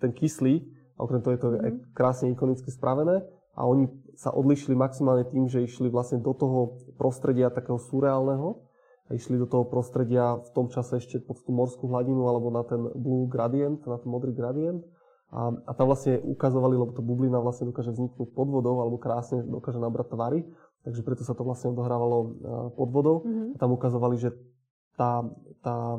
ten 0.00 0.16
kyslík, 0.16 0.64
a 0.96 0.98
okrem 1.04 1.18
toho 1.18 1.34
je 1.34 1.42
to 1.42 1.48
mm. 1.50 1.58
aj 1.58 1.72
krásne 1.96 2.26
ikonicky 2.30 2.70
spravené. 2.70 3.24
A 3.52 3.68
oni 3.68 3.90
sa 4.16 4.32
odlišili 4.32 4.72
maximálne 4.72 5.28
tým, 5.28 5.44
že 5.44 5.66
išli 5.66 5.92
vlastne 5.92 6.20
do 6.22 6.32
toho 6.32 6.80
prostredia 6.96 7.52
takého 7.52 7.76
surreálneho 7.76 8.64
a 9.08 9.10
išli 9.12 9.36
do 9.36 9.44
toho 9.44 9.68
prostredia 9.68 10.40
v 10.40 10.50
tom 10.56 10.72
čase 10.72 10.96
ešte 10.96 11.20
pod 11.20 11.42
tú 11.44 11.52
morskú 11.52 11.90
hladinu 11.92 12.24
alebo 12.30 12.48
na 12.48 12.64
ten 12.64 12.80
blue 12.96 13.28
gradient, 13.28 13.84
na 13.84 14.00
ten 14.00 14.08
modrý 14.08 14.32
gradient. 14.32 14.80
A, 15.32 15.52
a 15.52 15.72
tam 15.76 15.88
vlastne 15.88 16.20
ukazovali, 16.20 16.76
lebo 16.76 16.92
to 16.92 17.04
bublina 17.04 17.40
vlastne 17.40 17.68
dokáže 17.68 17.92
vzniknúť 17.92 18.36
pod 18.36 18.48
vodou 18.52 18.80
alebo 18.84 19.00
krásne 19.00 19.44
dokáže 19.44 19.80
nabrať 19.80 20.12
tvary, 20.12 20.44
takže 20.82 21.02
preto 21.06 21.22
sa 21.22 21.34
to 21.34 21.46
vlastne 21.46 21.70
odohrávalo 21.70 22.18
e, 22.18 22.28
pod 22.74 22.88
vodou. 22.90 23.16
Mm-hmm. 23.22 23.48
A 23.54 23.56
tam 23.58 23.70
ukazovali, 23.74 24.18
že 24.18 24.34
tá, 24.98 25.26
tá 25.62 25.98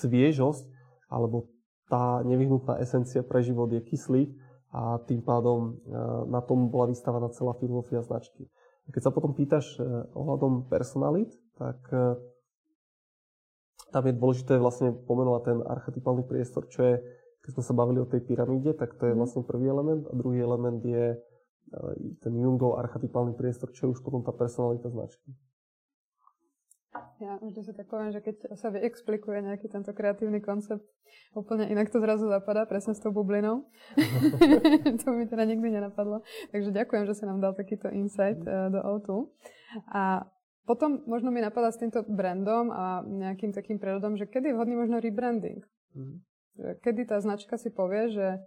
sviežosť 0.00 0.64
alebo 1.12 1.52
tá 1.86 2.24
nevyhnutná 2.24 2.80
esencia 2.80 3.20
pre 3.20 3.44
život 3.44 3.70
je 3.70 3.84
kyslík 3.84 4.32
a 4.74 4.98
tým 5.04 5.20
pádom 5.22 5.78
e, 5.84 5.96
na 6.32 6.40
tom 6.40 6.72
bola 6.72 6.90
vystávaná 6.90 7.30
celá 7.30 7.54
filozofia 7.60 8.02
značky. 8.02 8.48
Keď 8.90 9.00
sa 9.00 9.14
potom 9.14 9.36
pýtaš 9.36 9.76
e, 9.76 9.84
ohľadom 10.16 10.68
personalit, 10.72 11.30
tak 11.54 11.78
tam 13.94 14.10
je 14.10 14.18
dôležité 14.18 14.58
vlastne 14.58 14.90
pomenovať 14.90 15.42
ten 15.46 15.58
archetypálny 15.62 16.26
priestor, 16.26 16.66
čo 16.66 16.82
je, 16.82 16.94
keď 17.46 17.50
sme 17.54 17.62
sa 17.62 17.74
bavili 17.78 18.02
o 18.02 18.10
tej 18.10 18.26
pyramíde, 18.26 18.74
tak 18.74 18.98
to 18.98 19.06
je 19.06 19.14
mhm. 19.14 19.18
vlastne 19.22 19.46
prvý 19.46 19.70
element 19.70 20.10
a 20.10 20.12
druhý 20.18 20.42
element 20.42 20.82
je 20.82 21.14
ten 22.20 22.32
Jungov 22.34 22.78
archetypálny 22.78 23.34
priestor, 23.34 23.72
čo 23.74 23.88
je 23.88 23.92
už 23.98 24.00
potom 24.02 24.22
tá 24.22 24.30
personalita 24.30 24.90
značky. 24.90 25.34
Ja 27.18 27.42
vždy 27.42 27.60
si 27.62 27.72
tak 27.74 27.90
poviem, 27.90 28.14
že 28.14 28.22
keď 28.22 28.54
sa 28.54 28.70
vyexplikuje 28.70 29.42
nejaký 29.42 29.66
tento 29.66 29.90
kreatívny 29.90 30.38
koncept, 30.38 30.86
úplne 31.34 31.66
inak 31.66 31.90
to 31.90 31.98
zrazu 31.98 32.30
zapadá, 32.30 32.66
presne 32.70 32.94
s 32.94 33.02
tou 33.02 33.10
bublinou. 33.10 33.66
to 35.02 35.06
mi 35.10 35.26
teda 35.26 35.42
nikdy 35.42 35.74
nenapadlo. 35.74 36.22
Takže 36.54 36.70
ďakujem, 36.70 37.04
že 37.06 37.14
si 37.18 37.24
nám 37.26 37.42
dal 37.42 37.54
takýto 37.54 37.90
insight 37.90 38.38
uh, 38.46 38.70
do 38.70 38.78
O2. 38.78 39.26
A 39.90 40.26
potom 40.64 41.02
možno 41.10 41.34
mi 41.34 41.42
napadá 41.42 41.74
s 41.74 41.82
týmto 41.82 42.06
brandom 42.06 42.70
a 42.70 43.02
nejakým 43.02 43.50
takým 43.50 43.82
prerodom, 43.82 44.14
že 44.14 44.30
kedy 44.30 44.50
je 44.50 44.56
vhodný 44.56 44.74
možno 44.78 45.02
rebranding. 45.02 45.66
Mm. 45.98 46.22
Kedy 46.80 47.10
tá 47.10 47.18
značka 47.18 47.58
si 47.58 47.74
povie, 47.74 48.14
že 48.14 48.38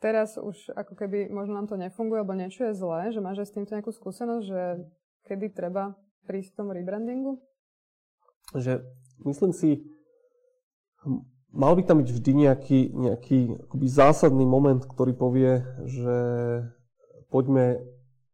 teraz 0.00 0.40
už 0.40 0.72
ako 0.74 0.96
keby 0.96 1.28
možno 1.28 1.54
nám 1.60 1.68
to 1.68 1.76
nefunguje, 1.76 2.24
alebo 2.24 2.34
niečo 2.34 2.66
je 2.68 2.74
zlé, 2.74 3.12
že 3.12 3.20
máš 3.20 3.44
aj 3.44 3.48
s 3.52 3.54
týmto 3.54 3.72
nejakú 3.76 3.92
skúsenosť, 3.92 4.44
že 4.44 4.62
kedy 5.28 5.52
treba 5.52 5.94
prísť 6.26 6.56
k 6.56 6.58
tomu 6.58 6.72
rebrandingu? 6.74 7.38
že 8.56 8.82
myslím 9.22 9.52
si, 9.52 9.86
mal 11.54 11.76
by 11.76 11.82
tam 11.86 12.02
byť 12.02 12.08
vždy 12.10 12.32
nejaký, 12.34 12.80
nejaký 12.94 13.38
akoby 13.68 13.86
zásadný 13.86 14.42
moment, 14.46 14.82
ktorý 14.82 15.14
povie, 15.14 15.62
že 15.86 16.16
poďme 17.30 17.78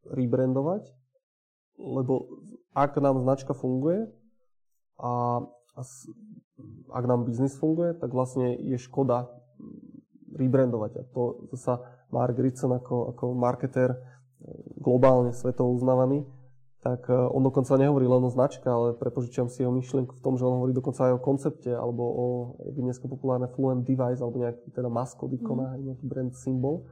rebrandovať, 0.08 0.88
lebo 1.76 2.40
ak 2.72 2.96
nám 2.96 3.20
značka 3.20 3.52
funguje 3.52 4.08
a, 4.96 5.44
a 5.76 5.80
ak 6.92 7.04
nám 7.04 7.28
biznis 7.28 7.52
funguje, 7.60 7.92
tak 7.92 8.16
vlastne 8.16 8.56
je 8.56 8.80
škoda 8.80 9.28
rebrandovať. 10.36 10.92
A 11.00 11.02
to, 11.10 11.56
sa 11.56 11.80
Mark 12.12 12.36
Ritson 12.36 12.76
ako, 12.76 13.16
ako 13.16 13.24
marketer 13.34 13.96
globálne 14.78 15.32
svetovo 15.32 15.74
uznávaný, 15.74 16.22
tak 16.84 17.10
e, 17.10 17.12
on 17.12 17.42
dokonca 17.42 17.74
nehovorí 17.74 18.06
len 18.06 18.22
o 18.22 18.30
značke, 18.30 18.68
ale 18.68 18.94
prepožičiam 18.94 19.50
si 19.50 19.66
jeho 19.66 19.74
myšlienku 19.74 20.14
v 20.14 20.22
tom, 20.22 20.38
že 20.38 20.46
on 20.46 20.62
hovorí 20.62 20.70
dokonca 20.76 21.10
aj 21.10 21.12
o 21.18 21.20
koncepte, 21.24 21.72
alebo 21.74 22.02
o 22.04 22.26
dnes 22.70 23.00
populárne 23.02 23.50
Fluent 23.50 23.82
Device, 23.82 24.22
alebo 24.22 24.38
nejaký 24.38 24.70
teda 24.70 24.86
maskot 24.86 25.32
ikona, 25.34 25.74
mm. 25.74 25.82
nejaký 25.90 26.04
brand 26.06 26.32
symbol. 26.36 26.86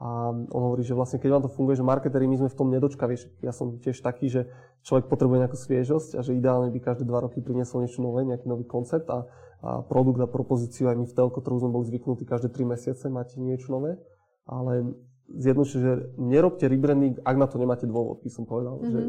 A 0.00 0.32
on 0.32 0.62
hovorí, 0.72 0.80
že 0.80 0.96
vlastne 0.96 1.20
keď 1.20 1.28
vám 1.36 1.44
to 1.44 1.52
funguje, 1.52 1.76
že 1.76 1.84
marketeri 1.84 2.24
my 2.24 2.40
sme 2.40 2.48
v 2.48 2.56
tom 2.56 2.72
nedočka, 2.72 3.04
vieš, 3.04 3.28
ja 3.44 3.52
som 3.52 3.76
tiež 3.76 4.00
taký, 4.00 4.32
že 4.32 4.48
človek 4.80 5.12
potrebuje 5.12 5.44
nejakú 5.44 5.58
sviežosť 5.60 6.16
a 6.16 6.20
že 6.24 6.32
ideálne 6.32 6.72
by 6.72 6.80
každé 6.80 7.04
dva 7.04 7.28
roky 7.28 7.44
priniesol 7.44 7.84
niečo 7.84 8.00
nové, 8.00 8.24
nejaký 8.24 8.48
nový 8.48 8.64
koncept 8.64 9.12
a, 9.12 9.28
a 9.60 9.84
produkt 9.84 10.20
a 10.20 10.28
propozíciu 10.28 10.88
aj 10.88 10.96
my 10.96 11.06
v 11.08 11.16
telko, 11.16 11.44
ktorú 11.44 11.60
sme 11.60 11.70
boli 11.72 11.84
zvyknutí 11.88 12.24
každé 12.24 12.48
tri 12.48 12.64
mesiace 12.64 13.12
máte 13.12 13.36
niečo 13.36 13.72
nové. 13.76 14.00
Ale 14.48 14.96
zjednodušene, 15.30 15.82
že 15.84 15.94
nerobte 16.16 16.66
rebranding, 16.66 17.20
ak 17.22 17.36
na 17.36 17.46
to 17.46 17.60
nemáte 17.60 17.84
dôvod, 17.84 18.24
by 18.24 18.30
som 18.32 18.48
povedal. 18.48 18.80
Mm-hmm. 18.80 18.90
Že, 18.90 19.00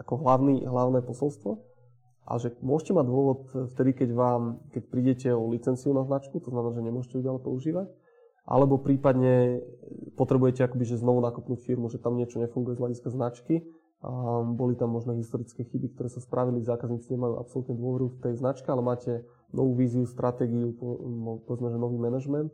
ako 0.00 0.12
hlavný, 0.26 0.64
hlavné 0.64 1.04
posolstvo. 1.04 1.60
A 2.30 2.38
že 2.38 2.54
môžete 2.62 2.94
mať 2.94 3.06
dôvod 3.10 3.38
vtedy, 3.74 3.90
keď 3.92 4.08
vám, 4.14 4.42
keď 4.70 4.82
prídete 4.86 5.28
o 5.34 5.50
licenciu 5.50 5.90
na 5.90 6.06
značku, 6.06 6.38
to 6.38 6.54
znamená, 6.54 6.70
že 6.72 6.82
nemôžete 6.82 7.14
ju 7.18 7.26
ďalej 7.26 7.42
používať, 7.42 7.88
alebo 8.46 8.78
prípadne 8.78 9.66
potrebujete 10.14 10.62
akoby, 10.62 10.84
že 10.86 11.02
znovu 11.02 11.18
nakopnúť 11.26 11.66
firmu, 11.66 11.90
že 11.90 11.98
tam 11.98 12.14
niečo 12.14 12.38
nefunguje 12.38 12.78
z 12.78 12.82
hľadiska 12.86 13.08
značky, 13.10 13.66
a 14.00 14.40
boli 14.46 14.78
tam 14.80 14.96
možno 14.96 15.12
historické 15.18 15.60
chyby, 15.66 15.92
ktoré 15.92 16.08
sa 16.08 16.24
spravili, 16.24 16.64
zákazníci 16.64 17.12
nemajú 17.12 17.36
absolútne 17.36 17.76
dôveru 17.76 18.16
v 18.16 18.20
tej 18.24 18.34
značke, 18.40 18.64
ale 18.72 18.80
máte 18.80 19.26
novú 19.52 19.74
víziu, 19.74 20.06
stratégiu, 20.06 20.74
povedzme, 21.46 21.70
že 21.70 21.78
nový 21.78 21.98
manažment 21.98 22.50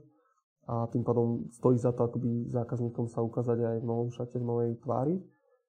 a 0.66 0.90
tým 0.90 1.06
pádom 1.06 1.46
stojí 1.54 1.78
za 1.78 1.94
to 1.94 2.10
akoby 2.10 2.50
zákazníkom 2.50 3.06
sa 3.06 3.22
ukázať 3.22 3.58
aj 3.62 3.76
v 3.82 3.86
novom 3.86 4.10
šate, 4.10 4.42
v 4.42 4.48
novej 4.48 4.70
tvári. 4.82 5.22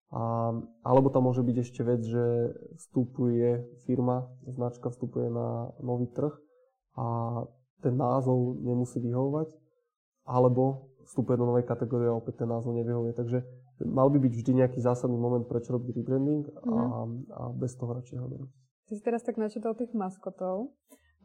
A, 0.09 0.55
alebo 0.81 1.11
tam 1.13 1.29
môže 1.29 1.43
byť 1.43 1.57
ešte 1.61 1.81
vec, 1.83 2.01
že 2.01 2.55
vstupuje 2.79 3.77
firma, 3.85 4.25
značka 4.47 4.89
vstupuje 4.89 5.29
na 5.29 5.69
nový 5.83 6.09
trh 6.09 6.33
a 6.97 7.05
ten 7.83 7.93
názov 7.93 8.57
nemusí 8.63 8.97
vyhovovať, 8.97 9.53
alebo 10.25 10.89
vstupuje 11.05 11.37
do 11.37 11.45
novej 11.45 11.67
kategórie 11.67 12.09
a 12.09 12.17
opäť 12.17 12.41
ten 12.41 12.49
názov 12.49 12.73
nevyhovuje. 12.73 13.13
Takže 13.13 13.43
mal 13.85 14.09
by 14.09 14.17
byť 14.17 14.33
vždy 14.33 14.51
nejaký 14.63 14.79
zásadný 14.81 15.19
moment, 15.19 15.45
prečo 15.45 15.77
robiť 15.77 15.93
rebranding 15.93 16.49
a, 16.57 17.05
mm. 17.05 17.17
a 17.31 17.41
bez 17.53 17.77
toho 17.77 17.93
radšej 17.93 18.17
ho 18.17 18.27
Ty 18.87 18.91
si 18.95 19.03
teraz 19.03 19.21
tak 19.21 19.35
načítal 19.37 19.75
tých 19.75 19.91
maskotov. 19.91 20.71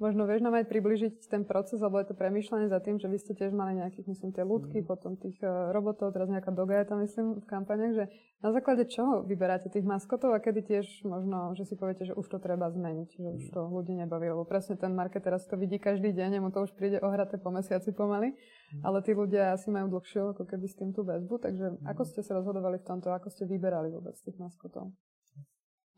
Možno 0.01 0.25
vieš 0.25 0.41
nám 0.41 0.57
aj 0.57 0.73
približiť 0.73 1.29
ten 1.29 1.45
proces, 1.45 1.77
alebo 1.79 2.01
je 2.01 2.09
to 2.09 2.17
premýšľanie 2.17 2.73
za 2.73 2.81
tým, 2.81 2.97
že 2.97 3.13
vy 3.13 3.19
ste 3.21 3.37
tiež 3.37 3.53
mali 3.53 3.77
nejakých, 3.77 4.09
myslím, 4.09 4.33
tie 4.33 4.41
ľudky, 4.41 4.81
mm. 4.81 4.89
potom 4.89 5.21
tých 5.21 5.37
uh, 5.45 5.69
robotov, 5.71 6.17
teraz 6.17 6.33
nejaká 6.33 6.49
doga 6.49 6.81
je 6.81 6.87
tam, 6.89 6.99
myslím, 7.05 7.27
v 7.39 7.47
kampaniach, 7.47 7.93
že 7.93 8.05
na 8.41 8.51
základe 8.57 8.89
čoho 8.89 9.23
vyberáte 9.23 9.69
tých 9.69 9.85
maskotov 9.85 10.33
a 10.33 10.41
kedy 10.41 10.65
tiež 10.65 10.87
možno, 11.05 11.53
že 11.55 11.69
si 11.69 11.77
poviete, 11.77 12.09
že 12.09 12.17
už 12.17 12.25
to 12.25 12.41
treba 12.41 12.73
zmeniť, 12.73 13.09
že 13.15 13.29
už 13.37 13.45
to 13.53 13.61
ľudí 13.69 13.93
nebaví, 13.95 14.33
lebo 14.33 14.49
presne 14.49 14.81
ten 14.81 14.97
market 14.97 15.23
teraz 15.29 15.45
to 15.45 15.61
vidí 15.61 15.77
každý 15.77 16.11
deň, 16.11 16.41
mu 16.41 16.49
to 16.49 16.65
už 16.65 16.73
príde 16.73 16.99
ohraté 17.05 17.37
po 17.37 17.53
mesiaci 17.53 17.93
pomaly, 17.93 18.33
mm. 18.33 18.83
ale 18.83 19.05
tí 19.05 19.13
ľudia 19.13 19.53
asi 19.55 19.69
majú 19.69 19.93
dlhšiu 19.93 20.33
ako 20.33 20.49
keby 20.49 20.67
s 20.67 20.75
tým 20.81 20.91
tú 20.97 21.05
väzbu, 21.05 21.37
takže 21.37 21.79
mm. 21.79 21.87
ako 21.93 22.03
ste 22.09 22.25
sa 22.25 22.41
rozhodovali 22.41 22.81
v 22.81 22.87
tomto, 22.89 23.13
ako 23.13 23.29
ste 23.29 23.45
vyberali 23.45 23.93
vôbec 23.93 24.17
tých 24.17 24.41
maskotov? 24.41 24.89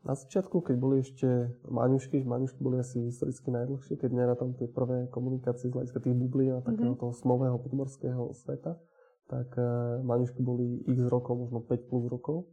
Na 0.05 0.13
začiatku, 0.13 0.61
keď 0.61 0.75
boli 0.77 1.01
ešte 1.01 1.49
maňušky, 1.65 2.21
maňušky 2.21 2.61
boli 2.61 2.77
asi 2.77 3.09
historicky 3.09 3.49
najdlhšie, 3.49 3.97
keď 3.97 4.37
tam 4.37 4.53
tie 4.53 4.69
prvé 4.69 5.09
komunikácie 5.09 5.65
z 5.65 5.73
hľadiska 5.73 5.97
tých 5.97 6.13
bublí 6.13 6.53
a 6.53 6.61
takého 6.61 6.93
mm-hmm. 6.93 7.01
toho 7.01 7.13
smového 7.17 7.57
podmorského 7.57 8.29
sveta, 8.37 8.77
tak 9.25 9.49
uh, 9.57 9.97
maňušky 10.05 10.45
boli 10.45 10.85
x 10.85 11.09
rokov, 11.09 11.49
možno 11.49 11.65
5 11.65 11.89
plus 11.89 12.05
rokov. 12.05 12.45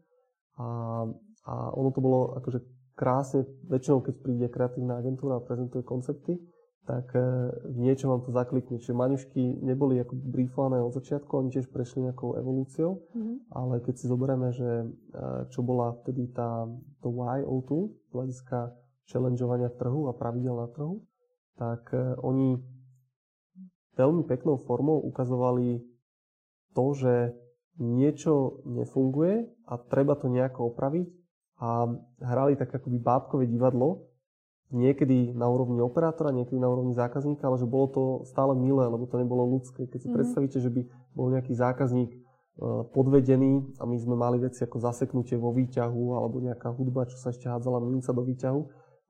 A, 0.57 0.65
a 1.45 1.53
ono 1.77 1.93
to 1.93 2.01
bolo 2.01 2.41
akože 2.41 2.65
krásne, 2.97 3.45
väčšinou 3.69 4.01
keď 4.01 4.15
príde 4.25 4.47
kreatívna 4.49 4.97
agentúra 4.97 5.37
a 5.37 5.45
prezentuje 5.45 5.85
koncepty, 5.85 6.41
tak 6.83 7.15
e, 7.15 7.23
v 7.71 7.79
niečom 7.79 8.11
vám 8.11 8.23
to 8.27 8.35
zaklikne. 8.35 8.83
Čiže 8.83 8.99
maňušky 8.99 9.63
neboli 9.63 10.03
ako 10.03 10.19
briefované 10.19 10.83
od 10.83 10.91
začiatku, 10.91 11.31
oni 11.31 11.55
tiež 11.55 11.71
prešli 11.71 12.11
nejakou 12.11 12.35
evolúciou, 12.35 13.07
mm-hmm. 13.15 13.37
ale 13.55 13.79
keď 13.87 13.95
si 13.95 14.11
zoberieme, 14.11 14.49
že 14.51 14.71
e, 14.83 14.87
čo 15.55 15.63
bola 15.63 15.95
vtedy 16.03 16.35
tá 16.35 16.67
to 16.99 17.09
why 17.15 17.47
O2 17.47 17.71
z 18.11 18.11
hľadiska 18.11 18.59
challengeovania 19.07 19.71
trhu 19.71 20.11
a 20.11 20.13
pravidel 20.17 20.59
na 20.59 20.67
trhu, 20.67 21.07
tak 21.55 21.95
e, 21.95 22.19
oni 22.19 22.59
veľmi 23.95 24.27
peknou 24.27 24.59
formou 24.59 24.99
ukazovali 25.07 25.87
to, 26.75 26.85
že 26.99 27.15
niečo 27.79 28.65
nefunguje 28.67 29.47
a 29.71 29.79
treba 29.79 30.19
to 30.19 30.29
nejako 30.29 30.75
opraviť 30.75 31.09
a 31.63 31.87
hrali 32.27 32.59
tak 32.59 32.75
akoby 32.75 32.99
bábkové 32.99 33.47
divadlo, 33.47 34.12
niekedy 34.73 35.37
na 35.37 35.47
úrovni 35.47 35.79
operátora, 35.85 36.33
niekedy 36.33 36.57
na 36.57 36.73
úrovni 36.73 36.97
zákazníka, 36.97 37.45
ale 37.45 37.61
že 37.61 37.69
bolo 37.69 37.87
to 37.93 38.03
stále 38.25 38.57
milé, 38.57 38.89
lebo 38.89 39.05
to 39.05 39.21
nebolo 39.21 39.45
ľudské. 39.45 39.85
Keď 39.85 39.99
si 40.01 40.09
mm-hmm. 40.09 40.17
predstavíte, 40.17 40.59
že 40.59 40.73
by 40.73 40.83
bol 41.13 41.29
nejaký 41.29 41.53
zákazník 41.53 42.11
e, 42.11 42.19
podvedený 42.91 43.77
a 43.79 43.85
my 43.85 43.97
sme 44.01 44.17
mali 44.17 44.41
veci 44.41 44.65
ako 44.65 44.81
zaseknutie 44.81 45.37
vo 45.37 45.53
výťahu 45.53 46.17
alebo 46.17 46.41
nejaká 46.41 46.73
hudba, 46.73 47.05
čo 47.05 47.21
sa 47.21 47.31
ešte 47.31 47.53
hádzala 47.53 47.85
minca 47.85 48.17
do 48.17 48.25
výťahu. 48.25 48.61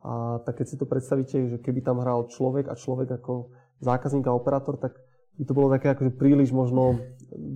A 0.02 0.42
tak 0.42 0.58
keď 0.58 0.66
si 0.66 0.76
to 0.76 0.84
predstavíte, 0.90 1.36
že 1.46 1.56
keby 1.62 1.86
tam 1.86 2.02
hral 2.02 2.26
človek 2.26 2.66
a 2.66 2.74
človek 2.74 3.22
ako 3.22 3.54
zákazník 3.78 4.26
a 4.26 4.34
operátor, 4.34 4.74
tak 4.82 4.98
to 5.40 5.52
bolo 5.56 5.72
také 5.72 5.96
akože 5.96 6.12
príliš 6.16 6.52
možno 6.52 7.00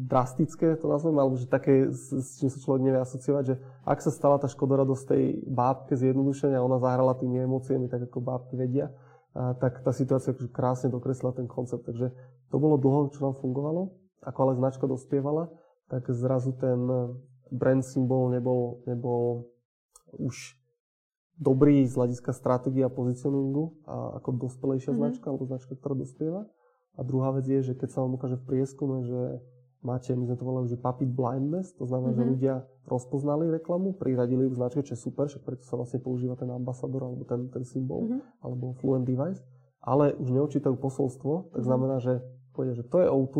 drastické, 0.08 0.80
to 0.80 0.88
nazvem, 0.88 1.20
alebo 1.20 1.36
že 1.36 1.44
také, 1.44 1.92
s, 1.92 2.40
čím 2.40 2.48
sa 2.48 2.58
človek 2.60 2.80
nevie 2.80 3.00
asociovať, 3.04 3.44
že 3.44 3.54
ak 3.84 3.98
sa 4.00 4.08
stala 4.08 4.40
tá 4.40 4.48
škodoradosť 4.48 5.04
tej 5.04 5.24
bábke 5.44 5.92
zjednodušenia, 5.92 6.64
ona 6.64 6.80
zahrala 6.80 7.12
tými 7.20 7.44
emóciami, 7.44 7.92
tak 7.92 8.08
ako 8.08 8.24
bábky 8.24 8.56
vedia, 8.56 8.88
a, 9.36 9.52
tak 9.60 9.84
tá 9.84 9.92
situácia 9.92 10.32
akože 10.32 10.48
krásne 10.48 10.88
dokreslila 10.88 11.36
ten 11.36 11.44
koncept. 11.44 11.84
Takže 11.84 12.16
to 12.48 12.56
bolo 12.56 12.80
dlho, 12.80 13.12
čo 13.12 13.20
nám 13.28 13.36
fungovalo. 13.36 13.92
Ako 14.24 14.38
ale 14.48 14.52
značka 14.56 14.88
dospievala, 14.88 15.52
tak 15.92 16.08
zrazu 16.08 16.56
ten 16.56 16.88
brand 17.52 17.84
symbol 17.84 18.32
nebol, 18.32 18.82
nebol 18.88 19.52
už 20.16 20.56
dobrý 21.36 21.84
z 21.84 21.94
hľadiska 21.94 22.32
stratégie 22.32 22.82
a 22.82 22.90
pozicioningu 22.90 23.76
a 23.84 24.18
ako 24.18 24.48
dospelejšia 24.48 24.90
mm-hmm. 24.90 25.04
značka 25.04 25.26
alebo 25.28 25.44
značka, 25.46 25.72
ktorá 25.76 25.94
dospieva. 25.94 26.48
A 26.96 27.04
druhá 27.04 27.30
vec 27.36 27.44
je, 27.44 27.60
že 27.60 27.72
keď 27.76 27.88
sa 27.92 28.00
vám 28.02 28.16
ukáže 28.16 28.40
v 28.40 28.48
prieskume, 28.48 29.04
že 29.04 29.20
máte, 29.84 30.16
my 30.16 30.24
sme 30.26 30.36
to 30.36 30.44
volali, 30.48 30.66
že 30.66 30.80
puppet 30.80 31.12
blindness, 31.12 31.76
to 31.76 31.84
znamená, 31.84 32.16
mm-hmm. 32.16 32.18
že 32.18 32.24
mhm. 32.24 32.32
ľudia 32.32 32.54
rozpoznali 32.86 33.44
reklamu, 33.52 33.94
priradili 33.94 34.46
ju 34.46 34.50
v 34.54 34.58
značke, 34.58 34.80
čo 34.82 34.94
je 34.94 35.00
super, 35.00 35.26
však 35.28 35.42
preto 35.42 35.62
sa 35.66 35.76
vlastne 35.76 36.00
používa 36.00 36.38
ten 36.38 36.48
ambasador 36.48 37.02
alebo 37.06 37.22
ten, 37.28 37.52
ten 37.52 37.62
symbol, 37.66 38.08
mm-hmm. 38.08 38.42
alebo 38.42 38.74
fluent 38.80 39.04
device, 39.04 39.42
ale 39.82 40.16
už 40.16 40.32
neočítajú 40.32 40.74
posolstvo, 40.78 41.52
tak 41.52 41.62
mm-hmm. 41.62 41.66
znamená, 41.66 41.96
že 42.00 42.22
povedia, 42.54 42.74
že 42.78 42.84
to 42.86 43.04
je 43.04 43.08
O2, 43.10 43.36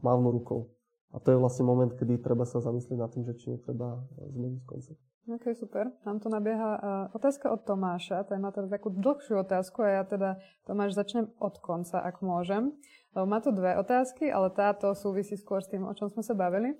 mávnu 0.00 0.28
rukou. 0.32 0.72
A 1.10 1.18
to 1.18 1.34
je 1.34 1.38
vlastne 1.42 1.66
moment, 1.66 1.90
kedy 1.90 2.22
treba 2.22 2.46
sa 2.46 2.62
zamyslieť 2.62 2.98
nad 2.98 3.10
tým, 3.10 3.26
že 3.26 3.34
či 3.34 3.46
netreba 3.50 3.98
zmeniť 4.14 4.62
koncept. 4.62 5.09
OK, 5.28 5.52
super. 5.52 5.92
Nám 6.08 6.24
to 6.24 6.32
nabieha 6.32 6.70
uh, 6.80 6.80
otázka 7.12 7.52
od 7.52 7.60
Tomáša. 7.68 8.24
Ten 8.24 8.40
má 8.40 8.48
teda 8.56 8.72
takú 8.72 8.88
dlhšiu 8.88 9.44
otázku 9.44 9.84
a 9.84 10.00
ja 10.00 10.02
teda, 10.08 10.40
Tomáš, 10.64 10.96
začnem 10.96 11.28
od 11.36 11.60
konca, 11.60 12.00
ak 12.00 12.24
môžem. 12.24 12.72
Lebo 13.12 13.26
má 13.28 13.44
tu 13.44 13.52
dve 13.52 13.76
otázky, 13.76 14.32
ale 14.32 14.48
táto 14.48 14.96
súvisí 14.96 15.36
skôr 15.36 15.60
s 15.60 15.68
tým, 15.68 15.84
o 15.84 15.92
čom 15.92 16.08
sme 16.08 16.24
sa 16.24 16.32
bavili. 16.32 16.72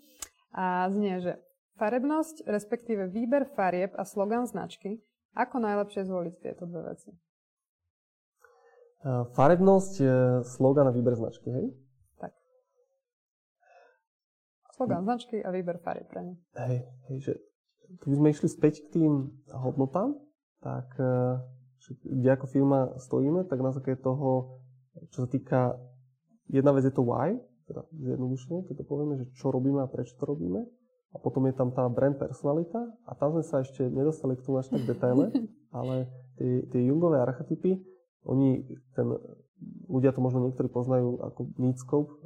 A 0.56 0.88
znie, 0.88 1.20
že 1.20 1.36
farebnosť, 1.76 2.48
respektíve 2.48 3.12
výber 3.12 3.44
farieb 3.52 3.92
a 4.00 4.08
slogan 4.08 4.48
značky, 4.48 5.04
ako 5.36 5.60
najlepšie 5.60 6.08
zvoliť 6.08 6.34
tieto 6.40 6.64
dve 6.64 6.96
veci? 6.96 7.12
Uh, 9.04 9.28
farebnosť, 9.36 9.92
je 10.00 10.18
slogan 10.48 10.88
a 10.88 10.92
výber 10.96 11.12
značky, 11.12 11.48
hej? 11.52 11.66
Tak. 12.16 12.32
Slogan 14.80 15.04
značky 15.04 15.44
a 15.44 15.52
výber 15.52 15.76
farieb 15.84 16.08
pre 16.08 16.24
ne. 16.24 16.34
Hej, 16.56 16.88
hej, 17.08 17.18
že 17.20 17.32
keby 17.98 18.14
sme 18.14 18.28
išli 18.30 18.48
späť 18.48 18.86
k 18.86 19.00
tým 19.00 19.12
hodnotám, 19.50 20.14
tak 20.62 20.86
e, 21.00 21.42
kde 22.06 22.28
ako 22.36 22.46
firma 22.46 22.80
stojíme, 23.00 23.48
tak 23.50 23.58
na 23.58 23.74
základe 23.74 23.98
toho, 23.98 24.60
čo 25.10 25.26
sa 25.26 25.28
týka, 25.28 25.60
jedna 26.46 26.70
vec 26.70 26.86
je 26.86 26.94
to 26.94 27.02
why, 27.02 27.34
teda 27.66 27.86
zjednodušene, 27.94 28.66
keď 28.66 28.74
to 28.82 28.84
povieme, 28.86 29.14
že 29.18 29.26
čo 29.38 29.54
robíme 29.54 29.82
a 29.82 29.90
prečo 29.90 30.18
to 30.18 30.26
robíme. 30.26 30.66
A 31.10 31.18
potom 31.18 31.42
je 31.50 31.54
tam 31.58 31.74
tá 31.74 31.90
brand 31.90 32.14
personalita 32.14 32.86
a 33.02 33.18
tam 33.18 33.34
sme 33.34 33.42
sa 33.42 33.66
ešte 33.66 33.82
nedostali 33.90 34.38
k 34.38 34.46
tomu 34.46 34.62
až 34.62 34.70
tak 34.70 34.86
detaile, 34.86 35.34
ale 35.78 36.06
tie, 36.38 36.62
tie 36.70 36.86
Jungové 36.86 37.18
archetypy, 37.18 37.82
oni, 38.22 38.62
ten, 38.94 39.10
ľudia 39.90 40.14
to 40.14 40.22
možno 40.22 40.46
niektorí 40.46 40.70
poznajú 40.70 41.18
ako 41.18 41.40
Needscope 41.58 42.10
uh, 42.10 42.18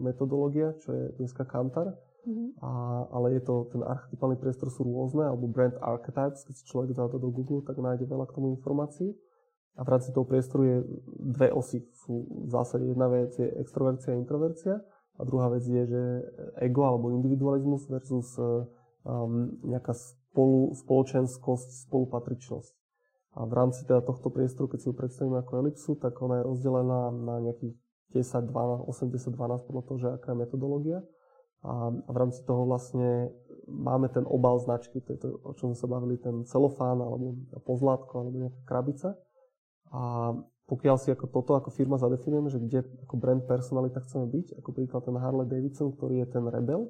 metodológia, 0.00 0.72
čo 0.80 0.94
je 0.94 1.04
dneska 1.20 1.44
Kantar, 1.44 1.92
Mm-hmm. 2.24 2.48
A, 2.64 2.70
ale 3.12 3.36
je 3.36 3.42
to, 3.44 3.68
ten 3.68 3.84
archetypálny 3.84 4.40
priestor 4.40 4.72
sú 4.72 4.84
rôzne, 4.84 5.28
alebo 5.28 5.44
brand 5.48 5.76
archetypes, 5.80 6.44
keď 6.48 6.54
si 6.56 6.64
človek 6.64 6.96
dá 6.96 7.04
to 7.08 7.20
do 7.20 7.28
Google, 7.28 7.60
tak 7.60 7.76
nájde 7.76 8.08
veľa 8.08 8.24
k 8.28 8.34
tomu 8.34 8.56
informácií. 8.56 9.12
A 9.74 9.82
v 9.82 9.88
rámci 9.90 10.14
toho 10.14 10.24
priestoru 10.24 10.62
je 10.64 10.76
dve 11.18 11.50
osy. 11.50 11.82
Sú 12.06 12.30
v 12.46 12.50
zásade 12.50 12.86
jedna 12.86 13.10
vec 13.10 13.34
je 13.34 13.50
extrovercia 13.58 14.14
a 14.14 14.20
introvercia 14.20 14.78
a 15.18 15.20
druhá 15.26 15.50
vec 15.50 15.66
je, 15.66 15.82
že 15.82 16.02
ego 16.62 16.86
alebo 16.86 17.10
individualizmus 17.10 17.90
versus 17.90 18.38
um, 18.38 19.50
nejaká 19.66 19.90
spolu, 19.94 20.78
spoločenskosť, 20.78 21.90
spolupatričnosť. 21.90 22.74
A 23.34 23.50
v 23.50 23.52
rámci 23.52 23.82
teda 23.82 23.98
tohto 24.06 24.30
priestoru, 24.30 24.70
keď 24.70 24.78
si 24.78 24.86
ju 24.86 24.94
predstavíme 24.94 25.42
ako 25.42 25.66
elipsu, 25.66 25.98
tak 25.98 26.14
ona 26.22 26.38
je 26.38 26.46
rozdelená 26.46 27.10
na 27.10 27.42
nejakých 27.42 27.74
10, 28.14 28.46
12, 28.46 28.86
80, 28.86 29.34
12 29.34 29.66
podľa 29.66 29.82
toho, 29.90 29.98
že 29.98 30.08
aká 30.14 30.28
je 30.30 30.38
metodológia. 30.38 31.02
A, 31.64 31.90
v 31.90 32.16
rámci 32.16 32.44
toho 32.44 32.68
vlastne 32.68 33.32
máme 33.68 34.12
ten 34.12 34.28
obal 34.28 34.60
značky, 34.60 35.00
to 35.00 35.16
je 35.16 35.18
to, 35.24 35.28
o 35.40 35.52
čom 35.56 35.72
sme 35.72 35.78
sa 35.80 35.88
bavili, 35.88 36.20
ten 36.20 36.44
celofán 36.44 37.00
alebo 37.00 37.40
pozlátko 37.64 38.12
alebo 38.20 38.36
nejaká 38.44 38.62
krabica. 38.68 39.08
A 39.88 40.34
pokiaľ 40.64 40.96
si 40.96 41.12
ako 41.12 41.28
toto 41.28 41.52
ako 41.56 41.68
firma 41.72 42.00
zadefinujeme, 42.00 42.48
že 42.48 42.60
kde 42.60 42.80
ako 43.04 43.14
brand 43.20 43.44
personalita 43.44 44.00
chceme 44.04 44.28
byť, 44.28 44.60
ako 44.60 44.70
príklad 44.72 45.02
ten 45.04 45.16
Harley 45.16 45.48
Davidson, 45.48 45.92
ktorý 45.92 46.24
je 46.24 46.28
ten 46.28 46.44
rebel, 46.48 46.88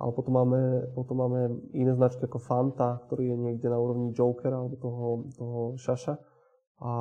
ale 0.00 0.10
potom 0.16 0.34
máme, 0.34 0.60
potom 0.96 1.16
máme 1.20 1.40
iné 1.76 1.92
značky 1.92 2.24
ako 2.24 2.40
Fanta, 2.40 3.04
ktorý 3.06 3.32
je 3.32 3.36
niekde 3.36 3.68
na 3.68 3.76
úrovni 3.76 4.16
Jokera 4.16 4.58
alebo 4.58 4.76
toho, 4.80 5.06
toho 5.36 5.60
Šaša 5.76 6.14
a, 6.82 6.92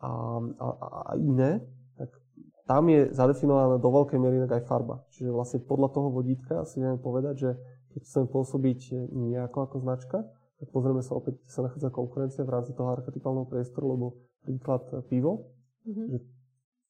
a, 0.00 0.10
a, 0.40 0.66
a 0.86 1.12
iné, 1.18 1.60
tam 2.64 2.88
je 2.88 3.12
zadefinovaná 3.12 3.76
do 3.76 3.90
veľkej 3.92 4.18
miery 4.20 4.48
aj 4.48 4.64
farba. 4.64 5.04
Čiže 5.12 5.28
vlastne 5.28 5.60
podľa 5.60 5.88
toho 5.92 6.08
vodítka 6.08 6.64
si 6.64 6.80
vieme 6.80 6.96
povedať, 6.96 7.34
že 7.36 7.50
keď 7.92 8.00
chceme 8.08 8.26
pôsobiť 8.32 8.80
nejako 9.12 9.58
ako 9.68 9.76
značka, 9.84 10.18
tak 10.58 10.68
pozrieme 10.72 11.04
sa 11.04 11.12
opäť, 11.14 11.44
kde 11.44 11.50
sa 11.52 11.60
nachádza 11.68 11.88
konkurencia 11.92 12.42
v 12.42 12.52
rámci 12.56 12.72
toho 12.72 12.88
archetypálneho 12.88 13.46
priestoru, 13.46 13.94
lebo 13.94 14.06
príklad 14.42 14.86
pivo, 15.12 15.52
mm-hmm. 15.84 16.06
že 16.08 16.18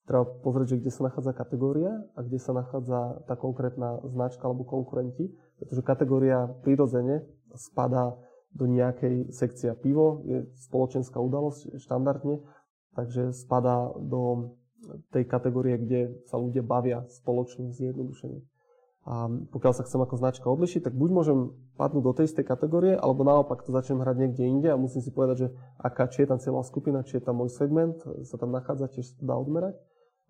treba 0.06 0.24
pozrieť, 0.46 0.76
že 0.76 0.80
kde 0.84 0.92
sa 0.94 1.02
nachádza 1.10 1.32
kategória 1.34 1.92
a 2.14 2.20
kde 2.22 2.38
sa 2.38 2.52
nachádza 2.54 3.24
tá 3.26 3.34
konkrétna 3.34 3.98
značka 4.06 4.46
alebo 4.46 4.62
konkurenti, 4.62 5.32
pretože 5.58 5.82
kategória 5.82 6.46
prirodzene 6.62 7.26
spadá 7.58 8.14
do 8.54 8.70
nejakej 8.70 9.34
sekcie. 9.34 9.74
Pivo 9.74 10.22
je 10.22 10.46
spoločenská 10.70 11.18
udalosť 11.18 11.82
štandardne, 11.82 12.38
takže 12.94 13.34
spadá 13.34 13.90
do 13.98 14.54
tej 15.12 15.24
kategórie, 15.26 15.78
kde 15.80 16.00
sa 16.28 16.36
ľudia 16.36 16.62
bavia 16.64 17.04
spoločne 17.08 17.72
zjednodušene. 17.72 18.40
A 19.04 19.28
pokiaľ 19.28 19.72
sa 19.76 19.84
chcem 19.84 20.00
ako 20.00 20.16
značka 20.16 20.48
odlišiť, 20.48 20.88
tak 20.88 20.94
buď 20.96 21.10
môžem 21.12 21.52
padnúť 21.76 22.04
do 22.08 22.12
tej 22.16 22.24
istej 22.32 22.48
kategórie, 22.48 22.96
alebo 22.96 23.20
naopak 23.20 23.60
to 23.60 23.68
začnem 23.68 24.00
hrať 24.00 24.16
niekde 24.16 24.44
inde 24.48 24.68
a 24.72 24.80
musím 24.80 25.04
si 25.04 25.12
povedať, 25.12 25.36
že 25.44 25.48
aká, 25.76 26.08
či 26.08 26.24
je 26.24 26.32
tam 26.32 26.40
celá 26.40 26.64
skupina, 26.64 27.04
či 27.04 27.20
je 27.20 27.24
tam 27.28 27.36
môj 27.36 27.52
segment, 27.52 28.00
sa 28.24 28.40
tam 28.40 28.48
nachádza, 28.48 28.88
tiež 28.88 29.12
sa 29.12 29.14
to 29.20 29.24
dá 29.28 29.36
odmerať. 29.36 29.76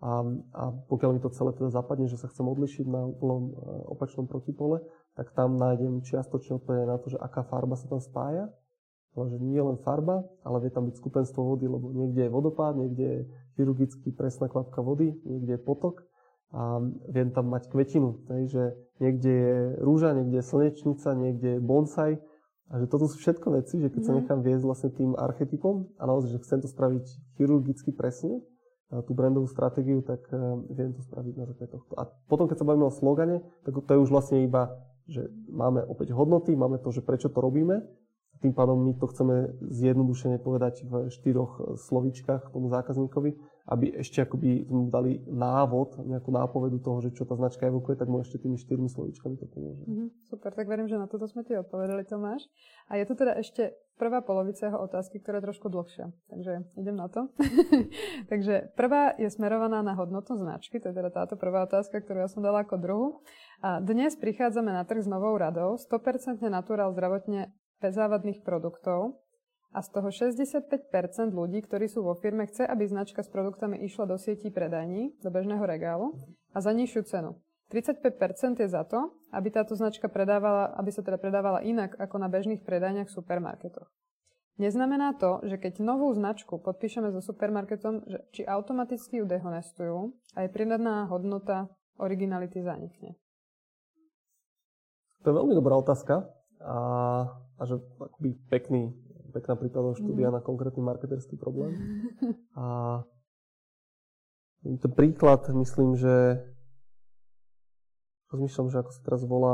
A, 0.03 0.27
a 0.51 0.63
pokiaľ 0.91 1.09
mi 1.15 1.23
to 1.23 1.31
celé 1.31 1.55
teda 1.55 1.71
zapadne, 1.71 2.11
že 2.11 2.19
sa 2.19 2.27
chcem 2.27 2.43
odlišiť 2.43 2.83
na 2.91 3.07
úplnom 3.07 3.41
e, 3.47 3.51
opačnom 3.95 4.27
protipole, 4.27 4.83
tak 5.15 5.31
tam 5.31 5.55
nájdem 5.55 6.03
čiastočne 6.03 6.59
odpoveď 6.59 6.83
na 6.83 6.99
to, 6.99 7.15
že 7.15 7.17
aká 7.23 7.47
farba 7.47 7.79
sa 7.79 7.87
tam 7.87 8.03
spája 8.03 8.51
že 9.23 9.39
nie 9.39 9.63
len 9.63 9.79
farba, 9.79 10.27
ale 10.43 10.67
vie 10.67 10.71
tam 10.75 10.91
byť 10.91 10.99
skupenstvo 10.99 11.39
vody, 11.39 11.71
lebo 11.71 11.95
niekde 11.95 12.27
je 12.27 12.35
vodopád, 12.35 12.75
niekde 12.75 13.05
je 13.07 13.19
chirurgicky 13.55 14.11
presná 14.11 14.51
kvapka 14.51 14.83
vody, 14.83 15.15
niekde 15.25 15.57
je 15.57 15.61
potok 15.61 16.03
a 16.55 16.79
viem 17.11 17.31
tam 17.35 17.51
mať 17.51 17.67
kvetinu. 17.67 18.23
Takže 18.29 18.75
niekde 19.03 19.31
je 19.31 19.57
rúža, 19.83 20.15
niekde 20.15 20.39
je 20.39 20.45
slnečnica, 20.45 21.09
niekde 21.17 21.49
je 21.57 21.59
bonsai. 21.59 22.21
A 22.71 22.81
že 22.81 22.89
toto 22.89 23.05
sú 23.05 23.21
všetko 23.21 23.47
veci, 23.61 23.77
že 23.77 23.93
keď 23.93 24.01
mm. 24.01 24.07
sa 24.07 24.11
mhm. 24.11 24.17
nechám 24.21 24.39
viesť 24.41 24.63
vlastne 24.63 24.89
tým 24.93 25.11
archetypom 25.13 25.89
a 25.99 26.03
naozaj, 26.07 26.37
že 26.37 26.43
chcem 26.47 26.59
to 26.63 26.67
spraviť 26.71 27.05
chirurgicky 27.37 27.93
presne, 27.93 28.41
tú 29.03 29.17
brandovú 29.17 29.49
stratégiu, 29.49 30.05
tak 30.05 30.21
uh, 30.29 30.61
viem 30.69 30.93
to 30.93 31.01
spraviť 31.03 31.33
na 31.35 31.45
základe 31.49 31.73
tohto. 31.73 31.93
A 31.97 32.05
potom, 32.29 32.45
keď 32.45 32.61
sa 32.61 32.67
bavíme 32.69 32.85
o 32.85 32.93
slogane, 32.93 33.41
tak 33.65 33.73
to 33.75 33.91
je 33.91 33.99
už 33.99 34.13
vlastne 34.13 34.45
iba, 34.45 34.77
že 35.09 35.25
máme 35.49 35.81
opäť 35.89 36.13
hodnoty, 36.13 36.53
máme 36.53 36.79
to, 36.79 36.93
že 36.93 37.01
prečo 37.01 37.33
to 37.33 37.41
robíme 37.41 37.81
tým 38.45 38.53
pádom 38.53 38.77
my 38.77 38.93
to 39.01 39.09
chceme 39.09 39.57
zjednodušene 39.73 40.37
povedať 40.37 40.85
v 40.85 41.09
štyroch 41.09 41.81
slovíčkach 41.81 42.53
tomu 42.53 42.69
zákazníkovi, 42.69 43.33
aby 43.65 43.97
ešte 43.97 44.21
akoby 44.21 44.69
mu 44.69 44.93
dali 44.93 45.25
návod, 45.25 46.05
nejakú 46.05 46.29
nápovedu 46.29 46.77
toho, 46.77 47.01
že 47.01 47.17
čo 47.17 47.25
tá 47.25 47.33
značka 47.33 47.65
evokuje, 47.65 47.97
tak 47.97 48.05
mu 48.05 48.21
ešte 48.21 48.37
tými 48.37 48.61
štyrmi 48.61 48.85
slovíčkami 48.85 49.41
to 49.41 49.49
pomôže. 49.49 49.81
Mm-hmm, 49.89 50.09
super, 50.29 50.53
tak 50.53 50.69
verím, 50.69 50.85
že 50.85 51.01
na 51.01 51.09
toto 51.09 51.25
sme 51.25 51.41
ti 51.41 51.57
odpovedali, 51.57 52.05
Tomáš. 52.05 52.45
A 52.85 53.01
je 53.01 53.09
tu 53.09 53.17
teda 53.17 53.33
ešte 53.41 53.73
prvá 53.97 54.21
polovica 54.21 54.69
jeho 54.69 54.77
otázky, 54.77 55.17
ktorá 55.17 55.41
je 55.41 55.47
trošku 55.49 55.73
dlhšia. 55.73 56.13
Takže 56.29 56.53
idem 56.77 56.93
na 56.93 57.09
to. 57.09 57.33
Takže 58.31 58.77
prvá 58.77 59.17
je 59.17 59.33
smerovaná 59.33 59.81
na 59.81 59.97
hodnotu 59.97 60.37
značky, 60.37 60.77
to 60.77 60.93
je 60.93 60.97
teda 61.01 61.09
táto 61.09 61.33
prvá 61.33 61.65
otázka, 61.65 61.97
ktorú 62.05 62.21
ja 62.21 62.29
som 62.29 62.45
dala 62.45 62.61
ako 62.61 62.77
druhú. 62.77 63.07
A 63.65 63.81
dnes 63.81 64.13
prichádzame 64.13 64.69
na 64.69 64.85
trh 64.85 65.01
s 65.01 65.09
novou 65.09 65.33
radou, 65.33 65.81
100% 65.81 66.37
naturál 66.53 66.93
zdravotne 66.93 67.49
bezávadných 67.81 68.43
produktov 68.43 69.19
a 69.75 69.83
z 69.83 69.89
toho 69.91 70.07
65% 70.07 71.35
ľudí, 71.35 71.59
ktorí 71.67 71.91
sú 71.91 72.03
vo 72.07 72.15
firme, 72.15 72.47
chce, 72.47 72.63
aby 72.63 72.87
značka 72.87 73.19
s 73.19 73.27
produktami 73.27 73.83
išla 73.83 74.07
do 74.07 74.15
sietí 74.15 74.47
predajní, 74.47 75.19
do 75.19 75.27
bežného 75.27 75.63
regálu 75.67 76.15
a 76.55 76.63
za 76.63 76.71
nižšiu 76.71 77.01
cenu. 77.03 77.35
35% 77.73 78.61
je 78.61 78.69
za 78.69 78.85
to, 78.85 79.11
aby 79.33 79.51
táto 79.51 79.75
značka 79.75 80.07
predávala, 80.07 80.71
aby 80.77 80.93
sa 80.93 81.01
teda 81.01 81.17
predávala 81.17 81.65
inak 81.65 81.97
ako 81.97 82.21
na 82.21 82.29
bežných 82.29 82.61
predajniach 82.61 83.09
v 83.09 83.15
supermarketoch. 83.17 83.89
Neznamená 84.55 85.19
to, 85.19 85.43
že 85.43 85.59
keď 85.59 85.83
novú 85.83 86.07
značku 86.15 86.55
podpíšeme 86.63 87.11
so 87.11 87.19
supermarketom, 87.19 88.07
že 88.07 88.17
či 88.31 88.41
automaticky 88.47 89.19
ju 89.19 89.27
dehonestujú, 89.27 90.15
aj 90.39 90.47
pridaná 90.55 91.11
hodnota 91.11 91.67
originality 91.99 92.63
zanikne. 92.63 93.19
To 95.27 95.33
je 95.33 95.35
veľmi 95.35 95.57
dobrá 95.57 95.75
otázka 95.75 96.31
a, 96.63 96.75
a 97.55 97.61
že 97.63 97.79
akoby 97.79 98.35
pekný, 98.51 98.91
pekná 99.31 99.55
prípadová 99.55 99.95
štúdia 99.95 100.27
mm. 100.31 100.35
na 100.35 100.41
konkrétny 100.43 100.83
marketerský 100.83 101.39
problém. 101.39 101.75
A 102.59 103.01
ten 104.65 104.91
príklad, 104.97 105.45
myslím, 105.53 105.93
že 105.93 106.41
rozmýšľam, 108.33 108.73
že 108.73 108.81
ako 108.81 108.91
sa 108.91 109.01
teraz 109.05 109.21
volá, 109.23 109.53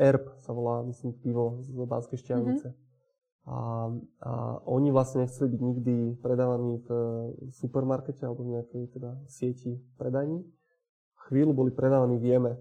Erb 0.00 0.40
sa 0.40 0.56
volá, 0.56 0.80
myslím, 0.88 1.12
pivo 1.20 1.60
z 1.60 1.68
Banskej 1.68 2.16
šťavnice. 2.16 2.68
Mm-hmm. 2.72 2.88
A, 3.50 3.56
a 4.24 4.30
oni 4.64 4.88
vlastne 4.88 5.24
nechceli 5.28 5.52
byť 5.52 5.60
nikdy 5.60 5.96
predávaní 6.24 6.80
v 6.80 6.88
supermarkete 7.52 8.24
alebo 8.24 8.44
v 8.48 8.56
nejakej 8.56 8.84
teda 8.96 9.20
sieti 9.28 9.80
predajní. 10.00 10.44
Chvíľu 11.28 11.52
boli 11.52 11.70
predávaní 11.72 12.16
v 12.16 12.24
Jeme, 12.24 12.52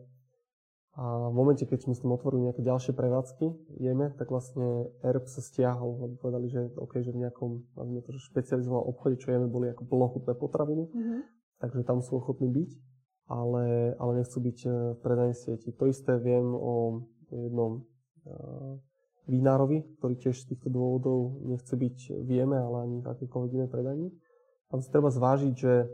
a 1.00 1.32
v 1.32 1.36
momente, 1.36 1.64
keď 1.64 1.88
sme 1.88 1.96
s 1.96 2.04
tým 2.04 2.12
otvorili 2.12 2.52
nejaké 2.52 2.60
ďalšie 2.60 2.92
prevádzky, 2.92 3.48
jeme, 3.80 4.12
tak 4.20 4.28
vlastne 4.36 4.92
ERP 5.00 5.32
sa 5.32 5.40
stiahol, 5.40 5.96
lebo 5.96 6.14
povedali, 6.20 6.52
že, 6.52 6.76
okay, 6.76 7.00
že 7.00 7.16
v 7.16 7.24
nejakom 7.24 7.64
to, 8.04 8.10
že 8.12 8.28
špecializovanom 8.28 8.84
obchode, 8.84 9.16
čo 9.16 9.32
jeme, 9.32 9.48
boli 9.48 9.72
ako 9.72 9.88
plnochutné 9.88 10.36
potraviny, 10.36 10.92
mm-hmm. 10.92 11.20
takže 11.64 11.88
tam 11.88 12.04
sú 12.04 12.20
ochotní 12.20 12.52
byť, 12.52 12.72
ale, 13.32 13.96
ale 13.96 14.12
nechcú 14.20 14.44
byť 14.44 14.58
e, 14.60 14.70
v 14.92 15.00
predajnej 15.00 15.38
sieti. 15.40 15.72
To 15.80 15.88
isté 15.88 16.20
viem 16.20 16.52
o 16.52 17.08
jednom 17.32 17.86
uh, 18.26 18.76
vinárovi, 19.30 19.86
ktorý 20.02 20.18
tiež 20.18 20.36
z 20.36 20.50
týchto 20.52 20.74
dôvodov 20.74 21.46
nechce 21.46 21.78
byť 21.78 22.26
v 22.26 22.30
jeme, 22.42 22.58
ale 22.58 22.90
ani 22.90 22.98
v 23.06 23.08
akékoľvek 23.08 23.52
inej 23.54 23.70
predajni. 23.70 24.10
Tam 24.74 24.82
si 24.82 24.90
treba 24.90 25.14
zvážiť, 25.14 25.54
že 25.54 25.88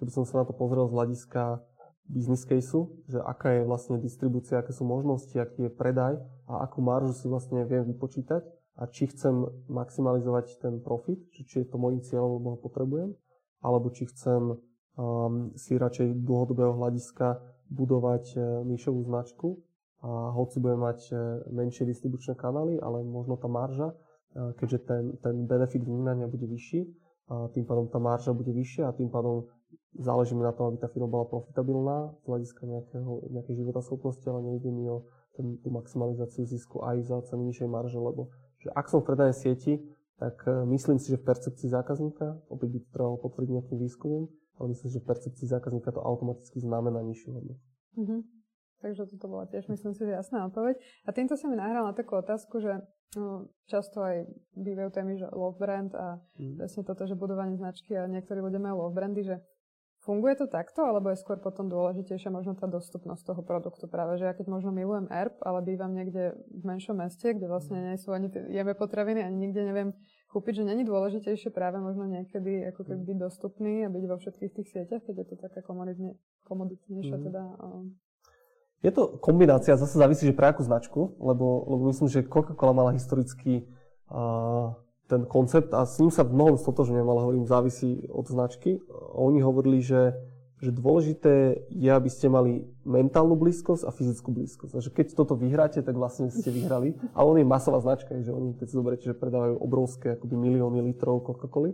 keby 0.00 0.10
som 0.10 0.24
sa 0.24 0.42
na 0.42 0.44
to 0.48 0.56
pozrel 0.56 0.88
z 0.88 0.96
hľadiska 0.96 1.60
business 2.08 2.48
caseu, 2.48 2.88
že 3.06 3.20
aká 3.20 3.60
je 3.60 3.62
vlastne 3.68 4.00
distribúcia, 4.00 4.58
aké 4.58 4.72
sú 4.72 4.88
možnosti, 4.88 5.36
aký 5.36 5.68
je 5.68 5.72
predaj 5.72 6.16
a 6.48 6.64
akú 6.64 6.80
maržu 6.80 7.12
si 7.12 7.28
vlastne 7.28 7.62
viem 7.68 7.84
vypočítať 7.84 8.42
a 8.80 8.82
či 8.88 9.12
chcem 9.12 9.44
maximalizovať 9.68 10.58
ten 10.64 10.80
profit, 10.80 11.20
či, 11.36 11.44
či 11.44 11.54
je 11.62 11.68
to 11.68 11.76
môjim 11.76 12.00
cieľom, 12.00 12.40
lebo 12.40 12.56
ho 12.56 12.58
potrebujem, 12.58 13.12
alebo 13.60 13.92
či 13.92 14.08
chcem 14.08 14.54
um, 14.54 15.52
si 15.58 15.76
radšej 15.76 16.24
dlhodobého 16.24 16.72
hľadiska 16.78 17.44
budovať 17.68 18.24
uh, 18.34 18.42
nišovú 18.64 19.04
značku 19.04 19.60
a 20.00 20.32
hoci 20.32 20.62
budem 20.62 20.80
mať 20.80 21.00
uh, 21.12 21.18
menšie 21.52 21.84
distribučné 21.84 22.38
kanály, 22.38 22.80
ale 22.80 23.04
možno 23.04 23.36
tá 23.36 23.50
marža, 23.50 23.92
uh, 23.92 24.56
keďže 24.56 24.78
ten, 24.88 25.04
ten 25.20 25.44
benefit 25.44 25.84
vnímania 25.84 26.30
bude 26.30 26.48
vyšší, 26.48 26.86
a 27.28 27.44
tým 27.52 27.68
pádom 27.68 27.92
tá 27.92 28.00
marža 28.00 28.32
bude 28.32 28.48
vyššia 28.56 28.88
a 28.88 28.96
tým 28.96 29.12
pádom 29.12 29.44
záleží 29.96 30.36
mi 30.36 30.44
na 30.44 30.52
tom, 30.52 30.72
aby 30.72 30.76
tá 30.82 30.88
firma 30.90 31.08
bola 31.08 31.24
profitabilná 31.24 32.12
z 32.20 32.24
hľadiska 32.28 32.62
nejakého, 32.66 33.12
nejakej 33.32 33.54
schopnosti, 33.80 34.24
ale 34.28 34.44
nejde 34.44 34.68
mi 34.68 34.84
o 34.88 35.08
ten, 35.32 35.56
tú 35.62 35.70
maximalizáciu 35.70 36.44
zisku 36.44 36.84
aj 36.84 37.08
za 37.08 37.16
ceny 37.32 37.48
nižšej 37.48 37.68
marže, 37.70 37.96
lebo 37.96 38.28
že 38.58 38.74
ak 38.74 38.90
som 38.90 39.00
v 39.00 39.14
predajnej 39.14 39.38
sieti, 39.38 39.74
tak 40.18 40.42
uh, 40.50 40.66
myslím 40.66 40.98
si, 40.98 41.14
že 41.14 41.22
v 41.22 41.30
percepcii 41.30 41.70
zákazníka, 41.70 42.42
opäť 42.50 42.68
by 42.74 42.78
to 42.82 42.88
trebalo 42.90 43.16
potvrdiť 43.22 43.50
nejakým 43.54 43.78
výskumom, 43.78 44.26
ale 44.58 44.66
myslím 44.74 44.88
si, 44.90 44.94
že 44.98 45.04
v 45.06 45.08
percepcii 45.14 45.46
zákazníka 45.46 45.94
to 45.94 46.02
automaticky 46.02 46.58
znamená 46.58 46.98
nižšiu 47.06 47.30
hodnotu. 47.30 47.62
Mm-hmm. 47.94 48.20
Takže 48.78 49.10
toto 49.14 49.26
bola 49.26 49.46
tiež, 49.46 49.66
myslím 49.70 49.94
si, 49.94 50.06
že 50.06 50.14
jasná 50.14 50.46
odpoveď. 50.46 50.78
A 51.06 51.10
týmto 51.10 51.34
sa 51.34 51.50
mi 51.50 51.58
nahral 51.58 51.86
na 51.86 51.94
takú 51.94 52.14
otázku, 52.14 52.62
že 52.62 52.78
no, 53.18 53.50
často 53.66 54.06
aj 54.06 54.22
bývajú 54.54 54.90
témy, 54.94 55.18
že 55.18 55.26
love 55.34 55.58
brand 55.58 55.90
a 55.98 56.22
mm. 56.38 56.62
presne 56.62 56.82
toto, 56.86 57.02
že 57.02 57.18
budovanie 57.18 57.58
značky 57.58 57.98
a 57.98 58.06
niektorí 58.06 58.38
ľudia 58.38 58.62
majú 58.62 58.86
love 58.86 58.94
brandy, 58.94 59.26
že 59.26 59.42
Funguje 60.08 60.40
to 60.40 60.48
takto, 60.48 60.88
alebo 60.88 61.12
je 61.12 61.20
skôr 61.20 61.36
potom 61.36 61.68
dôležitejšia 61.68 62.32
možno 62.32 62.56
tá 62.56 62.64
dostupnosť 62.64 63.28
toho 63.28 63.44
produktu? 63.44 63.84
Práve, 63.92 64.16
že 64.16 64.24
ja 64.24 64.32
keď 64.32 64.48
možno 64.48 64.72
milujem 64.72 65.04
erb, 65.12 65.36
ale 65.44 65.60
bývam 65.60 65.92
niekde 65.92 66.32
v 66.48 66.64
menšom 66.64 66.96
meste, 66.96 67.36
kde 67.36 67.44
vlastne 67.44 67.76
nie 67.76 68.00
sú 68.00 68.16
ani 68.16 68.32
jeme 68.48 68.72
potraviny, 68.72 69.20
ani 69.20 69.36
nikde 69.36 69.68
neviem 69.68 69.92
kúpiť, 70.32 70.64
že 70.64 70.64
není 70.64 70.88
dôležitejšie 70.88 71.52
práve 71.52 71.76
možno 71.76 72.08
niekedy 72.08 72.72
ako 72.72 72.88
keby 72.88 73.04
byť 73.04 73.18
dostupný 73.20 73.84
a 73.84 73.92
byť 73.92 74.04
vo 74.08 74.16
všetkých 74.16 74.52
tých 74.56 74.68
sieťach, 74.72 75.04
keď 75.04 75.14
je 75.20 75.26
to 75.28 75.36
taká 75.44 75.60
komoditne, 75.60 76.16
komoditnejšia 76.48 77.16
mm. 77.20 77.24
teda 77.28 77.42
um... 77.60 77.92
je 78.80 78.92
to 78.96 79.20
kombinácia, 79.20 79.76
zase 79.76 79.92
závisí, 79.92 80.24
že 80.24 80.32
pre 80.32 80.48
akú 80.48 80.64
značku, 80.64 81.20
lebo, 81.20 81.68
lebo 81.68 81.92
myslím, 81.92 82.08
že 82.08 82.24
Coca-Cola 82.24 82.72
mala 82.72 82.96
historicky 82.96 83.68
uh, 84.08 84.72
ten 85.08 85.24
koncept 85.24 85.72
a 85.72 85.88
s 85.88 85.96
ním 85.98 86.12
sa 86.12 86.22
mnohom 86.22 86.60
stotožňujem, 86.60 87.08
ale 87.08 87.24
hovorím, 87.24 87.48
závisí 87.48 88.04
od 88.12 88.28
značky. 88.28 88.76
Oni 89.16 89.40
hovorili, 89.40 89.80
že, 89.80 90.12
že 90.60 90.68
dôležité 90.68 91.64
je, 91.72 91.88
aby 91.88 92.12
ste 92.12 92.28
mali 92.28 92.68
mentálnu 92.84 93.32
blízkosť 93.40 93.88
a 93.88 93.90
fyzickú 93.90 94.36
blízkosť. 94.36 94.72
A 94.76 94.84
že 94.84 94.92
keď 94.92 95.16
toto 95.16 95.32
vyhráte, 95.32 95.80
tak 95.80 95.96
vlastne 95.96 96.28
ste 96.28 96.52
vyhrali. 96.52 96.92
A 97.16 97.24
on 97.24 97.40
je 97.40 97.48
masová 97.48 97.80
značka, 97.80 98.20
že 98.20 98.36
oni, 98.36 98.52
keď 98.60 98.66
si 98.68 98.76
zoberiete, 98.76 99.08
že 99.08 99.16
predávajú 99.16 99.56
obrovské 99.56 100.20
akoby 100.20 100.36
milióny 100.36 100.84
litrov 100.84 101.24
Coca-Coly. 101.24 101.72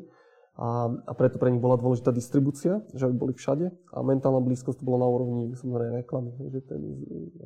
A, 0.55 0.87
a 0.87 1.12
preto 1.18 1.43
pre 1.43 1.51
nich 1.51 1.59
bola 1.59 1.74
dôležitá 1.74 2.14
distribúcia, 2.14 2.87
že 2.95 3.11
aby 3.11 3.18
boli 3.18 3.32
všade. 3.35 3.74
A 3.91 3.99
mentálna 4.07 4.39
blízkosť 4.39 4.78
to 4.78 4.87
bolo 4.87 5.03
na 5.03 5.11
úrovni 5.11 5.51
samozrejme 5.59 6.07
reklamy, 6.07 6.30
že 6.55 6.62
ten, 6.62 6.78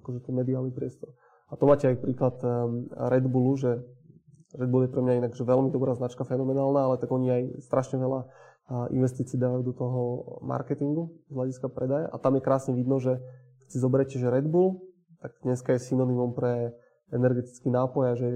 akože 0.04 0.28
ten 0.28 0.36
mediálny 0.36 0.68
priestor. 0.68 1.16
A 1.48 1.56
to 1.56 1.64
máte 1.64 1.88
aj 1.88 1.96
príklad 2.04 2.36
um, 2.44 2.84
Red 3.08 3.24
Bullu, 3.24 3.56
že 3.56 3.80
Red 4.56 4.68
Bull 4.72 4.88
je 4.88 4.92
pre 4.92 5.04
mňa 5.04 5.20
inak 5.20 5.32
že 5.36 5.44
veľmi 5.44 5.68
dobrá 5.68 5.92
značka, 5.92 6.24
fenomenálna, 6.24 6.88
ale 6.88 6.96
tak 6.96 7.12
oni 7.12 7.28
aj 7.28 7.42
strašne 7.68 8.00
veľa 8.00 8.20
investícií 8.92 9.40
dávajú 9.40 9.62
do 9.64 9.74
toho 9.76 10.00
marketingu 10.44 11.08
z 11.28 11.34
hľadiska 11.36 11.72
predaja 11.72 12.08
a 12.12 12.16
tam 12.20 12.36
je 12.36 12.44
krásne 12.44 12.72
vidno, 12.76 13.00
že 13.00 13.16
keď 13.64 13.68
si 13.68 13.78
zoberiete, 13.80 14.16
že 14.20 14.28
Red 14.28 14.48
Bull, 14.48 14.84
tak 15.24 15.36
dneska 15.40 15.72
je 15.76 15.84
synonymom 15.88 16.36
pre 16.36 16.76
energetický 17.08 17.72
nápoj 17.72 18.04
a 18.12 18.14
že 18.14 18.28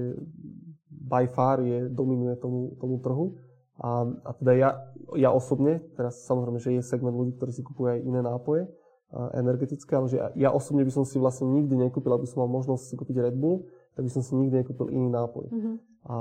by 0.89 1.29
far 1.29 1.61
je, 1.61 1.85
dominuje 1.89 2.33
tomu, 2.41 2.73
tomu 2.81 2.97
trhu. 2.97 3.37
A, 3.77 4.05
a 4.25 4.31
teda 4.37 4.51
ja, 4.57 4.69
ja 5.17 5.29
osobne, 5.29 5.81
teraz 5.93 6.25
samozrejme, 6.25 6.57
že 6.61 6.77
je 6.77 6.81
segment 6.85 7.13
ľudí, 7.13 7.37
ktorí 7.37 7.53
si 7.53 7.65
kupujú 7.65 7.93
aj 7.93 7.99
iné 8.01 8.21
nápoje 8.21 8.69
energetické, 9.13 9.93
ale 9.93 10.09
že 10.09 10.17
ja, 10.33 10.49
osobne 10.49 10.81
by 10.81 10.89
som 10.89 11.05
si 11.05 11.21
vlastne 11.21 11.45
nikdy 11.45 11.77
nekúpil, 11.77 12.09
aby 12.17 12.25
som 12.25 12.41
mal 12.45 12.49
možnosť 12.49 12.83
si 12.89 12.93
kúpiť 12.97 13.29
Red 13.29 13.37
Bull, 13.37 13.69
tak 13.93 14.01
by 14.05 14.11
som 14.11 14.21
si 14.25 14.33
nikdy 14.33 14.65
nekúpil 14.65 14.89
iný 14.89 15.09
nápoj. 15.13 15.45
Mm-hmm. 15.53 15.75
A, 16.03 16.15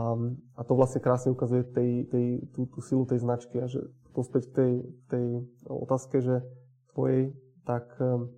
a 0.57 0.61
to 0.63 0.73
vlastne 0.79 1.03
krásne 1.03 1.35
ukazuje 1.35 1.67
tej, 1.73 2.07
tej, 2.07 2.27
tú, 2.55 2.71
tú 2.71 2.79
silu 2.85 3.03
tej 3.03 3.25
značky 3.25 3.59
a 3.59 3.67
že 3.67 3.83
to 4.13 4.21
späť 4.23 4.53
k 4.53 4.55
tej, 4.55 4.73
tej 5.09 5.27
otázke, 5.67 6.21
že 6.21 6.45
tvojej, 6.93 7.33
tak 7.65 7.89
um, 7.99 8.29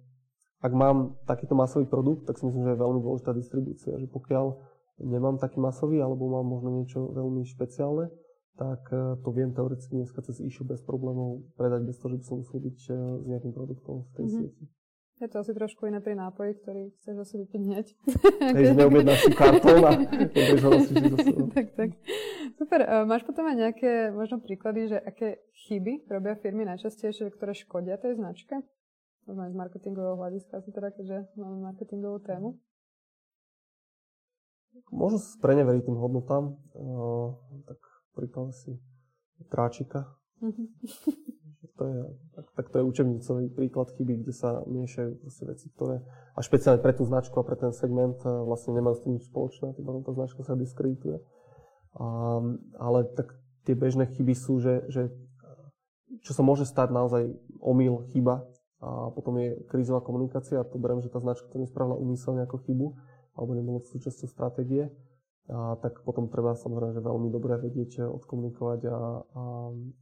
ak 0.63 0.73
mám 0.73 1.19
takýto 1.27 1.59
masový 1.59 1.85
produkt, 1.85 2.25
tak 2.31 2.39
si 2.39 2.47
myslím, 2.47 2.65
že 2.65 2.73
je 2.79 2.83
veľmi 2.87 3.01
dôležitá 3.03 3.35
distribúcia. 3.35 3.99
Že 3.99 4.09
pokiaľ 4.09 4.47
nemám 5.03 5.37
taký 5.43 5.59
masový 5.59 5.99
alebo 5.99 6.31
mám 6.31 6.47
možno 6.47 6.71
niečo 6.71 7.11
veľmi 7.11 7.43
špeciálne, 7.45 8.09
tak 8.55 8.87
uh, 8.95 9.19
to 9.19 9.29
viem 9.35 9.51
teoreticky 9.51 9.99
dneska 9.99 10.23
cez 10.23 10.39
e 10.39 10.49
bez 10.63 10.81
problémov 10.87 11.43
predať 11.59 11.91
bez 11.91 11.99
toho, 11.99 12.15
že 12.15 12.19
by 12.23 12.25
som 12.25 12.37
musel 12.39 12.59
byť 12.63 12.79
uh, 12.87 12.97
s 13.19 13.25
nejakým 13.27 13.53
produktom 13.53 14.07
v 14.07 14.11
tej 14.15 14.25
mm-hmm. 14.25 14.39
sieti. 14.47 14.65
Je 15.23 15.31
to 15.31 15.39
asi 15.39 15.55
trošku 15.55 15.87
iné 15.87 16.03
pri 16.03 16.19
nápoji, 16.19 16.59
ktorý 16.59 16.83
chceš 16.99 17.17
asi 17.23 17.35
vypiť 17.47 17.61
hneď. 17.63 17.87
Hej, 18.51 18.65
že 18.67 18.75
neobjednáš 18.75 19.21
si 19.23 19.31
kartón 19.31 19.87
a 19.87 19.95
Tak, 21.55 21.67
tak. 21.79 21.91
Super. 22.59 22.81
Uh, 22.83 23.07
máš 23.07 23.23
potom 23.23 23.47
aj 23.47 23.55
nejaké 23.55 24.11
možno 24.11 24.43
príklady, 24.43 24.91
že 24.91 24.99
aké 24.99 25.39
chyby 25.55 26.11
robia 26.11 26.35
firmy 26.35 26.67
najčastejšie, 26.67 27.31
ktoré 27.31 27.55
škodia 27.55 27.95
tej 27.95 28.19
značke? 28.19 28.59
Možno 29.31 29.47
aj 29.47 29.55
z 29.55 29.57
marketingového 29.57 30.19
hľadiska, 30.19 30.59
asi 30.59 30.75
teda, 30.75 30.91
keďže 30.91 31.31
máme 31.39 31.63
marketingovú 31.63 32.19
tému. 32.27 32.59
Môžu 34.91 35.23
preneveriť 35.39 35.87
tým 35.87 35.95
hodnotám. 35.95 36.59
Uh, 36.75 37.39
tak 37.71 37.79
príklad 38.19 38.51
si 38.51 38.75
tráčika. 39.47 40.11
To 41.75 41.83
je, 41.91 42.01
tak, 42.39 42.47
tak 42.55 42.67
to 42.71 42.79
je 42.79 42.85
učebnicový 42.87 43.51
príklad 43.51 43.91
chyby, 43.99 44.23
kde 44.23 44.31
sa 44.31 44.63
miešajú 44.63 45.27
veci, 45.27 45.67
ktoré 45.75 46.07
a 46.35 46.39
špeciálne 46.39 46.79
pre 46.79 46.95
tú 46.95 47.03
značku 47.03 47.35
a 47.43 47.47
pre 47.47 47.59
ten 47.59 47.75
segment 47.75 48.15
eh, 48.23 48.31
vlastne 48.31 48.79
nemajú 48.79 48.95
s 48.95 49.03
tým 49.03 49.13
nič 49.19 49.25
spoločné, 49.27 49.75
tým 49.75 49.87
tá 50.07 50.13
značka 50.15 50.47
sa 50.47 50.55
diskredituje. 50.55 51.19
A, 51.95 52.07
ale 52.79 52.99
tak 53.15 53.35
tie 53.67 53.75
bežné 53.75 54.11
chyby 54.11 54.35
sú, 54.35 54.59
že, 54.59 54.87
že 54.91 55.15
čo 56.23 56.35
sa 56.35 56.43
môže 56.43 56.67
stať 56.67 56.95
naozaj 56.95 57.31
omyl, 57.59 58.07
chyba 58.11 58.47
a 58.85 59.09
potom 59.17 59.41
je 59.41 59.57
krízová 59.73 60.05
komunikácia 60.05 60.61
a 60.61 60.69
to 60.69 60.77
beriem, 60.77 61.01
že 61.01 61.09
tá 61.09 61.17
značka 61.17 61.49
to 61.49 61.57
nespravila 61.57 61.97
umyselne 61.97 62.45
ako 62.45 62.61
chybu 62.69 62.93
alebo 63.35 63.51
nebolo 63.57 63.81
súčasťou 63.81 64.29
stratégie 64.29 64.93
a 65.45 65.77
tak 65.77 66.01
potom 66.09 66.33
treba 66.33 66.57
samozrejme 66.57 66.97
že 66.97 67.05
veľmi 67.05 67.29
dobre 67.29 67.61
vedieť 67.61 68.01
odkomunikovať 68.01 68.81
a, 68.89 68.91
a, 68.91 68.99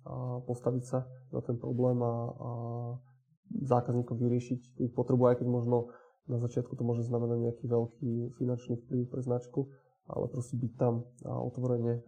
a 0.07 0.14
postaviť 0.47 0.84
sa 0.86 1.03
za 1.34 1.40
ten 1.43 1.59
problém 1.59 1.99
a, 1.99 2.14
a 2.30 2.51
zákazníkom 3.51 4.16
vyriešiť 4.22 4.61
ich 4.78 4.93
potrebu, 4.95 5.34
aj 5.34 5.43
keď 5.43 5.49
možno 5.51 5.90
na 6.30 6.38
začiatku 6.38 6.78
to 6.78 6.86
môže 6.86 7.03
znamenať 7.11 7.38
nejaký 7.43 7.64
veľký 7.66 8.38
finančný 8.38 8.78
vplyv 8.86 9.11
pre 9.11 9.20
značku, 9.26 9.66
ale 10.07 10.30
proste 10.30 10.55
byť 10.55 10.72
tam 10.78 11.11
a 11.26 11.34
otvorene 11.43 12.07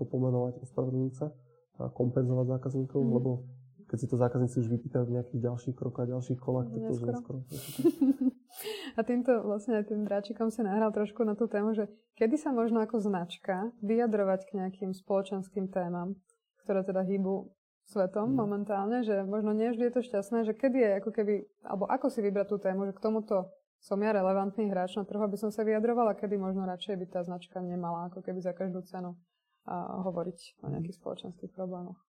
to 0.00 0.04
pomenovať, 0.08 0.64
ospravedlniť 0.64 1.12
sa 1.12 1.28
a 1.76 1.92
kompenzovať 1.92 2.56
zákazníkov, 2.56 3.00
mm. 3.04 3.10
lebo 3.12 3.44
keď 3.86 3.96
si 4.02 4.06
to 4.10 4.16
zákazníci 4.18 4.56
už 4.62 4.68
vypýtajú 4.68 5.04
v 5.06 5.14
nejakých 5.18 5.40
ďalších 5.46 5.74
krokoch 5.78 6.06
a 6.06 6.10
ďalších 6.10 6.38
kolách, 6.38 6.68
tak 6.74 6.80
to 6.82 6.92
už 6.92 7.02
neskoro. 7.06 7.38
A 8.96 9.04
týmto 9.04 9.44
vlastne 9.44 9.76
aj 9.76 9.92
tým 9.92 10.08
dráčikom 10.08 10.48
si 10.48 10.64
nahral 10.64 10.88
trošku 10.88 11.20
na 11.28 11.36
tú 11.36 11.44
tému, 11.44 11.76
že 11.76 11.92
kedy 12.16 12.40
sa 12.40 12.56
možno 12.56 12.80
ako 12.80 13.04
značka 13.04 13.68
vyjadrovať 13.84 14.48
k 14.48 14.56
nejakým 14.56 14.96
spoločenským 14.96 15.68
témam, 15.68 16.16
ktoré 16.64 16.80
teda 16.80 17.04
hýbu 17.04 17.52
svetom 17.84 18.32
mm. 18.32 18.36
momentálne, 18.40 19.04
že 19.04 19.22
možno 19.28 19.52
nie 19.52 19.68
vždy 19.70 19.92
je 19.92 19.94
to 19.94 20.02
šťastné, 20.02 20.48
že 20.48 20.56
kedy 20.56 20.78
je 20.80 20.90
ako 21.04 21.10
keby, 21.12 21.34
alebo 21.68 21.84
ako 21.86 22.08
si 22.08 22.24
vybrať 22.24 22.46
tú 22.48 22.56
tému, 22.56 22.88
že 22.88 22.96
k 22.96 23.02
tomuto 23.04 23.52
som 23.76 24.00
ja 24.00 24.10
relevantný 24.10 24.72
hráč 24.72 24.96
na 24.96 25.04
trhu, 25.04 25.20
aby 25.20 25.36
som 25.36 25.52
sa 25.52 25.62
vyjadrovala, 25.62 26.16
kedy 26.16 26.40
možno 26.40 26.64
radšej 26.64 26.96
by 26.96 27.06
tá 27.12 27.20
značka 27.22 27.60
nemala 27.60 28.08
ako 28.08 28.24
keby 28.24 28.40
za 28.40 28.56
každú 28.56 28.80
cenu 28.88 29.14
a 29.68 30.00
hovoriť 30.00 30.62
o 30.62 30.66
nejakých 30.70 30.96
spoločenských 30.96 31.52
problémoch. 31.52 32.05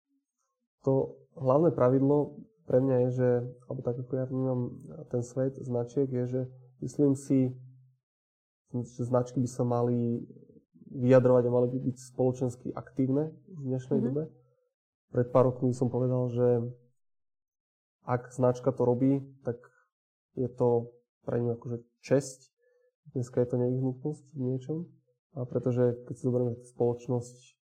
To 0.88 1.17
hlavné 1.38 1.71
pravidlo 1.71 2.41
pre 2.65 2.82
mňa 2.82 2.95
je, 3.05 3.09
že, 3.11 3.29
alebo 3.67 3.82
tak 3.84 3.99
ako 3.99 4.13
ja 4.15 4.25
vnímam 4.25 4.79
ten 5.11 5.21
svet 5.21 5.59
značiek, 5.59 6.07
je, 6.07 6.23
že 6.27 6.41
myslím 6.82 7.13
si, 7.19 7.51
že 8.71 9.03
značky 9.03 9.43
by 9.43 9.49
sa 9.49 9.67
mali 9.67 10.23
vyjadrovať 10.91 11.43
a 11.47 11.55
mali 11.55 11.67
by 11.71 11.79
byť 11.91 11.97
spoločensky 12.15 12.67
aktívne 12.71 13.32
v 13.47 13.61
dnešnej 13.75 13.99
mm-hmm. 13.99 14.07
dobe. 14.11 14.23
Pred 15.11 15.27
pár 15.32 15.51
rokmi 15.51 15.75
som 15.75 15.91
povedal, 15.91 16.32
že 16.32 16.47
ak 18.07 18.32
značka 18.32 18.71
to 18.71 18.88
robí, 18.88 19.19
tak 19.43 19.59
je 20.39 20.47
to 20.47 20.95
pre 21.27 21.38
ňu 21.43 21.59
akože 21.59 21.84
česť. 22.01 22.49
Dneska 23.11 23.43
je 23.43 23.47
to 23.51 23.57
nevyhnutnosť 23.59 24.25
v 24.32 24.41
niečom. 24.41 24.77
A 25.36 25.43
pretože 25.43 25.99
keď 26.07 26.13
si 26.15 26.23
zoberieme, 26.23 26.55
spoločnosť 26.63 27.61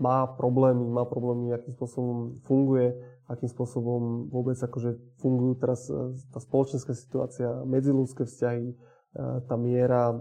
má 0.00 0.24
problémy, 0.26 0.88
má 0.88 1.04
problémy, 1.04 1.52
akým 1.52 1.74
spôsobom 1.76 2.40
funguje, 2.48 2.96
akým 3.28 3.48
spôsobom 3.48 4.28
vôbec 4.28 4.56
akože 4.56 4.96
fungujú 5.20 5.54
teraz 5.60 5.88
e, 5.88 6.16
tá 6.32 6.40
spoločenská 6.40 6.92
situácia, 6.96 7.48
medziludské 7.64 8.24
vzťahy, 8.24 8.66
e, 8.72 8.76
tá 9.46 9.54
miera 9.56 10.12
e, 10.12 10.16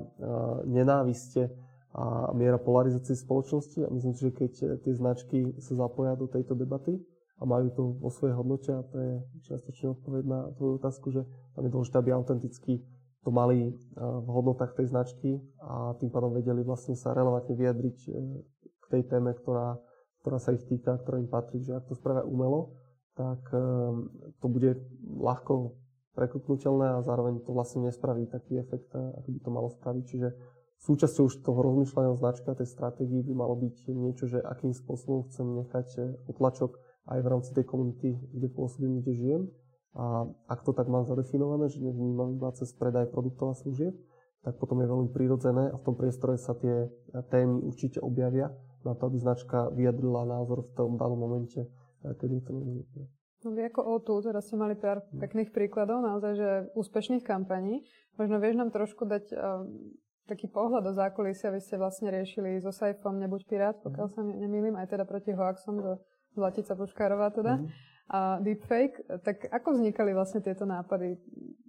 nenáviste 0.67 1.51
a 1.91 2.31
miera 2.31 2.55
polarizácie 2.55 3.19
spoločnosti. 3.19 3.83
A 3.83 3.91
myslím 3.91 4.15
si, 4.15 4.21
že 4.27 4.31
keď 4.31 4.51
tie 4.79 4.93
značky 4.95 5.39
sa 5.59 5.75
zapoja 5.75 6.15
do 6.15 6.31
tejto 6.31 6.55
debaty 6.55 6.95
a 7.35 7.43
majú 7.43 7.67
to 7.75 7.83
vo 7.99 8.07
svojej 8.07 8.31
hodnote, 8.31 8.71
a 8.71 8.85
to 8.87 8.95
je 8.95 9.13
čiastočne 9.49 9.99
odpoveď 9.99 10.23
na 10.23 10.39
tvoju 10.55 10.79
otázku, 10.79 11.11
že 11.11 11.27
tam 11.51 11.67
je 11.67 11.73
dôležité, 11.73 11.95
aby 11.99 12.15
autenticky 12.15 12.79
to 13.21 13.29
mali 13.29 13.75
v 13.99 14.27
hodnotách 14.33 14.73
tej 14.73 14.87
značky 14.89 15.37
a 15.61 15.93
tým 15.99 16.09
pádom 16.09 16.33
vedeli 16.33 16.65
vlastne 16.65 16.97
sa 16.97 17.13
relevantne 17.13 17.53
vyjadriť 17.53 17.97
tej 18.91 19.07
téme, 19.07 19.31
ktorá, 19.31 19.79
ktorá 20.21 20.37
sa 20.37 20.51
ich 20.51 20.67
týka, 20.67 20.99
ktorá 20.99 21.23
im 21.23 21.31
patrí. 21.31 21.63
Že 21.63 21.79
ak 21.79 21.87
to 21.87 21.95
spravia 21.95 22.27
umelo, 22.27 22.75
tak 23.15 23.41
ehm, 23.55 24.11
to 24.43 24.47
bude 24.51 24.75
ľahko 25.07 25.79
prekuknutelné 26.11 26.99
a 26.99 27.03
zároveň 27.03 27.39
to 27.47 27.55
vlastne 27.55 27.87
nespraví 27.87 28.27
taký 28.27 28.59
efekt, 28.59 28.91
aký 28.91 29.31
by 29.31 29.39
to 29.39 29.49
malo 29.51 29.71
spraviť. 29.71 30.03
Čiže 30.03 30.27
súčasťou 30.83 31.23
už 31.31 31.39
toho 31.39 31.59
rozmýšľania 31.63 32.19
značka, 32.19 32.51
tej 32.51 32.67
stratégii 32.67 33.23
by 33.31 33.33
malo 33.33 33.55
byť 33.55 33.75
niečo, 33.95 34.27
že 34.27 34.43
akým 34.43 34.75
spôsobom 34.75 35.31
chcem 35.31 35.47
nechať 35.63 35.87
utlačok 36.27 36.75
aj 37.07 37.19
v 37.23 37.27
rámci 37.31 37.55
tej 37.55 37.63
komunity, 37.63 38.19
kde 38.35 38.47
pôsobím, 38.51 38.99
kde 38.99 39.11
žijem. 39.15 39.43
A 39.95 40.23
ak 40.47 40.63
to 40.63 40.71
tak 40.71 40.87
mám 40.87 41.03
zadefinované, 41.03 41.67
že 41.67 41.83
nevnímam 41.83 42.31
iba 42.35 42.51
cez 42.55 42.71
predaj 42.75 43.11
produktov 43.11 43.55
a 43.55 43.59
služieb, 43.59 43.95
tak 44.41 44.57
potom 44.57 44.79
je 44.81 44.87
veľmi 44.87 45.09
prirodzené 45.11 45.69
a 45.69 45.75
v 45.77 45.85
tom 45.85 45.95
priestore 45.99 46.39
sa 46.39 46.55
tie 46.55 46.87
témy 47.29 47.61
určite 47.61 47.99
objavia 47.99 48.49
na 48.85 48.93
to, 48.97 49.07
aby 49.09 49.17
značka 49.17 49.69
vyjadrila 49.71 50.25
názor 50.25 50.65
v 50.65 50.71
tom 50.73 50.89
danom 50.97 51.19
momente, 51.19 51.67
kedy 52.01 52.41
je 52.41 52.43
to 52.43 52.51
nevyhnutné. 52.53 53.03
No 53.41 53.57
vy 53.57 53.61
ako 53.73 53.81
O2, 53.97 54.29
teraz 54.29 54.45
ste 54.45 54.55
mali 54.57 54.77
pár 54.77 55.01
hm. 55.01 55.17
pekných 55.17 55.49
príkladov, 55.49 56.05
naozaj, 56.05 56.33
že 56.37 56.49
úspešných 56.77 57.25
kampaní. 57.25 57.81
Možno 58.21 58.37
vieš 58.37 58.61
nám 58.61 58.69
trošku 58.69 59.09
dať 59.09 59.33
uh, 59.33 59.65
taký 60.29 60.45
pohľad 60.45 60.85
do 60.85 60.93
zákulisia. 60.93 61.49
Vy 61.49 61.61
ste 61.65 61.81
vlastne 61.81 62.13
riešili 62.13 62.61
so 62.61 62.69
Saifom 62.69 63.17
Nebuď 63.17 63.41
Pirát, 63.49 63.77
pokiaľ 63.81 64.07
hm. 64.07 64.13
sa 64.13 64.21
nemýlim, 64.21 64.77
aj 64.77 64.93
teda 64.93 65.09
proti 65.09 65.33
Hoaxom 65.33 65.81
do 65.81 65.91
Zlatica 66.37 66.77
Puškárová 66.77 67.33
teda. 67.33 67.57
Mm 67.57 67.91
a 68.11 68.43
deepfake, 68.43 68.99
tak 69.23 69.47
ako 69.47 69.79
vznikali 69.79 70.11
vlastne 70.11 70.43
tieto 70.43 70.67
nápady? 70.67 71.15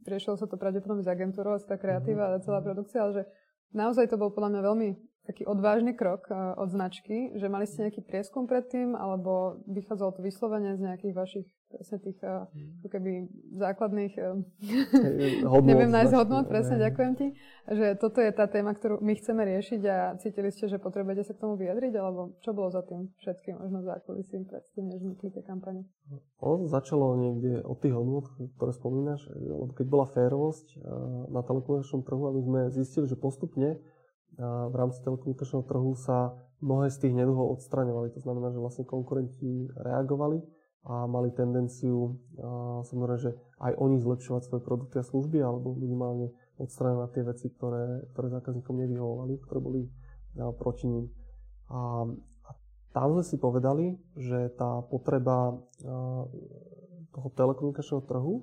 Riešilo 0.03 0.35
sa 0.35 0.51
to 0.51 0.59
pravdepodobne 0.59 1.07
z 1.07 1.15
agentúrou, 1.15 1.55
tá 1.63 1.79
kreatíva 1.79 2.35
a 2.35 2.43
celá 2.43 2.59
produkcia, 2.59 3.07
ale 3.07 3.13
že 3.15 3.23
naozaj 3.71 4.11
to 4.11 4.19
bol 4.19 4.35
podľa 4.35 4.59
mňa 4.59 4.63
veľmi 4.67 4.89
taký 5.27 5.47
odvážny 5.47 5.95
krok 5.95 6.27
e, 6.31 6.35
od 6.35 6.69
značky, 6.71 7.35
že 7.39 7.47
mali 7.47 7.67
ste 7.67 7.87
nejaký 7.87 8.03
prieskum 8.03 8.51
predtým, 8.51 8.99
alebo 8.99 9.63
vychádzalo 9.71 10.19
to 10.19 10.21
vyslovene 10.23 10.75
z 10.75 10.81
nejakých 10.83 11.15
vašich 11.15 11.47
presne 11.73 11.97
tých 12.05 12.21
ako 12.21 12.89
keby 12.93 13.13
základných, 13.57 14.13
e, 14.21 14.25
hodnot, 15.49 15.65
neviem 15.73 15.89
nájsť 15.89 16.13
hodnot, 16.13 16.47
presne, 16.53 16.77
ne. 16.77 16.85
ďakujem 16.85 17.13
ti, 17.17 17.27
že 17.65 17.87
toto 17.97 18.21
je 18.21 18.29
tá 18.35 18.45
téma, 18.45 18.77
ktorú 18.77 19.01
my 19.01 19.13
chceme 19.17 19.41
riešiť 19.41 19.81
a 19.89 19.97
cítili 20.21 20.53
ste, 20.53 20.69
že 20.69 20.77
potrebujete 20.77 21.25
sa 21.25 21.33
k 21.33 21.41
tomu 21.41 21.57
vyjadriť, 21.57 21.93
alebo 21.97 22.37
čo 22.45 22.53
bolo 22.53 22.69
za 22.69 22.85
tým 22.85 23.09
všetkým 23.25 23.57
možno 23.57 23.81
zákulisím 23.89 24.45
pred 24.45 24.65
tým, 24.77 24.93
než 24.93 25.01
vznikli 25.01 25.33
tie 25.33 25.43
kampane? 25.47 25.89
Ono 26.45 26.69
začalo 26.69 27.17
niekde 27.17 27.65
od 27.65 27.81
tých 27.81 27.97
hodnot, 27.97 28.29
ktoré 28.61 28.73
spomínaš, 28.77 29.25
lebo 29.33 29.73
keď 29.73 29.87
bola 29.89 30.07
férovosť 30.13 30.83
na 31.33 31.41
telekomunikačnom 31.41 32.05
trhu, 32.05 32.23
aby 32.29 32.41
sme 32.45 32.61
zistili, 32.75 33.09
že 33.09 33.17
postupne 33.17 33.81
v 34.39 34.75
rámci 34.75 35.05
telekomunikačného 35.05 35.65
trhu 35.69 35.93
sa 35.97 36.37
mnohé 36.63 36.89
z 36.89 37.07
tých 37.07 37.15
neduhov 37.19 37.59
odstraňovali. 37.59 38.15
To 38.17 38.21
znamená, 38.23 38.55
že 38.55 38.63
vlastne 38.63 38.85
konkurenti 38.87 39.69
reagovali 39.77 40.41
a 40.83 41.07
mali 41.07 41.31
tendenciu 41.31 42.19
samozrejme, 42.87 43.21
že 43.23 43.33
aj 43.63 43.73
oni 43.79 44.03
zlepšovať 44.03 44.43
svoje 44.47 44.63
produkty 44.67 44.99
a 44.99 45.07
služby 45.07 45.39
alebo 45.39 45.79
minimálne 45.79 46.35
odstraňovať 46.59 47.09
tie 47.15 47.25
veci, 47.27 47.47
ktoré, 47.55 48.07
ktoré 48.15 48.27
zákazníkom 48.35 48.83
nevyhovovali, 48.83 49.35
ktoré 49.47 49.59
boli 49.63 49.83
proti 50.59 50.91
ním. 50.91 51.07
A, 51.71 52.07
a 52.47 52.51
tam 52.95 53.15
sme 53.15 53.25
si 53.27 53.37
povedali, 53.39 53.95
že 54.19 54.51
tá 54.59 54.83
potreba 54.87 55.55
toho 57.13 57.29
telekomunikačného 57.37 58.03
trhu 58.09 58.43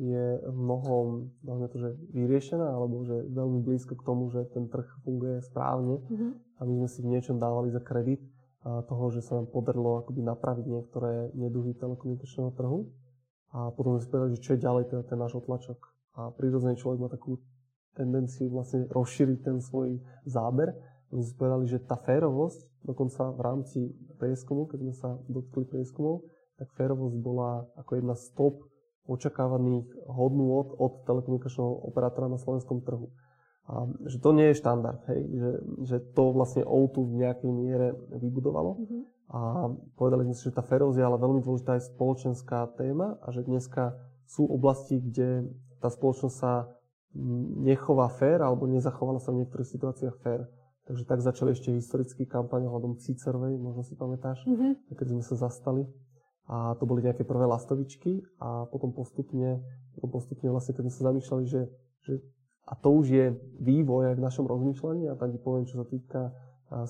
je 0.00 0.40
mnohom, 0.48 1.28
dajme 1.44 1.68
to, 1.68 1.76
že 1.76 1.90
vyriešená, 2.16 2.64
alebo 2.64 3.04
že 3.04 3.20
veľmi 3.36 3.60
blízko 3.60 4.00
k 4.00 4.06
tomu, 4.08 4.32
že 4.32 4.48
ten 4.48 4.64
trh 4.72 4.88
funguje 5.04 5.44
správne 5.44 6.00
mm-hmm. 6.00 6.30
a 6.56 6.60
my 6.64 6.72
sme 6.80 6.88
si 6.88 6.98
v 7.04 7.10
niečom 7.12 7.36
dávali 7.36 7.68
za 7.68 7.84
kredit 7.84 8.24
a 8.64 8.80
toho, 8.84 9.12
že 9.12 9.20
sa 9.20 9.40
nám 9.40 9.52
podarilo 9.52 10.00
akoby 10.04 10.20
napraviť 10.24 10.66
niektoré 10.68 11.32
neduhy 11.32 11.76
telekomunikačného 11.76 12.52
trhu. 12.56 12.88
A 13.50 13.72
potom 13.72 13.96
sme 13.96 14.04
si 14.04 14.08
povedali, 14.12 14.36
že 14.36 14.44
čo 14.44 14.52
je 14.56 14.64
ďalej 14.64 14.84
teda 14.92 15.02
ten 15.08 15.18
náš 15.18 15.32
otlačok. 15.36 15.78
A 16.20 16.20
prirodzene 16.36 16.76
človek 16.76 17.00
má 17.00 17.08
takú 17.08 17.40
tendenciu 17.96 18.52
vlastne 18.52 18.86
rozšíriť 18.92 19.38
ten 19.42 19.58
svoj 19.64 19.98
záber. 20.28 20.76
My 21.10 21.24
sme 21.24 21.26
si 21.26 21.34
povedali, 21.34 21.64
že 21.66 21.82
tá 21.82 21.98
férovosť, 21.98 22.84
dokonca 22.86 23.32
v 23.34 23.40
rámci 23.40 23.78
prieskumu, 24.20 24.70
keď 24.70 24.78
sme 24.86 24.94
sa 24.94 25.10
dotkli 25.26 25.66
prieskumov, 25.66 26.28
tak 26.60 26.70
férovosť 26.76 27.16
bola 27.18 27.64
ako 27.80 27.90
jedna 27.98 28.14
z 28.14 28.24
top 28.36 28.69
očakávaných 29.08 29.88
hodnôt 30.06 30.76
od 30.76 31.04
telekomunikačného 31.06 31.88
operátora 31.88 32.28
na 32.28 32.38
slovenskom 32.38 32.84
trhu. 32.84 33.08
A 33.70 33.86
že 34.10 34.18
to 34.18 34.34
nie 34.34 34.50
je 34.50 34.58
štandard, 34.58 34.98
hej, 35.06 35.20
že, 35.30 35.50
že 35.86 35.96
to 36.10 36.34
vlastne 36.34 36.66
O2 36.66 37.06
v 37.06 37.16
nejakej 37.22 37.52
miere 37.54 37.94
vybudovalo. 38.10 38.82
Mm-hmm. 38.82 39.02
A 39.30 39.40
povedali 39.94 40.26
sme 40.26 40.34
si, 40.34 40.50
že 40.50 40.58
tá 40.58 40.62
ferózia 40.66 41.06
je 41.06 41.08
ale 41.14 41.22
veľmi 41.22 41.38
dôležitá 41.38 41.78
aj 41.78 41.94
spoločenská 41.94 42.74
téma 42.74 43.14
a 43.22 43.30
že 43.30 43.46
dneska 43.46 43.94
sú 44.26 44.42
oblasti, 44.50 44.98
kde 44.98 45.46
tá 45.78 45.86
spoločnosť 45.86 46.34
sa 46.34 46.66
nechová 47.62 48.10
fér 48.10 48.42
alebo 48.42 48.66
nezachovala 48.66 49.22
sa 49.22 49.30
v 49.30 49.46
niektorých 49.46 49.70
situáciách 49.70 50.16
fér. 50.18 50.50
Takže 50.90 51.06
tak 51.06 51.22
začali 51.22 51.54
ešte 51.54 51.70
historický 51.70 52.26
kampaň 52.26 52.66
ohľadom 52.66 52.98
Cicerovej, 52.98 53.54
možno 53.54 53.86
si 53.86 53.94
pamätáš, 53.94 54.42
mm-hmm. 54.42 54.90
keď 54.98 55.06
sme 55.14 55.22
sa 55.22 55.38
zastali 55.46 55.86
a 56.50 56.74
to 56.74 56.82
boli 56.82 57.06
nejaké 57.06 57.22
prvé 57.22 57.46
lastovičky 57.46 58.26
a 58.42 58.66
potom 58.66 58.90
postupne, 58.90 59.62
potom 59.94 60.10
postupne 60.10 60.50
vlastne, 60.50 60.74
keď 60.74 60.82
sme 60.90 60.94
sa 60.98 61.06
zamýšľali, 61.14 61.44
že, 61.46 61.62
že 62.02 62.18
a 62.66 62.74
to 62.74 62.90
už 62.90 63.06
je 63.06 63.26
vývoj 63.62 64.10
aj 64.10 64.14
v 64.18 64.24
našom 64.26 64.50
rozmýšľaní 64.50 65.06
a 65.06 65.14
tam 65.14 65.30
ti 65.30 65.38
poviem, 65.38 65.70
čo 65.70 65.78
sa 65.78 65.86
týka 65.86 66.34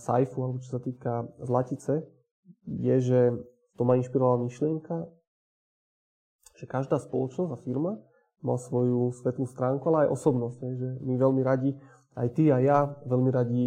Saifu 0.00 0.40
alebo 0.48 0.64
čo 0.64 0.76
sa 0.76 0.80
týka 0.80 1.28
Zlatice, 1.44 2.08
je, 2.64 2.96
že 3.04 3.20
to 3.76 3.84
ma 3.84 4.00
inšpirovala 4.00 4.48
myšlienka, 4.48 5.08
že 6.56 6.64
každá 6.64 6.96
spoločnosť 7.00 7.52
a 7.52 7.60
firma 7.60 8.00
má 8.40 8.56
svoju 8.56 9.12
svetlú 9.12 9.44
stránku, 9.44 9.84
ale 9.92 10.08
aj 10.08 10.16
osobnosť. 10.16 10.58
Že 10.60 10.88
my 11.04 11.14
veľmi 11.16 11.42
radi, 11.44 11.70
aj 12.16 12.28
ty 12.32 12.48
a 12.48 12.60
ja, 12.60 12.88
veľmi 13.04 13.30
radi 13.32 13.64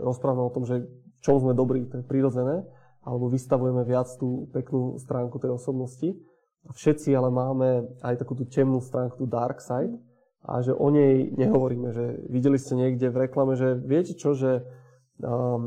rozprávame 0.00 0.44
o 0.44 0.52
tom, 0.52 0.68
že 0.68 0.84
čom 1.20 1.40
sme 1.40 1.52
dobrí, 1.52 1.84
to 1.88 2.00
je 2.00 2.04
prirodzené, 2.04 2.64
alebo 3.00 3.32
vystavujeme 3.32 3.82
viac 3.88 4.08
tú 4.20 4.48
peknú 4.52 5.00
stránku 5.00 5.40
tej 5.40 5.56
osobnosti. 5.56 6.12
Všetci 6.68 7.16
ale 7.16 7.32
máme 7.32 7.88
aj 8.04 8.20
takú 8.20 8.36
tú 8.36 8.44
temnú 8.44 8.84
stránku, 8.84 9.16
tú 9.16 9.26
dark 9.26 9.64
side. 9.64 9.96
a 10.40 10.64
že 10.64 10.72
o 10.72 10.88
nej 10.88 11.28
nehovoríme, 11.36 11.92
že 11.92 12.04
videli 12.32 12.56
ste 12.56 12.72
niekde 12.72 13.12
v 13.12 13.28
reklame, 13.28 13.60
že 13.60 13.76
viete 13.76 14.16
čo, 14.16 14.32
že 14.32 14.64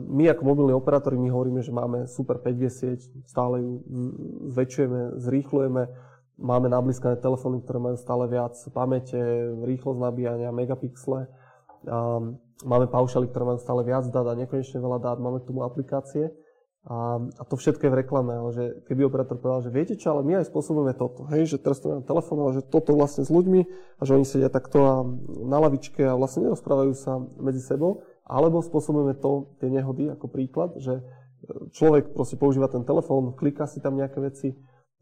my 0.10 0.26
ako 0.34 0.42
mobilní 0.42 0.74
operátori 0.74 1.14
my 1.14 1.30
hovoríme, 1.30 1.62
že 1.62 1.70
máme 1.70 2.10
super 2.10 2.42
5G 2.42 2.62
sieť, 2.74 3.00
stále 3.30 3.62
ju 3.62 3.72
zväčšujeme, 4.50 5.22
zrýchlujeme, 5.22 5.84
máme 6.42 6.68
nablískané 6.74 7.22
telefóny, 7.22 7.62
ktoré 7.62 7.78
majú 7.78 7.98
stále 8.02 8.26
viac 8.26 8.58
pamäte, 8.74 9.22
rýchlosť 9.62 10.00
nabíjania, 10.02 10.50
megapixle, 10.50 11.30
máme 12.66 12.86
paušaly, 12.90 13.30
ktoré 13.30 13.54
majú 13.54 13.60
stále 13.62 13.86
viac 13.86 14.10
dát 14.10 14.26
a 14.26 14.34
nekonečne 14.34 14.82
veľa 14.82 14.98
dát, 15.06 15.22
máme 15.22 15.46
k 15.46 15.54
tomu 15.54 15.62
aplikácie 15.62 16.34
a, 16.84 17.16
a 17.16 17.44
to 17.48 17.56
všetko 17.56 17.88
je 17.88 17.94
v 17.96 18.00
reklame, 18.04 18.36
ale 18.36 18.50
že 18.52 18.64
keby 18.92 19.08
operátor 19.08 19.40
povedal, 19.40 19.64
že 19.64 19.72
viete 19.72 19.96
čo, 19.96 20.12
ale 20.12 20.28
my 20.28 20.44
aj 20.44 20.52
spôsobujeme 20.52 20.92
toto, 21.00 21.24
hej, 21.32 21.56
že 21.56 21.58
teraz 21.64 21.80
to 21.80 21.88
mám 21.88 22.04
telefón, 22.04 22.44
ale 22.44 22.60
že 22.60 22.68
toto 22.68 22.92
vlastne 22.92 23.24
s 23.24 23.32
ľuďmi 23.32 23.62
a 23.98 24.02
že 24.04 24.20
oni 24.20 24.28
sedia 24.28 24.52
takto 24.52 24.78
a 24.84 24.96
na 25.48 25.64
lavičke 25.64 26.04
a 26.04 26.20
vlastne 26.20 26.44
nerozprávajú 26.44 26.92
sa 26.92 27.24
medzi 27.40 27.64
sebou, 27.64 28.04
alebo 28.28 28.60
spôsobujeme 28.60 29.16
to, 29.16 29.56
tie 29.64 29.72
nehody 29.72 30.12
ako 30.12 30.28
príklad, 30.28 30.76
že 30.84 31.00
človek 31.72 32.12
proste 32.12 32.36
používa 32.36 32.68
ten 32.68 32.84
telefón, 32.84 33.32
kliká 33.32 33.64
si 33.64 33.80
tam 33.80 33.96
nejaké 33.96 34.20
veci 34.20 34.52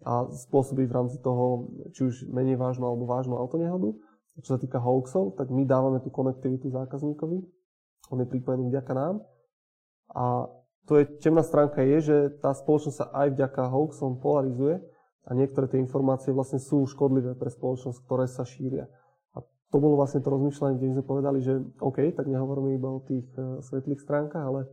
a 0.05 0.29
spôsobí 0.29 0.85
v 0.85 0.93
rámci 0.93 1.17
toho 1.17 1.69
či 1.97 2.05
už 2.05 2.29
menej 2.29 2.61
vážnu 2.61 2.85
alebo 2.85 3.09
vážnu 3.09 3.37
autonehodu. 3.37 3.93
Čo 4.41 4.57
sa 4.57 4.61
týka 4.61 4.77
hoaxov, 4.81 5.33
tak 5.37 5.49
my 5.49 5.65
dávame 5.65 6.01
tú 6.01 6.13
konektivitu 6.13 6.69
zákazníkovi, 6.69 7.41
on 8.09 8.17
je 8.21 8.27
pripojený 8.29 8.69
vďaka 8.69 8.93
nám 8.93 9.25
a 10.13 10.45
to 10.89 11.01
je 11.01 11.03
temná 11.21 11.45
stránka 11.45 11.85
je, 11.85 11.97
že 12.01 12.17
tá 12.41 12.51
spoločnosť 12.51 12.97
sa 12.97 13.07
aj 13.13 13.27
vďaka 13.37 13.61
hoaxom 13.69 14.17
polarizuje 14.17 14.81
a 15.25 15.31
niektoré 15.37 15.69
tie 15.69 15.79
informácie 15.79 16.33
vlastne 16.33 16.57
sú 16.57 16.83
škodlivé 16.89 17.37
pre 17.37 17.53
spoločnosť, 17.53 17.97
ktoré 18.05 18.25
sa 18.25 18.41
šíria. 18.41 18.89
A 19.37 19.45
to 19.45 19.77
bolo 19.77 19.95
vlastne 20.01 20.25
to 20.25 20.33
rozmýšľanie, 20.33 20.81
kde 20.81 20.97
sme 20.97 21.03
povedali, 21.05 21.39
že 21.45 21.61
OK, 21.79 22.01
tak 22.17 22.25
nehovoríme 22.25 22.75
iba 22.75 22.89
o 22.89 23.05
tých 23.05 23.29
uh, 23.37 23.61
svetlých 23.61 24.01
stránkach, 24.01 24.41
ale 24.41 24.65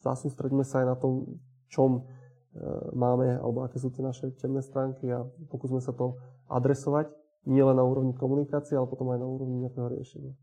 zasústreďme 0.00 0.62
sa 0.62 0.86
aj 0.86 0.86
na 0.94 0.96
tom, 0.96 1.42
čom 1.68 1.90
uh, 2.00 2.02
máme, 2.94 3.42
alebo 3.42 3.66
aké 3.66 3.82
sú 3.82 3.90
tie 3.90 4.06
naše 4.06 4.30
temné 4.38 4.62
stránky 4.62 5.10
a 5.10 5.26
pokúsme 5.50 5.82
sa 5.82 5.90
to 5.90 6.16
adresovať 6.46 7.10
nie 7.48 7.64
len 7.64 7.76
na 7.80 7.84
úrovni 7.84 8.12
komunikácie, 8.12 8.76
ale 8.76 8.90
potom 8.90 9.08
aj 9.08 9.24
na 9.24 9.28
úrovni 9.28 9.64
nejakého 9.64 9.88
riešenia. 9.88 10.36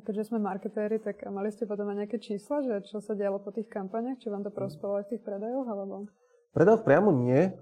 A 0.00 0.04
keďže 0.08 0.32
sme 0.32 0.40
marketéri, 0.40 0.96
tak 0.96 1.20
mali 1.28 1.52
ste 1.52 1.68
potom 1.68 1.84
aj 1.92 2.00
nejaké 2.00 2.16
čísla, 2.16 2.64
že 2.64 2.88
čo 2.88 3.04
sa 3.04 3.12
dialo 3.12 3.36
po 3.36 3.52
tých 3.52 3.68
kampaniach? 3.68 4.16
Či 4.16 4.32
vám 4.32 4.40
to 4.40 4.48
prospelo 4.48 4.96
aj 4.96 5.04
v 5.04 5.10
tých 5.12 5.22
predajoch? 5.28 5.68
Alebo... 5.68 6.08
Predajoch 6.56 6.88
priamo 6.88 7.12
nie, 7.12 7.52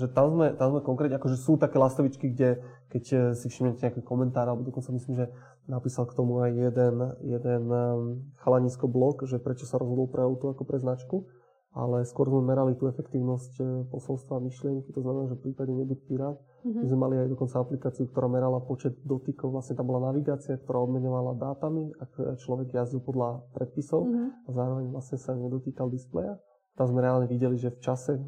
že 0.00 0.08
tam 0.16 0.32
sme, 0.32 0.56
tam 0.56 0.72
sme 0.72 0.80
konkrétne, 0.80 1.20
akože 1.20 1.36
sú 1.36 1.60
také 1.60 1.76
lastovičky, 1.76 2.32
kde 2.32 2.64
keď 2.88 3.04
e, 3.12 3.16
si 3.36 3.52
všimnete 3.52 3.84
nejaký 3.84 4.00
komentár, 4.08 4.48
alebo 4.48 4.64
dokonca 4.64 4.88
myslím, 4.96 5.20
že 5.20 5.26
napísal 5.68 6.08
k 6.08 6.16
tomu 6.16 6.40
aj 6.40 6.54
jeden, 6.54 6.96
jeden 7.28 7.62
um, 7.68 8.24
chalanisko 8.40 8.88
blog, 8.88 9.28
že 9.28 9.36
prečo 9.36 9.68
sa 9.68 9.76
rozhodol 9.76 10.08
pre 10.08 10.24
auto 10.24 10.56
ako 10.56 10.64
pre 10.64 10.80
značku 10.80 11.28
ale 11.76 12.08
skôr 12.08 12.32
sme 12.32 12.40
merali 12.40 12.72
tú 12.80 12.88
efektívnosť 12.88 13.52
e, 13.60 13.64
posolstva 13.92 14.40
myšlienky, 14.40 14.96
to 14.96 15.04
znamená, 15.04 15.28
že 15.28 15.36
v 15.36 15.52
prípade 15.52 15.76
nebuď 15.76 15.98
pirát, 16.08 16.36
mm-hmm. 16.64 16.80
my 16.80 16.86
sme 16.88 16.98
mali 16.98 17.14
aj 17.20 17.28
dokonca 17.36 17.60
aplikáciu, 17.60 18.08
ktorá 18.08 18.32
merala 18.32 18.64
počet 18.64 18.96
dotykov, 19.04 19.52
vlastne 19.52 19.76
tam 19.76 19.92
bola 19.92 20.08
navigácia, 20.08 20.56
ktorá 20.56 20.80
obmenovala 20.88 21.36
dátami, 21.36 21.92
ak 22.00 22.40
človek 22.40 22.72
jazdil 22.72 23.04
podľa 23.04 23.44
predpisov 23.52 24.08
mm-hmm. 24.08 24.48
a 24.48 24.48
zároveň 24.56 24.86
vlastne 24.88 25.20
sa 25.20 25.36
nedotýkal 25.36 25.92
displeja. 25.92 26.40
Tam 26.80 26.88
sme 26.88 27.04
reálne 27.04 27.28
videli, 27.28 27.60
že 27.60 27.72
v 27.72 27.80
čase 27.80 28.20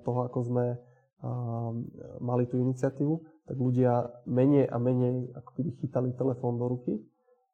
toho, 0.00 0.20
ako 0.24 0.38
sme 0.40 0.72
mali 2.20 2.48
tú 2.48 2.56
iniciatívu, 2.56 3.44
tak 3.44 3.56
ľudia 3.60 4.08
menej 4.24 4.72
a 4.72 4.76
menej 4.80 5.36
ako 5.36 5.50
keby 5.60 5.70
chytali 5.84 6.10
telefón 6.16 6.56
do 6.56 6.64
ruky 6.64 6.96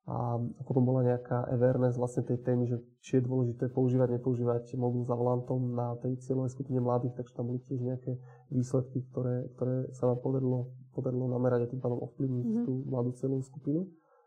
a 0.09 0.41
potom 0.65 0.83
bola 0.83 1.05
nejaká 1.07 1.53
awareness 1.53 1.95
vlastne 2.01 2.25
tej 2.25 2.41
témy, 2.43 2.67
že 2.67 2.81
či 3.05 3.21
je 3.21 3.27
dôležité 3.29 3.69
používať, 3.71 4.19
nepoužívať 4.19 4.75
mobil 4.75 5.05
za 5.07 5.15
volantom 5.15 5.61
na 5.77 5.95
tej 6.01 6.19
cieľovej 6.25 6.57
skupine 6.57 6.81
mladých, 6.83 7.15
takže 7.21 7.37
tam 7.37 7.53
boli 7.53 7.61
tiež 7.63 7.79
nejaké 7.79 8.17
výsledky, 8.51 9.07
ktoré, 9.13 9.47
ktoré 9.55 9.93
sa 9.95 10.11
nám 10.11 10.19
podarilo, 10.25 10.73
podarilo 10.97 11.31
namerať 11.31 11.69
a 11.69 11.71
tým 11.71 11.79
pádom 11.79 12.01
ovplyvniť 12.01 12.47
mm-hmm. 12.47 12.65
tú 12.67 12.73
mladú 12.91 13.11
cieľovú 13.15 13.43
skupinu. 13.45 13.81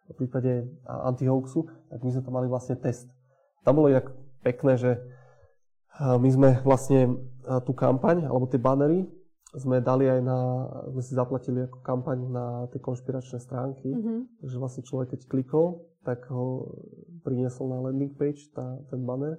V 0.04 0.16
prípade 0.20 0.68
anti-hoaxu, 0.88 1.68
tak 1.88 2.00
my 2.04 2.10
sme 2.12 2.24
tam 2.28 2.36
mali 2.36 2.48
vlastne 2.52 2.76
test. 2.76 3.08
Tam 3.64 3.76
bolo 3.80 3.88
inak 3.88 4.12
pekné, 4.44 4.76
že 4.76 4.92
my 6.00 6.30
sme 6.32 6.50
vlastne 6.68 7.24
tú 7.64 7.72
kampaň, 7.72 8.28
alebo 8.28 8.48
tie 8.48 8.60
banery, 8.60 9.08
sme 9.54 9.78
dali 9.86 10.10
aj 10.10 10.22
na, 10.26 10.40
sme 10.90 11.02
si 11.06 11.14
zaplatili 11.14 11.70
ako 11.70 11.78
kampaň 11.86 12.18
na 12.26 12.46
tie 12.74 12.82
konšpiračné 12.82 13.38
stránky, 13.38 13.94
mm-hmm. 13.94 14.42
takže 14.42 14.58
vlastne 14.58 14.82
človek 14.82 15.14
keď 15.14 15.22
klikol, 15.30 15.86
tak 16.02 16.26
ho 16.34 16.74
priniesol 17.22 17.70
na 17.70 17.78
landing 17.80 18.12
page, 18.18 18.50
tá, 18.52 18.82
ten 18.90 19.06
banner 19.06 19.38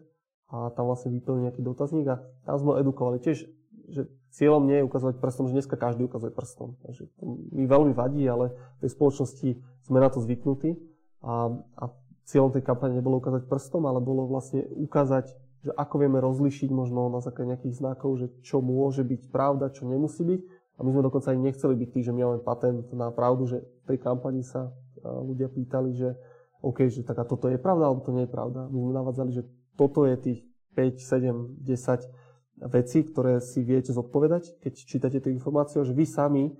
a 0.49 0.71
tam 0.73 0.87
vlastne 0.87 1.11
vyplnil 1.11 1.51
nejaký 1.51 1.61
dotazník 1.67 2.07
a 2.09 2.23
tam 2.47 2.57
sme 2.63 2.71
ho 2.75 2.81
edukovali. 2.81 3.19
Tiež, 3.19 3.45
že 3.91 4.07
cieľom 4.31 4.65
nie 4.65 4.81
je 4.81 4.87
ukazovať 4.87 5.19
prstom, 5.19 5.51
že 5.51 5.57
dneska 5.59 5.77
každý 5.77 6.07
ukazuje 6.07 6.31
prstom. 6.31 6.79
Takže 6.87 7.11
to 7.19 7.23
mi 7.51 7.67
veľmi 7.67 7.93
vadí, 7.93 8.23
ale 8.31 8.55
v 8.79 8.87
tej 8.87 8.91
spoločnosti 8.95 9.51
sme 9.83 9.99
na 9.99 10.09
to 10.09 10.23
zvyknutí 10.23 10.79
a, 11.27 11.53
a 11.79 11.85
cieľom 12.25 12.55
tej 12.55 12.65
kampane 12.65 12.97
nebolo 12.97 13.21
ukázať 13.21 13.45
prstom, 13.51 13.85
ale 13.85 14.01
bolo 14.01 14.25
vlastne 14.31 14.65
ukázať 14.73 15.37
že 15.65 15.73
ako 15.73 16.05
vieme 16.05 16.21
rozlišiť 16.21 16.69
možno 16.69 17.09
na 17.09 17.25
základe 17.25 17.57
nejakých 17.57 17.81
znakov, 17.81 18.21
že 18.21 18.29
čo 18.45 18.61
môže 18.61 19.01
byť 19.01 19.33
pravda, 19.33 19.73
čo 19.73 19.89
nemusí 19.89 20.21
byť. 20.21 20.41
A 20.77 20.85
my 20.85 20.93
sme 20.93 21.07
dokonca 21.07 21.33
ani 21.33 21.49
nechceli 21.49 21.73
byť 21.73 21.89
tí, 21.89 22.01
že 22.05 22.13
my 22.13 22.21
máme 22.21 22.41
patent 22.45 22.85
na 22.93 23.09
pravdu, 23.09 23.49
že 23.49 23.65
v 23.65 23.95
tej 23.95 23.99
kampani 24.05 24.45
sa 24.45 24.77
ľudia 25.01 25.49
pýtali, 25.49 25.97
že 25.97 26.13
OK, 26.61 26.89
že 26.93 27.01
taká 27.01 27.25
toto 27.25 27.49
je 27.49 27.57
pravda, 27.57 27.89
alebo 27.89 28.05
to 28.05 28.13
nie 28.13 28.29
je 28.29 28.33
pravda. 28.33 28.69
My 28.69 28.79
sme 28.81 28.93
navádzali, 28.93 29.31
že 29.33 29.43
toto 29.77 30.05
je 30.05 30.17
tých 30.21 30.41
5, 30.77 31.01
7, 31.01 31.65
10 31.65 32.69
vecí, 32.69 32.99
ktoré 33.09 33.41
si 33.41 33.65
viete 33.65 33.93
zodpovedať, 33.93 34.61
keď 34.61 34.73
čítate 34.77 35.19
tie 35.21 35.33
informácie, 35.33 35.81
že 35.81 35.97
vy 35.97 36.05
sami 36.05 36.45
e, 36.49 36.53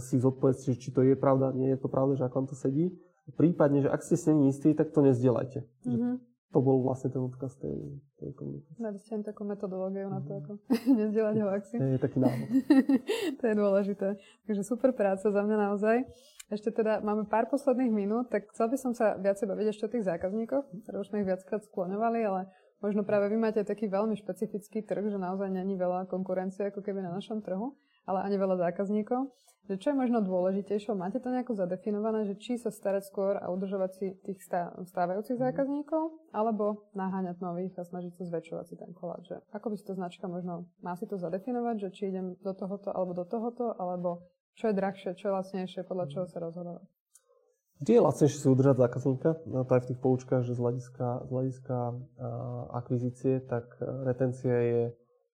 si 0.00 0.20
zodpovedzte, 0.20 0.76
či 0.76 0.88
to 0.92 1.04
je 1.04 1.16
pravda, 1.16 1.52
nie 1.52 1.72
je 1.72 1.78
to 1.80 1.88
pravda, 1.88 2.16
že 2.16 2.24
ako 2.28 2.36
vám 2.44 2.48
to 2.48 2.56
sedí. 2.56 2.92
Prípadne, 3.36 3.84
že 3.84 3.92
ak 3.92 4.00
ste 4.04 4.16
s 4.16 4.24
nimi 4.28 4.48
istí, 4.48 4.72
tak 4.72 4.92
to 4.92 5.04
nezdielajte. 5.04 5.64
Mm-hmm 5.84 6.28
to 6.48 6.64
bol 6.64 6.80
vlastne 6.80 7.12
ten 7.12 7.20
odkaz 7.20 7.60
tej, 7.60 7.76
tej 8.16 8.32
komunikácie. 8.32 8.80
Dali 8.80 8.96
ste 8.96 9.20
takú 9.20 9.44
metodológiu 9.44 10.08
na 10.08 10.24
to, 10.24 10.32
mhm. 10.32 10.40
ako 10.40 10.50
nezdielať 11.00 11.34
hoaxy. 11.44 11.76
To 11.76 11.84
je 11.84 12.00
taký 12.00 12.18
návod. 12.24 12.48
to 13.36 13.44
je 13.44 13.54
dôležité. 13.54 14.08
Takže 14.48 14.62
super 14.64 14.96
práca 14.96 15.28
za 15.28 15.40
mňa 15.44 15.56
naozaj. 15.68 16.08
Ešte 16.48 16.72
teda 16.72 17.04
máme 17.04 17.28
pár 17.28 17.44
posledných 17.52 17.92
minút, 17.92 18.32
tak 18.32 18.48
chcel 18.56 18.72
by 18.72 18.76
som 18.80 18.96
sa 18.96 19.20
viacej 19.20 19.44
baviť 19.44 19.66
ešte 19.68 19.84
o 19.84 19.92
tých 19.92 20.08
zákazníkoch, 20.08 20.64
ktoré 20.88 20.96
už 20.96 21.12
sme 21.12 21.20
ich 21.20 21.28
viackrát 21.28 21.60
skloňovali, 21.60 22.24
ale 22.24 22.48
možno 22.80 23.04
práve 23.04 23.28
vy 23.28 23.36
máte 23.36 23.60
taký 23.68 23.84
veľmi 23.84 24.16
špecifický 24.16 24.80
trh, 24.80 25.12
že 25.12 25.20
naozaj 25.20 25.52
není 25.52 25.76
veľa 25.76 26.08
konkurencie 26.08 26.72
ako 26.72 26.80
keby 26.80 27.04
na 27.04 27.12
našom 27.12 27.44
trhu, 27.44 27.76
ale 28.08 28.24
ani 28.24 28.40
veľa 28.40 28.64
zákazníkov. 28.64 29.28
Že 29.68 29.76
čo 29.76 29.88
je 29.92 30.00
možno 30.00 30.24
dôležitejšie, 30.24 30.96
máte 30.96 31.20
to 31.20 31.28
nejako 31.28 31.52
zadefinované, 31.52 32.24
že 32.24 32.40
či 32.40 32.56
sa 32.56 32.72
starať 32.72 33.04
skôr 33.04 33.36
a 33.36 33.52
udržovať 33.52 33.90
si 34.00 34.06
tých 34.24 34.40
stávajúcich 34.88 35.36
mhm. 35.36 35.44
zákazníkov, 35.44 36.32
alebo 36.32 36.88
naháňať 36.96 37.36
nových 37.44 37.76
a 37.76 37.84
snažiť 37.84 38.16
sa 38.16 38.24
zväčšovať 38.32 38.64
si 38.64 38.74
ten 38.80 38.96
koláč. 38.96 39.28
Že 39.28 39.44
ako 39.52 39.66
by 39.68 39.76
si 39.76 39.84
to 39.84 39.92
značka 39.92 40.24
možno, 40.24 40.72
má 40.80 40.96
si 40.96 41.04
to 41.04 41.20
zadefinovať, 41.20 41.84
že 41.84 41.88
či 41.92 42.02
idem 42.08 42.32
do 42.40 42.56
tohoto 42.56 42.88
alebo 42.96 43.12
do 43.12 43.28
tohoto, 43.28 43.76
alebo 43.76 44.32
čo 44.56 44.72
je 44.72 44.74
drahšie, 44.74 45.12
čo 45.20 45.28
je 45.28 45.36
lacnejšie, 45.36 45.80
podľa 45.84 46.06
čoho 46.16 46.24
sa 46.24 46.40
rozhodovať. 46.40 46.88
Vždy 47.84 47.92
je 47.94 48.02
lacnejšie 48.02 48.38
si 48.40 48.48
udržať 48.48 48.76
zákazníka, 48.88 49.30
no 49.46 49.62
to 49.68 49.72
aj 49.76 49.82
v 49.84 49.88
tých 49.92 50.00
poučkách, 50.00 50.42
že 50.48 50.56
z 50.56 50.60
hľadiska, 50.64 51.06
z 51.28 51.30
hľadiska 51.30 51.76
akvizície, 52.72 53.34
tak 53.44 53.70
retencia 53.78 54.56
je 54.64 54.82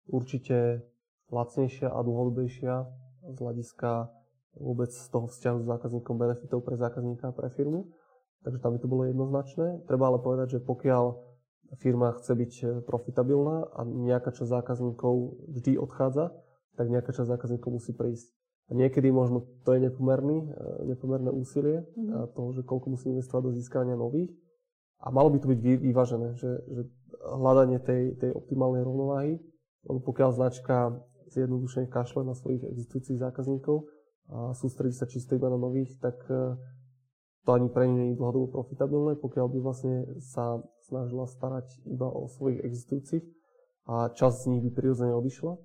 určite 0.06 0.86
lacnejšia 1.32 1.88
a 1.90 1.98
dlhodobejšia 1.98 2.74
z 3.28 3.38
hľadiska 3.42 4.17
vôbec 4.58 4.90
z 4.90 5.08
toho 5.10 5.26
vzťahu 5.30 5.58
s 5.62 5.66
zákazníkom 5.66 6.14
benefitov 6.18 6.62
pre 6.66 6.76
zákazníka 6.76 7.30
a 7.30 7.36
pre 7.36 7.48
firmu. 7.50 7.90
Takže 8.42 8.58
tam 8.62 8.74
by 8.74 8.78
to 8.78 8.88
bolo 8.90 9.02
jednoznačné. 9.06 9.86
Treba 9.90 10.10
ale 10.10 10.22
povedať, 10.22 10.58
že 10.58 10.60
pokiaľ 10.62 11.28
firma 11.76 12.16
chce 12.16 12.32
byť 12.32 12.52
e, 12.62 12.66
profitabilná 12.86 13.68
a 13.76 13.80
nejaká 13.84 14.32
časť 14.32 14.48
zákazníkov 14.62 15.14
vždy 15.52 15.76
odchádza, 15.76 16.32
tak 16.80 16.88
nejaká 16.88 17.12
časť 17.12 17.28
zákazníkov 17.28 17.82
musí 17.82 17.92
prísť. 17.92 18.32
A 18.68 18.76
niekedy 18.76 19.08
možno 19.12 19.44
to 19.64 19.76
je 19.76 19.84
nepomerný, 19.84 20.48
e, 20.48 20.48
nepomerné 20.88 21.28
úsilie 21.28 21.84
mm-hmm. 21.84 22.32
toho, 22.32 22.48
že 22.56 22.62
koľko 22.64 22.96
musí 22.96 23.12
investovať 23.12 23.42
do 23.50 23.52
získania 23.52 23.98
nových. 23.98 24.32
A 25.04 25.12
malo 25.12 25.30
by 25.30 25.38
to 25.38 25.50
byť 25.52 25.58
vyvážené, 25.62 26.34
že, 26.40 26.50
že 26.66 26.82
hľadanie 27.22 27.78
tej, 27.78 28.18
tej 28.18 28.30
optimálnej 28.34 28.82
rovnováhy, 28.82 29.38
lebo 29.86 29.98
pokiaľ 30.02 30.30
značka 30.34 30.98
zjednodušene 31.30 31.86
kašle 31.86 32.24
na 32.24 32.34
svojich 32.34 32.64
existujúcich 32.64 33.20
zákazníkov, 33.20 33.86
a 34.28 34.52
sústredí 34.52 34.92
sa 34.92 35.08
čisto 35.08 35.32
iba 35.32 35.48
na 35.48 35.56
nových, 35.56 35.96
tak 35.96 36.20
e, 36.28 36.52
to 37.48 37.50
ani 37.56 37.72
pre 37.72 37.88
nie 37.88 38.12
je 38.12 38.20
dlhodobo 38.20 38.60
profitabilné, 38.60 39.16
pokiaľ 39.16 39.46
by 39.48 39.58
vlastne 39.64 40.04
sa 40.20 40.60
snažila 40.84 41.24
starať 41.24 41.64
iba 41.88 42.04
o 42.04 42.28
svojich 42.28 42.60
existujúcich 42.60 43.24
a 43.88 44.12
časť 44.12 44.36
z 44.44 44.48
nich 44.52 44.62
by 44.68 44.70
prirodzene 44.76 45.16
odišla. 45.16 45.56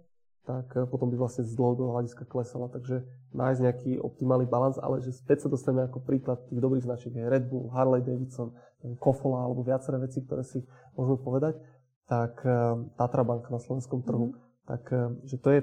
tak 0.47 0.71
e, 0.79 0.87
potom 0.87 1.11
by 1.11 1.19
vlastne 1.19 1.43
z 1.43 1.51
dlhodobého 1.59 1.91
hľadiska 1.91 2.23
klesala. 2.23 2.71
Takže 2.71 3.03
nájsť 3.35 3.59
nejaký 3.67 3.91
optimálny 3.99 4.47
balans, 4.47 4.79
ale 4.79 5.03
že 5.03 5.11
späť 5.11 5.43
sa 5.43 5.51
dostaneme 5.51 5.83
ako 5.83 5.99
príklad 6.07 6.39
tých 6.47 6.63
dobrých 6.63 6.87
značiek 6.87 7.11
je 7.11 7.27
Red 7.27 7.51
Bull, 7.51 7.67
Harley 7.67 7.99
Davidson, 7.99 8.55
Kofola 8.99 9.43
alebo 9.43 9.63
viaceré 9.63 9.99
veci, 9.99 10.23
ktoré 10.23 10.43
si 10.43 10.63
môžeme 10.95 11.19
povedať, 11.19 11.59
tak 12.07 12.39
e, 12.47 12.79
Tatra 12.95 13.27
banka 13.27 13.51
na 13.51 13.59
slovenskom 13.59 14.07
trhu, 14.07 14.31
mm-hmm. 14.31 14.67
tak 14.71 14.83
že 15.27 15.35
to 15.43 15.51
je 15.51 15.61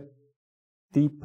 typ 0.93 1.17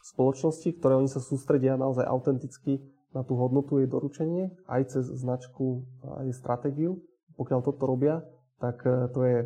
spoločnosti, 0.00 0.68
ktoré 0.80 0.96
oni 0.96 1.10
sa 1.12 1.20
sústredia 1.20 1.76
naozaj 1.76 2.08
autenticky 2.08 2.80
na 3.12 3.20
tú 3.20 3.36
hodnotu 3.36 3.76
jej 3.76 3.88
doručenie, 3.88 4.56
aj 4.64 4.96
cez 4.96 5.04
značku, 5.04 5.84
aj 6.24 6.32
stratégiu. 6.32 7.04
Pokiaľ 7.36 7.60
toto 7.60 7.84
robia, 7.84 8.24
tak 8.56 8.80
to 8.84 9.20
je 9.24 9.38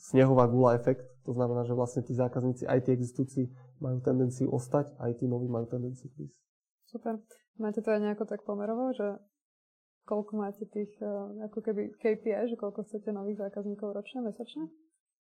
snehová 0.00 0.48
gula 0.48 0.76
efekt. 0.80 1.04
To 1.24 1.32
znamená, 1.32 1.64
že 1.64 1.76
vlastne 1.76 2.04
tí 2.04 2.12
zákazníci, 2.12 2.68
aj 2.68 2.88
tí 2.88 2.90
existujúci, 2.92 3.48
majú 3.80 4.00
tendenciu 4.04 4.52
ostať, 4.52 4.92
aj 5.00 5.20
tí 5.20 5.24
noví 5.24 5.48
majú 5.48 5.64
tendenciu 5.68 6.12
prísť. 6.12 6.36
Super. 6.88 7.20
Máte 7.56 7.80
to 7.80 7.88
aj 7.88 8.00
nejako 8.00 8.24
tak 8.28 8.44
pomerovo, 8.44 8.92
že 8.92 9.16
koľko 10.04 10.32
máte 10.36 10.68
tých 10.68 10.92
uh, 11.00 11.32
ako 11.48 11.64
keby 11.64 11.96
KPI, 11.96 12.52
že 12.52 12.60
koľko 12.60 12.84
chcete 12.84 13.08
nových 13.08 13.40
zákazníkov 13.40 13.96
ročne, 13.96 14.20
mesačne? 14.20 14.68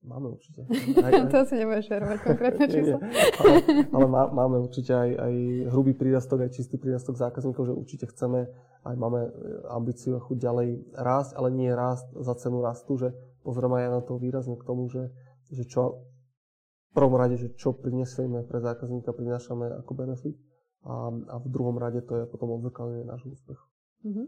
Máme 0.04 0.36
určite. 0.36 0.68
Aj, 1.06 1.12
aj... 1.16 1.32
to 1.32 1.40
si 1.48 1.56
nebudeš 1.56 1.88
šerovať 1.88 2.20
konkrétne 2.28 2.66
číslo. 2.76 3.00
ale, 3.40 3.56
ale 3.88 4.06
má, 4.12 4.28
máme 4.36 4.60
určite 4.60 4.92
aj, 4.92 5.10
aj 5.16 5.34
hrubý 5.72 5.96
prírastok, 5.96 6.44
aj 6.44 6.52
čistý 6.52 6.76
prírastok 6.76 7.16
zákazníkov, 7.16 7.72
že 7.72 7.74
určite 7.74 8.06
chceme, 8.12 8.52
aj 8.84 8.96
máme 9.00 9.32
ambíciu 9.72 10.20
a 10.20 10.24
chuť 10.24 10.38
ďalej 10.44 10.70
rásť, 10.92 11.40
ale 11.40 11.56
nie 11.56 11.72
rast 11.72 12.12
za 12.20 12.36
cenu 12.36 12.60
rastu, 12.60 13.00
že 13.00 13.16
pozriem 13.48 13.72
aj 13.80 13.92
na 13.96 14.02
to 14.04 14.20
výrazne 14.20 14.60
k 14.60 14.68
tomu, 14.68 14.92
že, 14.92 15.08
že 15.56 15.64
čo 15.64 16.04
v 16.92 17.02
prvom 17.02 17.16
rade, 17.16 17.40
že 17.40 17.56
čo 17.56 17.72
prinesieme 17.72 18.44
pre 18.44 18.60
zákazníka, 18.60 19.16
prinášame 19.16 19.72
ako 19.82 19.92
benefit 19.96 20.36
a, 20.84 21.10
a 21.10 21.36
v 21.40 21.48
druhom 21.48 21.80
rade 21.80 22.04
to 22.04 22.14
je 22.20 22.24
potom 22.28 22.60
odzrkadlenie 22.60 23.08
nášho 23.08 23.32
úspechu. 23.32 23.66
Mm-hmm. 24.04 24.28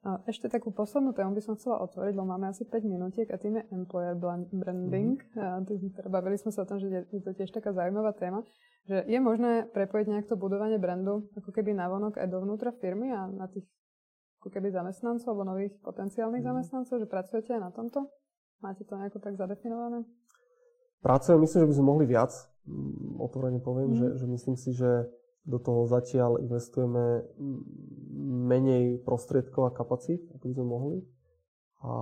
A 0.00 0.16
ešte 0.24 0.48
takú 0.48 0.72
poslednú 0.72 1.12
tému 1.12 1.36
by 1.36 1.42
som 1.44 1.60
chcela 1.60 1.84
otvoriť, 1.84 2.16
lebo 2.16 2.24
máme 2.24 2.48
asi 2.48 2.64
5 2.64 2.88
minútiek 2.88 3.28
a 3.28 3.36
tým 3.36 3.60
je 3.60 3.68
employer 3.68 4.16
branding. 4.16 5.20
Mm-hmm. 5.36 5.92
Teda 5.92 6.08
bavili 6.08 6.40
sme 6.40 6.48
sa 6.56 6.64
o 6.64 6.68
tom, 6.68 6.80
že 6.80 6.88
je 6.88 7.20
to 7.20 7.36
tiež 7.36 7.52
taká 7.52 7.76
zaujímavá 7.76 8.16
téma, 8.16 8.40
že 8.88 9.04
je 9.04 9.18
možné 9.20 9.68
prepojiť 9.68 10.06
nejak 10.08 10.26
to 10.32 10.40
budovanie 10.40 10.80
brandu 10.80 11.28
ako 11.36 11.52
keby 11.52 11.76
navonok 11.76 12.16
aj 12.16 12.32
dovnútra 12.32 12.72
firmy 12.80 13.12
a 13.12 13.28
na 13.28 13.44
tých 13.52 13.68
ako 14.40 14.48
keby 14.48 14.72
zamestnancov 14.72 15.36
alebo 15.36 15.52
nových 15.52 15.76
potenciálnych 15.84 16.40
mm-hmm. 16.40 16.64
zamestnancov, 16.64 16.96
že 16.96 17.04
pracujete 17.04 17.50
aj 17.52 17.60
na 17.60 17.68
tomto? 17.68 18.08
Máte 18.64 18.88
to 18.88 18.96
nejako 18.96 19.20
tak 19.20 19.36
zadefinované? 19.36 20.08
Pracujem, 21.04 21.44
myslím, 21.44 21.60
že 21.64 21.68
by 21.68 21.76
sme 21.76 21.86
mohli 21.92 22.04
viac. 22.08 22.32
Mm, 22.64 23.20
otvorene 23.20 23.60
poviem, 23.60 23.92
mm. 23.92 23.98
že, 24.00 24.06
že 24.20 24.26
myslím 24.32 24.56
si, 24.56 24.72
že 24.72 25.08
do 25.44 25.58
toho 25.58 25.88
zatiaľ 25.88 26.40
investujeme 26.44 27.24
menej 28.50 29.00
prostriedkov 29.02 29.72
a 29.72 29.76
kapacít, 29.76 30.20
ako 30.36 30.44
by 30.44 30.54
sme 30.54 30.66
mohli. 30.66 30.98
A 31.80 31.92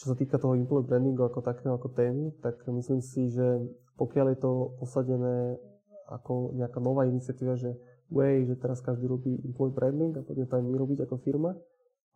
čo 0.00 0.04
sa 0.08 0.16
týka 0.16 0.40
toho 0.40 0.56
employee 0.56 0.88
brandingu 0.88 1.28
ako 1.28 1.44
takého, 1.44 1.76
ako 1.76 1.92
témy, 1.92 2.32
tak 2.40 2.56
myslím 2.64 3.04
si, 3.04 3.28
že 3.28 3.60
pokiaľ 4.00 4.32
je 4.32 4.38
to 4.40 4.52
posadené 4.80 5.60
ako 6.08 6.56
nejaká 6.56 6.80
nová 6.80 7.04
iniciatíva, 7.04 7.60
že 7.60 7.76
way, 8.08 8.48
že 8.48 8.56
teraz 8.56 8.80
každý 8.80 9.06
robí 9.06 9.36
employee 9.44 9.76
branding 9.76 10.16
a 10.16 10.24
poďme 10.24 10.48
to 10.48 10.56
aj 10.56 10.64
my 10.64 10.74
robiť 10.74 10.98
ako 11.04 11.14
firma. 11.20 11.52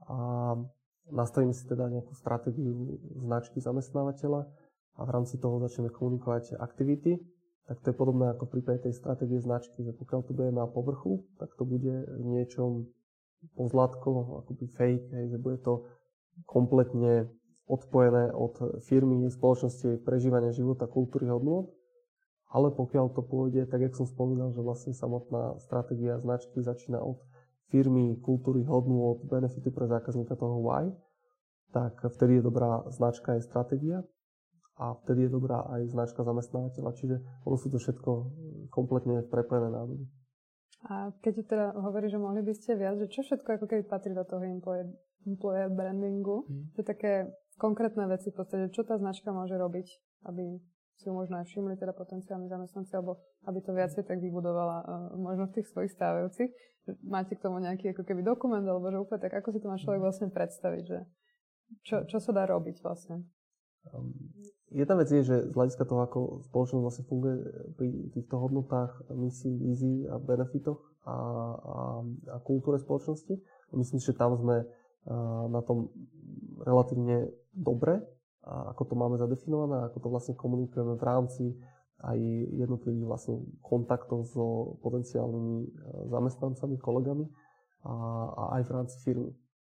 A 0.09 0.17
nastavíme 1.13 1.53
si 1.53 1.69
teda 1.69 1.93
nejakú 1.93 2.17
stratégiu 2.17 2.99
značky 3.21 3.61
zamestnávateľa 3.61 4.49
a 4.95 5.01
v 5.05 5.11
rámci 5.11 5.37
toho 5.37 5.61
začneme 5.61 5.93
komunikovať 5.93 6.57
aktivity, 6.57 7.21
tak 7.65 7.81
to 7.81 7.91
je 7.91 7.97
podobné 7.97 8.29
ako 8.29 8.45
v 8.45 8.77
tej 8.77 8.93
stratégie 8.93 9.41
značky, 9.41 9.81
že 9.81 9.97
pokiaľ 9.97 10.21
to 10.29 10.37
bude 10.37 10.53
na 10.53 10.69
povrchu, 10.69 11.25
tak 11.41 11.49
to 11.57 11.65
bude 11.65 12.05
v 12.05 12.25
niečom 12.25 12.93
pozlatko, 13.57 14.45
akoby 14.45 14.67
fake, 14.69 15.09
hej, 15.13 15.25
že 15.33 15.39
bude 15.41 15.57
to 15.65 15.89
kompletne 16.45 17.29
odpojené 17.65 18.37
od 18.37 18.85
firmy, 18.85 19.33
spoločnosti, 19.33 20.05
prežívania 20.05 20.53
života, 20.53 20.85
kultúry, 20.85 21.29
hodnot. 21.29 21.73
Ale 22.53 22.71
pokiaľ 22.71 23.17
to 23.17 23.23
pôjde, 23.25 23.67
tak 23.67 23.81
jak 23.81 23.97
som 23.97 24.07
spomínal, 24.07 24.53
že 24.53 24.63
vlastne 24.63 24.93
samotná 24.95 25.59
stratégia 25.65 26.21
značky 26.21 26.61
začína 26.61 27.01
od 27.01 27.19
firmy, 27.73 28.21
kultúry, 28.21 28.63
hodnú 28.63 29.11
od 29.17 29.27
benefitu 29.27 29.73
pre 29.73 29.89
zákazníka 29.89 30.37
toho 30.37 30.63
why, 30.63 30.93
tak 31.75 31.99
vtedy 31.99 32.39
je 32.39 32.47
dobrá 32.47 32.87
značka 32.93 33.35
aj 33.35 33.49
stratégia 33.49 34.07
a 34.75 34.99
vtedy 35.07 35.27
je 35.27 35.35
dobrá 35.35 35.63
aj 35.71 35.95
značka 35.95 36.27
zamestnávateľa. 36.27 36.91
Čiže 36.99 37.17
ono 37.47 37.57
sú 37.57 37.71
to 37.71 37.79
všetko 37.79 38.11
kompletne 38.75 39.23
prepojené 39.31 39.71
nádoby. 39.71 40.05
A 40.85 41.15
keď 41.25 41.35
teda 41.49 41.67
hovorí, 41.81 42.13
že 42.13 42.21
mohli 42.21 42.45
by 42.45 42.53
ste 42.53 42.77
viac, 42.77 43.01
že 43.01 43.09
čo 43.09 43.25
všetko 43.25 43.57
ako 43.57 43.67
keby 43.71 43.83
patrí 43.89 44.13
do 44.13 44.21
toho 44.27 44.45
employer, 44.45 44.85
employer 45.25 45.73
brandingu, 45.73 46.45
mm. 46.45 46.77
že 46.77 46.83
také 46.85 47.13
konkrétne 47.57 48.05
veci 48.05 48.29
v 48.29 48.37
podstate, 48.37 48.69
čo 48.69 48.85
tá 48.85 49.01
značka 49.01 49.33
môže 49.33 49.57
robiť, 49.57 49.87
aby 50.29 50.61
si 51.01 51.11
ju 51.11 51.15
možno 51.17 51.41
aj 51.41 51.49
všimli 51.49 51.75
teda 51.81 51.97
potenciálni 51.97 52.47
zamestnanci, 52.47 52.93
alebo 52.95 53.19
aby 53.49 53.59
to 53.65 53.73
viacej 53.73 54.05
tak 54.05 54.21
vybudovala 54.21 54.79
uh, 54.85 54.87
možno 55.17 55.51
v 55.51 55.55
tých 55.59 55.73
svojich 55.73 55.95
stávajúcich. 55.97 56.51
Máte 57.03 57.35
k 57.35 57.43
tomu 57.43 57.65
nejaký 57.65 57.97
ako 57.97 58.05
keby 58.05 58.21
dokument, 58.21 58.63
alebo 58.63 58.93
že 58.93 59.01
úplne 59.01 59.23
tak, 59.25 59.35
ako 59.41 59.57
si 59.57 59.59
to 59.65 59.67
má 59.73 59.81
človek 59.81 60.05
vlastne 60.05 60.29
predstaviť, 60.31 60.85
že 60.85 60.99
čo, 61.83 61.97
čo 62.05 62.19
sa 62.21 62.31
dá 62.31 62.45
robiť 62.45 62.85
vlastne? 62.85 63.25
Um, 63.93 64.15
jedna 64.73 64.95
vec 64.97 65.09
je, 65.13 65.21
že 65.21 65.37
z 65.51 65.53
hľadiska 65.53 65.85
toho, 65.85 66.01
ako 66.07 66.19
spoločnosť 66.49 66.83
vlastne 66.83 67.05
funguje 67.05 67.37
pri 67.77 67.89
týchto 68.17 68.41
hodnotách, 68.41 69.05
misii, 69.13 69.55
vízii 69.61 69.99
a 70.09 70.17
benefitoch 70.17 70.81
a, 71.05 71.17
a, 71.53 71.77
a 72.33 72.37
kultúre 72.41 72.81
spoločnosti, 72.81 73.35
myslím 73.77 74.01
že 74.01 74.17
tam 74.17 74.39
sme 74.41 74.65
uh, 74.65 75.45
na 75.53 75.61
tom 75.61 75.93
relatívne 76.65 77.29
dobre 77.53 78.01
a 78.45 78.73
ako 78.77 78.83
to 78.89 78.95
máme 78.97 79.17
zadefinované, 79.17 79.89
ako 79.89 79.99
to 80.01 80.09
vlastne 80.09 80.35
komunikujeme 80.37 80.97
v 80.97 81.05
rámci 81.05 81.45
aj 82.05 82.19
jednotlivých 82.53 83.09
vlastne 83.09 83.41
kontaktov 83.65 84.29
so 84.29 84.77
potenciálnymi 84.85 85.59
e, 85.65 85.69
zamestnancami, 86.13 86.77
kolegami 86.77 87.25
a, 87.89 87.95
a 88.29 88.43
aj 88.61 88.63
v 88.69 88.71
rámci 88.77 88.97
firmy. 89.01 89.33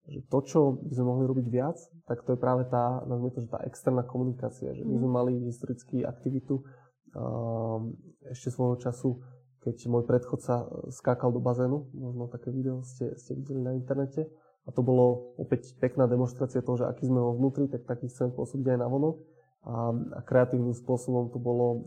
Že 0.09 0.20
to, 0.32 0.38
čo 0.48 0.59
by 0.80 0.92
sme 0.96 1.06
mohli 1.06 1.24
robiť 1.28 1.46
viac, 1.52 1.76
tak 2.09 2.24
to 2.24 2.32
je 2.34 2.40
práve 2.40 2.64
tá, 2.72 3.04
nazvime 3.04 3.32
to, 3.36 3.44
že 3.44 3.52
tá 3.52 3.61
externá 3.68 4.02
komunikácia. 4.02 4.72
Že 4.72 4.88
my 4.88 4.94
mhm. 4.96 5.00
sme 5.04 5.11
mali 5.12 5.32
historický 5.44 6.02
aktivitu 6.09 6.64
um, 7.12 7.92
ešte 8.28 8.48
svojho 8.48 8.80
času, 8.80 9.20
keď 9.61 9.76
môj 9.90 10.09
predchodca 10.09 10.64
skákal 10.88 11.34
do 11.34 11.44
bazénu, 11.44 11.92
možno 11.92 12.30
také 12.32 12.48
video 12.48 12.80
ste, 12.86 13.12
ste 13.20 13.36
videli 13.36 13.61
na 13.61 13.76
internete, 13.76 14.30
a 14.68 14.72
to 14.72 14.84
bolo 14.84 15.32
opäť 15.40 15.72
pekná 15.80 16.04
demonstrácia 16.04 16.61
toho, 16.61 16.76
že 16.76 16.84
aký 16.84 17.09
sme 17.09 17.24
ho 17.24 17.32
vnútri, 17.32 17.72
tak 17.72 17.88
taký 17.88 18.12
chcem 18.12 18.28
pôsobiť 18.28 18.76
aj 18.76 18.78
na 18.84 18.88
vonok. 18.92 19.16
A, 19.64 19.92
a 19.92 20.20
kreatívnym 20.28 20.76
spôsobom 20.76 21.32
to 21.32 21.40
bolo 21.40 21.66
e, 21.72 21.78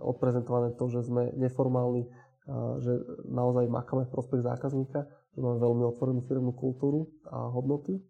odprezentované 0.00 0.72
to, 0.80 0.88
že 0.88 1.06
sme 1.06 1.36
neformálni, 1.36 2.08
e, 2.08 2.10
že 2.80 2.92
naozaj 3.28 3.68
makáme 3.68 4.08
v 4.08 4.14
prospech 4.16 4.48
zákazníka, 4.48 5.04
že 5.36 5.44
máme 5.44 5.60
veľmi 5.60 5.84
otvorenú 5.84 6.24
firmnú 6.24 6.56
kultúru 6.56 7.12
a 7.28 7.52
hodnoty. 7.52 8.00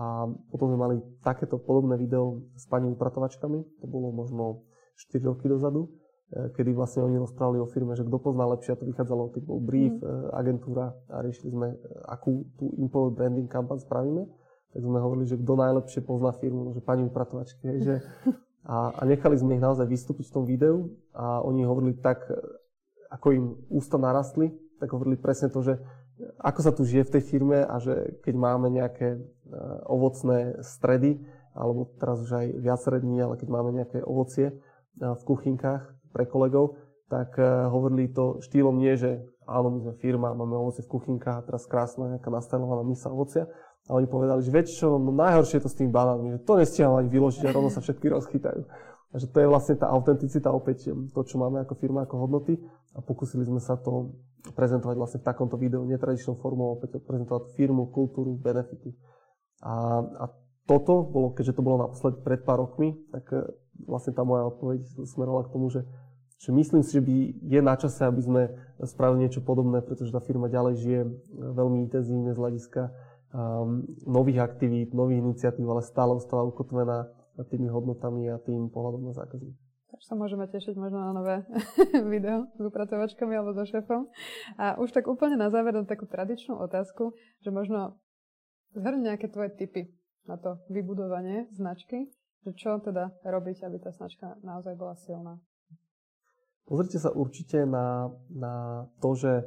A 0.00 0.24
potom 0.48 0.72
sme 0.72 0.80
mali 0.80 0.96
takéto 1.20 1.60
podobné 1.60 2.00
video 2.00 2.40
s 2.56 2.64
pani 2.64 2.88
upratovačkami, 2.88 3.84
to 3.84 3.86
bolo 3.86 4.16
možno 4.16 4.64
4 4.96 5.20
roky 5.28 5.44
dozadu, 5.44 5.92
E, 6.30 6.54
kedy 6.54 6.70
vlastne 6.78 7.02
oni 7.02 7.18
rozprávali 7.18 7.58
o 7.58 7.66
firme, 7.66 7.98
že 7.98 8.06
kto 8.06 8.22
pozná 8.22 8.46
lepšie, 8.54 8.78
a 8.78 8.78
to 8.78 8.86
vychádzalo, 8.86 9.34
keď 9.34 9.42
bol 9.42 9.58
brief, 9.58 9.98
mm. 9.98 10.30
agentúra 10.30 10.94
a 11.10 11.26
riešili 11.26 11.50
sme, 11.50 11.74
e, 11.74 11.76
akú 12.06 12.46
tú 12.54 12.70
employer 12.78 13.10
branding 13.10 13.50
kampaň 13.50 13.82
spravíme, 13.82 14.30
tak 14.70 14.78
sme 14.86 15.02
hovorili, 15.02 15.26
že 15.26 15.42
kto 15.42 15.52
najlepšie 15.58 16.06
pozná 16.06 16.30
firmu, 16.38 16.70
že 16.70 16.86
pani 16.86 17.02
upratovačky, 17.02 17.82
že 17.82 17.98
a, 18.70 18.94
a 18.94 19.02
nechali 19.10 19.34
sme 19.42 19.58
ich 19.58 19.64
naozaj 19.64 19.90
vystúpiť 19.90 20.30
v 20.30 20.34
tom 20.38 20.44
videu 20.46 20.94
a 21.10 21.42
oni 21.42 21.66
hovorili 21.66 21.98
tak, 21.98 22.22
ako 23.10 23.26
im 23.34 23.46
ústa 23.66 23.98
narastli, 23.98 24.54
tak 24.78 24.94
hovorili 24.94 25.18
presne 25.18 25.50
to, 25.50 25.66
že 25.66 25.82
ako 26.40 26.60
sa 26.60 26.72
tu 26.74 26.82
žije 26.84 27.08
v 27.08 27.14
tej 27.18 27.22
firme 27.24 27.58
a 27.64 27.76
že 27.80 28.20
keď 28.24 28.34
máme 28.36 28.68
nejaké 28.72 29.20
ovocné 29.88 30.62
stredy, 30.62 31.18
alebo 31.56 31.90
teraz 31.98 32.22
už 32.22 32.30
aj 32.30 32.46
viaceré 32.62 33.02
dní, 33.02 33.18
ale 33.24 33.34
keď 33.34 33.48
máme 33.50 33.74
nejaké 33.74 34.04
ovocie 34.06 34.54
v 35.00 35.22
kuchynkách, 35.26 36.00
pre 36.12 36.26
kolegov, 36.26 36.78
tak 37.10 37.34
uh, 37.38 37.70
hovorili 37.70 38.10
to 38.10 38.38
štýlom 38.42 38.78
nie, 38.78 38.94
že 38.94 39.22
áno, 39.46 39.74
my 39.74 39.78
sme 39.82 39.94
firma, 39.98 40.34
máme 40.34 40.54
ovoce 40.54 40.82
v 40.86 40.90
kuchynkách 40.94 41.36
a 41.42 41.46
teraz 41.46 41.66
krásna 41.66 42.06
nejaká 42.18 42.30
nastajlovaná 42.30 42.86
misa 42.86 43.10
ovocia. 43.10 43.50
A 43.90 43.98
oni 43.98 44.06
povedali, 44.06 44.38
že 44.44 44.54
čo, 44.70 45.02
no 45.02 45.10
najhoršie 45.10 45.58
je 45.58 45.64
to 45.66 45.72
s 45.72 45.78
tými 45.78 45.90
banánmi, 45.90 46.38
že 46.38 46.46
to 46.46 46.54
nestíham 46.54 46.94
ani 46.94 47.10
vyložiť 47.10 47.50
a 47.50 47.54
rovno 47.54 47.74
sa 47.74 47.82
všetky 47.82 48.06
rozchytajú. 48.06 48.62
Takže 49.10 49.26
to 49.34 49.38
je 49.42 49.50
vlastne 49.50 49.74
tá 49.74 49.90
autenticita, 49.90 50.54
opäť 50.54 50.94
to, 50.94 51.20
čo 51.26 51.34
máme 51.42 51.58
ako 51.66 51.74
firma, 51.74 52.06
ako 52.06 52.30
hodnoty 52.30 52.54
a 52.94 53.02
pokúsili 53.02 53.42
sme 53.42 53.58
sa 53.58 53.74
to 53.74 54.14
prezentovať 54.54 54.96
vlastne 54.96 55.18
v 55.18 55.26
takomto 55.26 55.58
videu, 55.58 55.82
netradičnou 55.82 56.38
formou, 56.38 56.78
opäť 56.78 57.02
prezentovať 57.02 57.58
firmu, 57.58 57.90
kultúru, 57.90 58.38
benefity. 58.38 58.94
A, 59.66 60.00
a 60.00 60.24
toto 60.64 61.02
bolo, 61.02 61.34
keďže 61.34 61.58
to 61.58 61.66
bolo 61.66 61.90
naposled 61.90 62.22
pred 62.22 62.46
pár 62.46 62.62
rokmi, 62.62 62.94
tak 63.10 63.26
vlastne 63.82 64.14
tá 64.14 64.22
moja 64.22 64.46
odpoveď 64.46 64.86
smerovala 65.02 65.50
k 65.50 65.52
tomu, 65.58 65.66
že, 65.74 65.82
že 66.38 66.54
myslím 66.54 66.86
si, 66.86 66.94
že 66.94 67.02
by 67.02 67.16
je 67.50 67.60
na 67.60 67.74
čase, 67.74 68.06
aby 68.06 68.22
sme 68.22 68.42
spravili 68.86 69.26
niečo 69.26 69.42
podobné, 69.42 69.82
pretože 69.82 70.14
tá 70.14 70.22
firma 70.22 70.46
ďalej 70.46 70.74
žije 70.78 71.00
veľmi 71.34 71.82
intenzívne 71.90 72.30
z 72.30 72.38
hľadiska 72.38 72.82
um, 73.34 73.82
nových 74.06 74.46
aktivít, 74.46 74.94
nových 74.94 75.20
iniciatív, 75.20 75.66
ale 75.66 75.82
stále 75.82 76.14
ostáva 76.14 76.46
ukotvená 76.46 77.10
tými 77.46 77.68
hodnotami 77.68 78.28
a 78.30 78.40
tým 78.40 78.68
pohľadom 78.68 79.10
na 79.10 79.12
zákazníka. 79.14 79.58
Takže 79.90 80.06
sa 80.06 80.14
môžeme 80.14 80.46
tešiť 80.46 80.78
možno 80.78 81.02
na 81.02 81.10
nové 81.10 81.36
video 82.14 82.46
s 82.54 82.62
upratovačkami 82.62 83.34
alebo 83.34 83.58
so 83.58 83.66
šéfom. 83.66 84.06
A 84.54 84.78
už 84.78 84.94
tak 84.94 85.10
úplne 85.10 85.34
na 85.34 85.50
záver 85.50 85.74
takú 85.82 86.06
tradičnú 86.06 86.62
otázku, 86.62 87.10
že 87.42 87.50
možno 87.50 87.98
zhrň 88.78 89.10
nejaké 89.10 89.26
tvoje 89.26 89.50
tipy 89.58 89.90
na 90.30 90.38
to 90.38 90.62
vybudovanie 90.70 91.50
značky, 91.50 92.06
že 92.46 92.54
čo 92.54 92.78
teda 92.78 93.10
robiť, 93.26 93.66
aby 93.66 93.82
tá 93.82 93.90
značka 93.90 94.38
naozaj 94.46 94.78
bola 94.78 94.94
silná. 94.94 95.42
Pozrite 96.70 97.02
sa 97.02 97.10
určite 97.10 97.66
na, 97.66 98.14
na 98.30 98.86
to, 99.02 99.18
že 99.18 99.42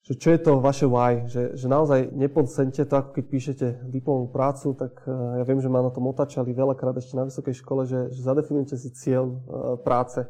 že 0.00 0.16
čo 0.16 0.32
je 0.32 0.40
to 0.40 0.64
vaše 0.64 0.88
why, 0.88 1.28
že, 1.28 1.52
že 1.60 1.66
naozaj 1.68 2.16
nepodceňte 2.16 2.88
to, 2.88 2.94
ako 2.96 3.10
keď 3.12 3.24
píšete 3.28 3.66
diplomovú 3.92 4.32
prácu, 4.32 4.72
tak 4.72 4.96
uh, 5.04 5.36
ja 5.36 5.44
viem, 5.44 5.60
že 5.60 5.68
ma 5.68 5.84
na 5.84 5.92
tom 5.92 6.08
otačali 6.08 6.56
veľakrát 6.56 6.96
ešte 6.96 7.20
na 7.20 7.28
vysokej 7.28 7.54
škole, 7.60 7.84
že, 7.84 8.08
že 8.08 8.24
zadefinujte 8.24 8.80
si 8.80 8.88
cieľ 8.96 9.24
uh, 9.28 9.36
práce. 9.76 10.24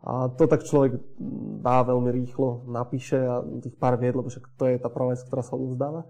A 0.00 0.32
to 0.32 0.48
tak 0.48 0.64
človek 0.64 0.96
dá 1.60 1.84
veľmi 1.84 2.08
rýchlo, 2.08 2.64
napíše 2.72 3.20
a 3.20 3.44
tých 3.60 3.76
pár 3.76 4.00
vied, 4.00 4.16
lebo 4.16 4.32
však 4.32 4.56
to 4.56 4.64
je 4.64 4.80
tá 4.80 4.88
prvá 4.88 5.12
vec, 5.12 5.20
ktorá 5.20 5.44
sa 5.44 5.60
vzdáva. 5.60 6.08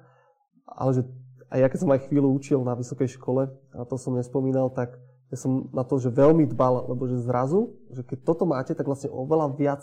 Ale 0.70 0.94
že 0.94 1.02
aj 1.50 1.58
ja 1.58 1.66
keď 1.66 1.78
som 1.82 1.90
aj 1.90 2.06
chvíľu 2.06 2.30
učil 2.30 2.62
na 2.62 2.78
vysokej 2.78 3.18
škole, 3.18 3.50
a 3.50 3.82
to 3.82 3.98
som 3.98 4.14
nespomínal, 4.14 4.70
tak 4.70 4.94
ja 5.30 5.38
som 5.38 5.66
na 5.74 5.82
to, 5.82 5.98
že 5.98 6.14
veľmi 6.14 6.46
dbal, 6.54 6.86
lebo 6.90 7.10
že 7.10 7.18
zrazu, 7.22 7.74
že 7.90 8.06
keď 8.06 8.18
toto 8.22 8.46
máte, 8.46 8.74
tak 8.78 8.86
vlastne 8.86 9.10
oveľa 9.10 9.58
viac 9.58 9.82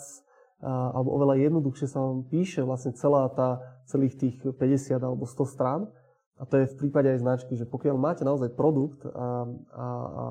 alebo 0.62 1.14
oveľa 1.14 1.38
jednoduchšie 1.38 1.86
sa 1.86 2.02
vám 2.02 2.26
píše 2.26 2.66
vlastne 2.66 2.90
celá 2.98 3.30
tá, 3.30 3.62
celých 3.86 4.18
tých 4.18 4.36
50 4.42 4.98
alebo 4.98 5.22
100 5.22 5.54
strán. 5.54 5.80
A 6.38 6.46
to 6.46 6.62
je 6.62 6.70
v 6.70 6.78
prípade 6.78 7.10
aj 7.10 7.22
značky, 7.22 7.58
že 7.58 7.66
pokiaľ 7.66 7.98
máte 7.98 8.22
naozaj 8.22 8.54
produkt 8.54 9.02
a, 9.06 9.46
a, 9.74 9.86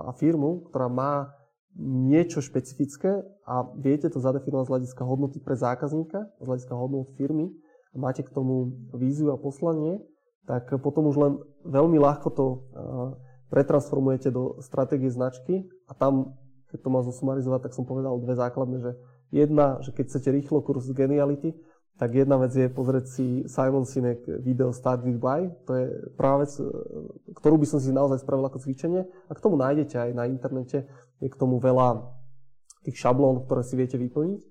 a 0.07 0.11
firmu, 0.15 0.67
ktorá 0.71 0.87
má 0.87 1.35
niečo 1.77 2.41
špecifické 2.41 3.21
a 3.43 3.67
viete 3.75 4.09
to 4.09 4.17
zadefinovať 4.17 4.65
z 4.65 4.71
hľadiska 4.71 5.03
hodnoty 5.03 5.37
pre 5.43 5.53
zákazníka, 5.53 6.25
z 6.41 6.45
hľadiska 6.47 6.73
hodnot 6.73 7.13
firmy 7.19 7.53
a 7.93 7.95
máte 7.99 8.23
k 8.23 8.33
tomu 8.33 8.71
víziu 8.95 9.29
a 9.29 9.37
poslanie, 9.37 10.01
tak 10.47 10.71
potom 10.79 11.11
už 11.11 11.15
len 11.19 11.33
veľmi 11.67 11.99
ľahko 11.99 12.27
to 12.33 12.45
pretransformujete 13.51 14.31
do 14.31 14.57
stratégie 14.63 15.11
značky 15.11 15.67
a 15.87 15.93
tam, 15.93 16.39
keď 16.71 16.79
to 16.81 16.89
má 16.89 16.99
zosumarizovať, 17.03 17.67
tak 17.67 17.75
som 17.75 17.83
povedal 17.83 18.15
dve 18.19 18.35
základné, 18.35 18.77
že 18.79 18.91
Jedna, 19.31 19.83
že 19.83 19.91
keď 19.91 20.05
chcete 20.07 20.29
rýchlo 20.31 20.63
kurz 20.63 20.87
geniality, 20.95 21.51
tak 21.97 22.13
jedna 22.13 22.37
vec 22.37 22.53
je 22.53 22.69
pozrieť 22.69 23.05
si 23.09 23.25
Simon 23.49 23.83
Sinek 23.83 24.21
video 24.45 24.69
Start 24.69 25.01
with 25.01 25.17
Why. 25.17 25.49
To 25.65 25.71
je 25.73 25.85
prvá 26.13 26.45
vec, 26.45 26.53
e, 26.61 26.63
ktorú 27.33 27.57
by 27.57 27.67
som 27.67 27.81
si 27.81 27.89
naozaj 27.89 28.21
spravil 28.21 28.45
ako 28.45 28.61
cvičenie. 28.61 29.01
A 29.01 29.31
k 29.33 29.41
tomu 29.41 29.57
nájdete 29.57 29.97
aj 29.97 30.09
na 30.13 30.29
internete. 30.29 30.85
Je 31.17 31.27
k 31.27 31.35
tomu 31.35 31.57
veľa 31.57 32.05
tých 32.85 33.01
šablón, 33.01 33.49
ktoré 33.49 33.65
si 33.65 33.73
viete 33.73 33.97
vyplniť. 33.97 34.41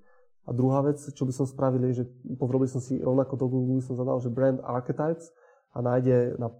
A 0.47 0.51
druhá 0.51 0.83
vec, 0.83 0.99
čo 0.99 1.22
by 1.22 1.33
som 1.33 1.47
spravil, 1.47 1.87
je, 1.91 2.03
že 2.03 2.05
by 2.35 2.68
som 2.70 2.83
si 2.83 2.99
rovnako 2.99 3.35
do 3.39 3.47
Google, 3.47 3.83
som 3.83 3.95
zadal, 3.95 4.18
že 4.18 4.31
brand 4.31 4.59
archetypes 4.62 5.31
a 5.70 5.83
nájde 5.83 6.39
na 6.39 6.51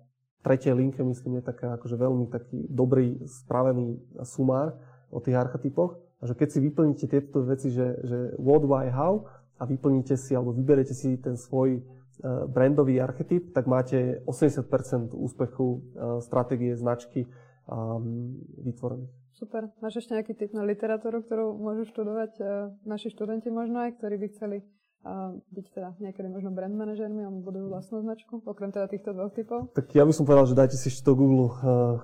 tretej 0.47 0.75
linke, 0.75 1.03
myslím, 1.03 1.43
je 1.43 1.51
taká 1.51 1.75
akože 1.75 1.99
veľmi 1.99 2.31
taký 2.31 2.67
dobrý, 2.71 3.19
spravený 3.27 3.99
sumár 4.23 4.79
o 5.11 5.19
tých 5.19 5.35
archetypoch 5.35 6.06
a 6.17 6.23
že 6.25 6.35
keď 6.35 6.49
si 6.49 6.59
vyplníte 6.65 7.05
tieto 7.09 7.45
veci, 7.45 7.69
že, 7.69 8.01
že 8.05 8.19
what, 8.41 8.65
why, 8.65 8.89
how 8.89 9.29
a 9.61 9.65
vyplníte 9.69 10.17
si 10.17 10.33
alebo 10.33 10.53
vyberete 10.53 10.97
si 10.97 11.17
ten 11.21 11.37
svoj 11.37 11.77
e, 11.77 11.81
brandový 12.49 13.01
archetyp, 13.01 13.53
tak 13.53 13.69
máte 13.69 14.25
80% 14.25 15.13
úspechu 15.13 15.67
e, 15.77 15.79
stratégie 16.25 16.77
značky 16.77 17.29
vytvorený. 18.63 19.11
Super. 19.37 19.69
Máš 19.85 20.01
ešte 20.01 20.17
nejaký 20.17 20.33
typ 20.33 20.55
na 20.57 20.65
literatúru, 20.65 21.21
ktorú 21.21 21.61
môžu 21.61 21.85
študovať 21.93 22.33
e, 22.41 22.45
naši 22.89 23.13
študenti 23.13 23.53
možno 23.53 23.85
aj, 23.85 24.01
ktorí 24.01 24.17
by 24.17 24.27
chceli 24.33 24.57
byť 25.55 25.67
teda 25.71 25.89
niekedy 26.03 26.27
možno 26.27 26.51
brand 26.51 26.75
manažermi 26.75 27.23
a 27.23 27.31
budujú 27.31 27.71
vlastnú 27.71 28.03
značku, 28.03 28.43
okrem 28.43 28.75
teda 28.75 28.91
týchto 28.91 29.15
dvoch 29.15 29.31
typov? 29.31 29.71
Tak 29.73 29.95
ja 29.95 30.03
by 30.03 30.13
som 30.13 30.27
povedal, 30.27 30.51
že 30.51 30.59
dajte 30.59 30.77
si 30.77 30.91
ešte 30.91 31.07
do 31.07 31.15
Google 31.15 31.47
uh, 31.49 31.55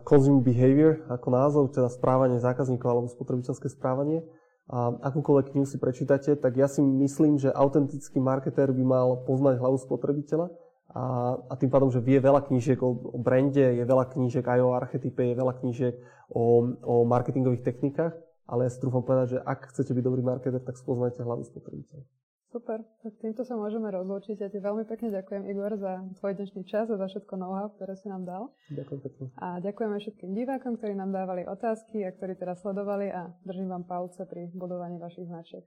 Consumer 0.06 0.42
Behavior 0.42 1.02
ako 1.10 1.28
názov, 1.34 1.64
teda 1.74 1.90
správanie 1.90 2.38
zákazníkov 2.38 2.88
alebo 2.88 3.08
spotrebiteľské 3.10 3.66
správanie. 3.74 4.22
A 4.70 4.94
akúkoľvek 5.10 5.52
knihu 5.52 5.66
si 5.66 5.76
prečítate, 5.76 6.38
tak 6.38 6.54
ja 6.54 6.70
si 6.70 6.80
myslím, 6.80 7.36
že 7.36 7.50
autentický 7.50 8.22
marketér 8.22 8.70
by 8.70 8.84
mal 8.86 9.26
poznať 9.26 9.58
hlavu 9.58 9.76
spotrebiteľa 9.82 10.48
a, 10.92 11.34
a 11.50 11.54
tým 11.56 11.72
pádom, 11.72 11.90
že 11.90 12.04
vie 12.04 12.20
veľa 12.20 12.46
knížiek 12.46 12.78
o, 12.84 12.94
o 12.94 13.18
brande, 13.18 13.60
je 13.60 13.84
veľa 13.84 14.12
knížiek 14.12 14.44
aj 14.44 14.60
o 14.60 14.76
archetype, 14.76 15.24
je 15.24 15.34
veľa 15.34 15.54
knížiek 15.60 15.94
o, 16.30 16.72
o 16.78 16.94
marketingových 17.08 17.64
technikách, 17.64 18.14
ale 18.44 18.68
ja 18.68 18.70
si 18.70 18.78
trúfam 18.78 19.02
povedať, 19.02 19.36
že 19.36 19.38
ak 19.40 19.72
chcete 19.72 19.92
byť 19.96 20.04
dobrý 20.04 20.22
marketer, 20.22 20.60
tak 20.60 20.76
spoznajte 20.76 21.24
hlavu 21.24 21.48
spotrebiteľa. 21.48 22.04
Super, 22.52 22.84
tak 23.00 23.16
týmto 23.16 23.48
sa 23.48 23.56
môžeme 23.56 23.88
rozlúčiť. 23.88 24.36
Ja 24.36 24.52
ti 24.52 24.60
veľmi 24.60 24.84
pekne 24.84 25.08
ďakujem, 25.08 25.48
Igor, 25.48 25.72
za 25.80 26.04
tvoj 26.20 26.36
dnešný 26.36 26.68
čas 26.68 26.84
a 26.92 27.00
za 27.00 27.08
všetko 27.08 27.40
know-how, 27.40 27.72
ktoré 27.72 27.96
si 27.96 28.12
nám 28.12 28.28
dal. 28.28 28.52
Ďakujem 28.68 29.00
pekne. 29.00 29.24
A 29.40 29.56
ďakujeme 29.64 29.96
všetkým 29.96 30.36
divákom, 30.36 30.76
ktorí 30.76 30.92
nám 30.92 31.16
dávali 31.16 31.48
otázky 31.48 32.04
a 32.04 32.12
ktorí 32.12 32.36
teraz 32.36 32.60
sledovali 32.60 33.08
a 33.08 33.32
držím 33.48 33.72
vám 33.72 33.88
palce 33.88 34.28
pri 34.28 34.52
budovaní 34.52 35.00
vašich 35.00 35.32
značiek. 35.32 35.64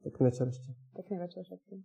Pekný 0.00 0.32
večer 0.32 0.48
ešte. 0.48 0.72
Pekný 0.96 1.20
večer 1.20 1.44
všetkým. 1.44 1.84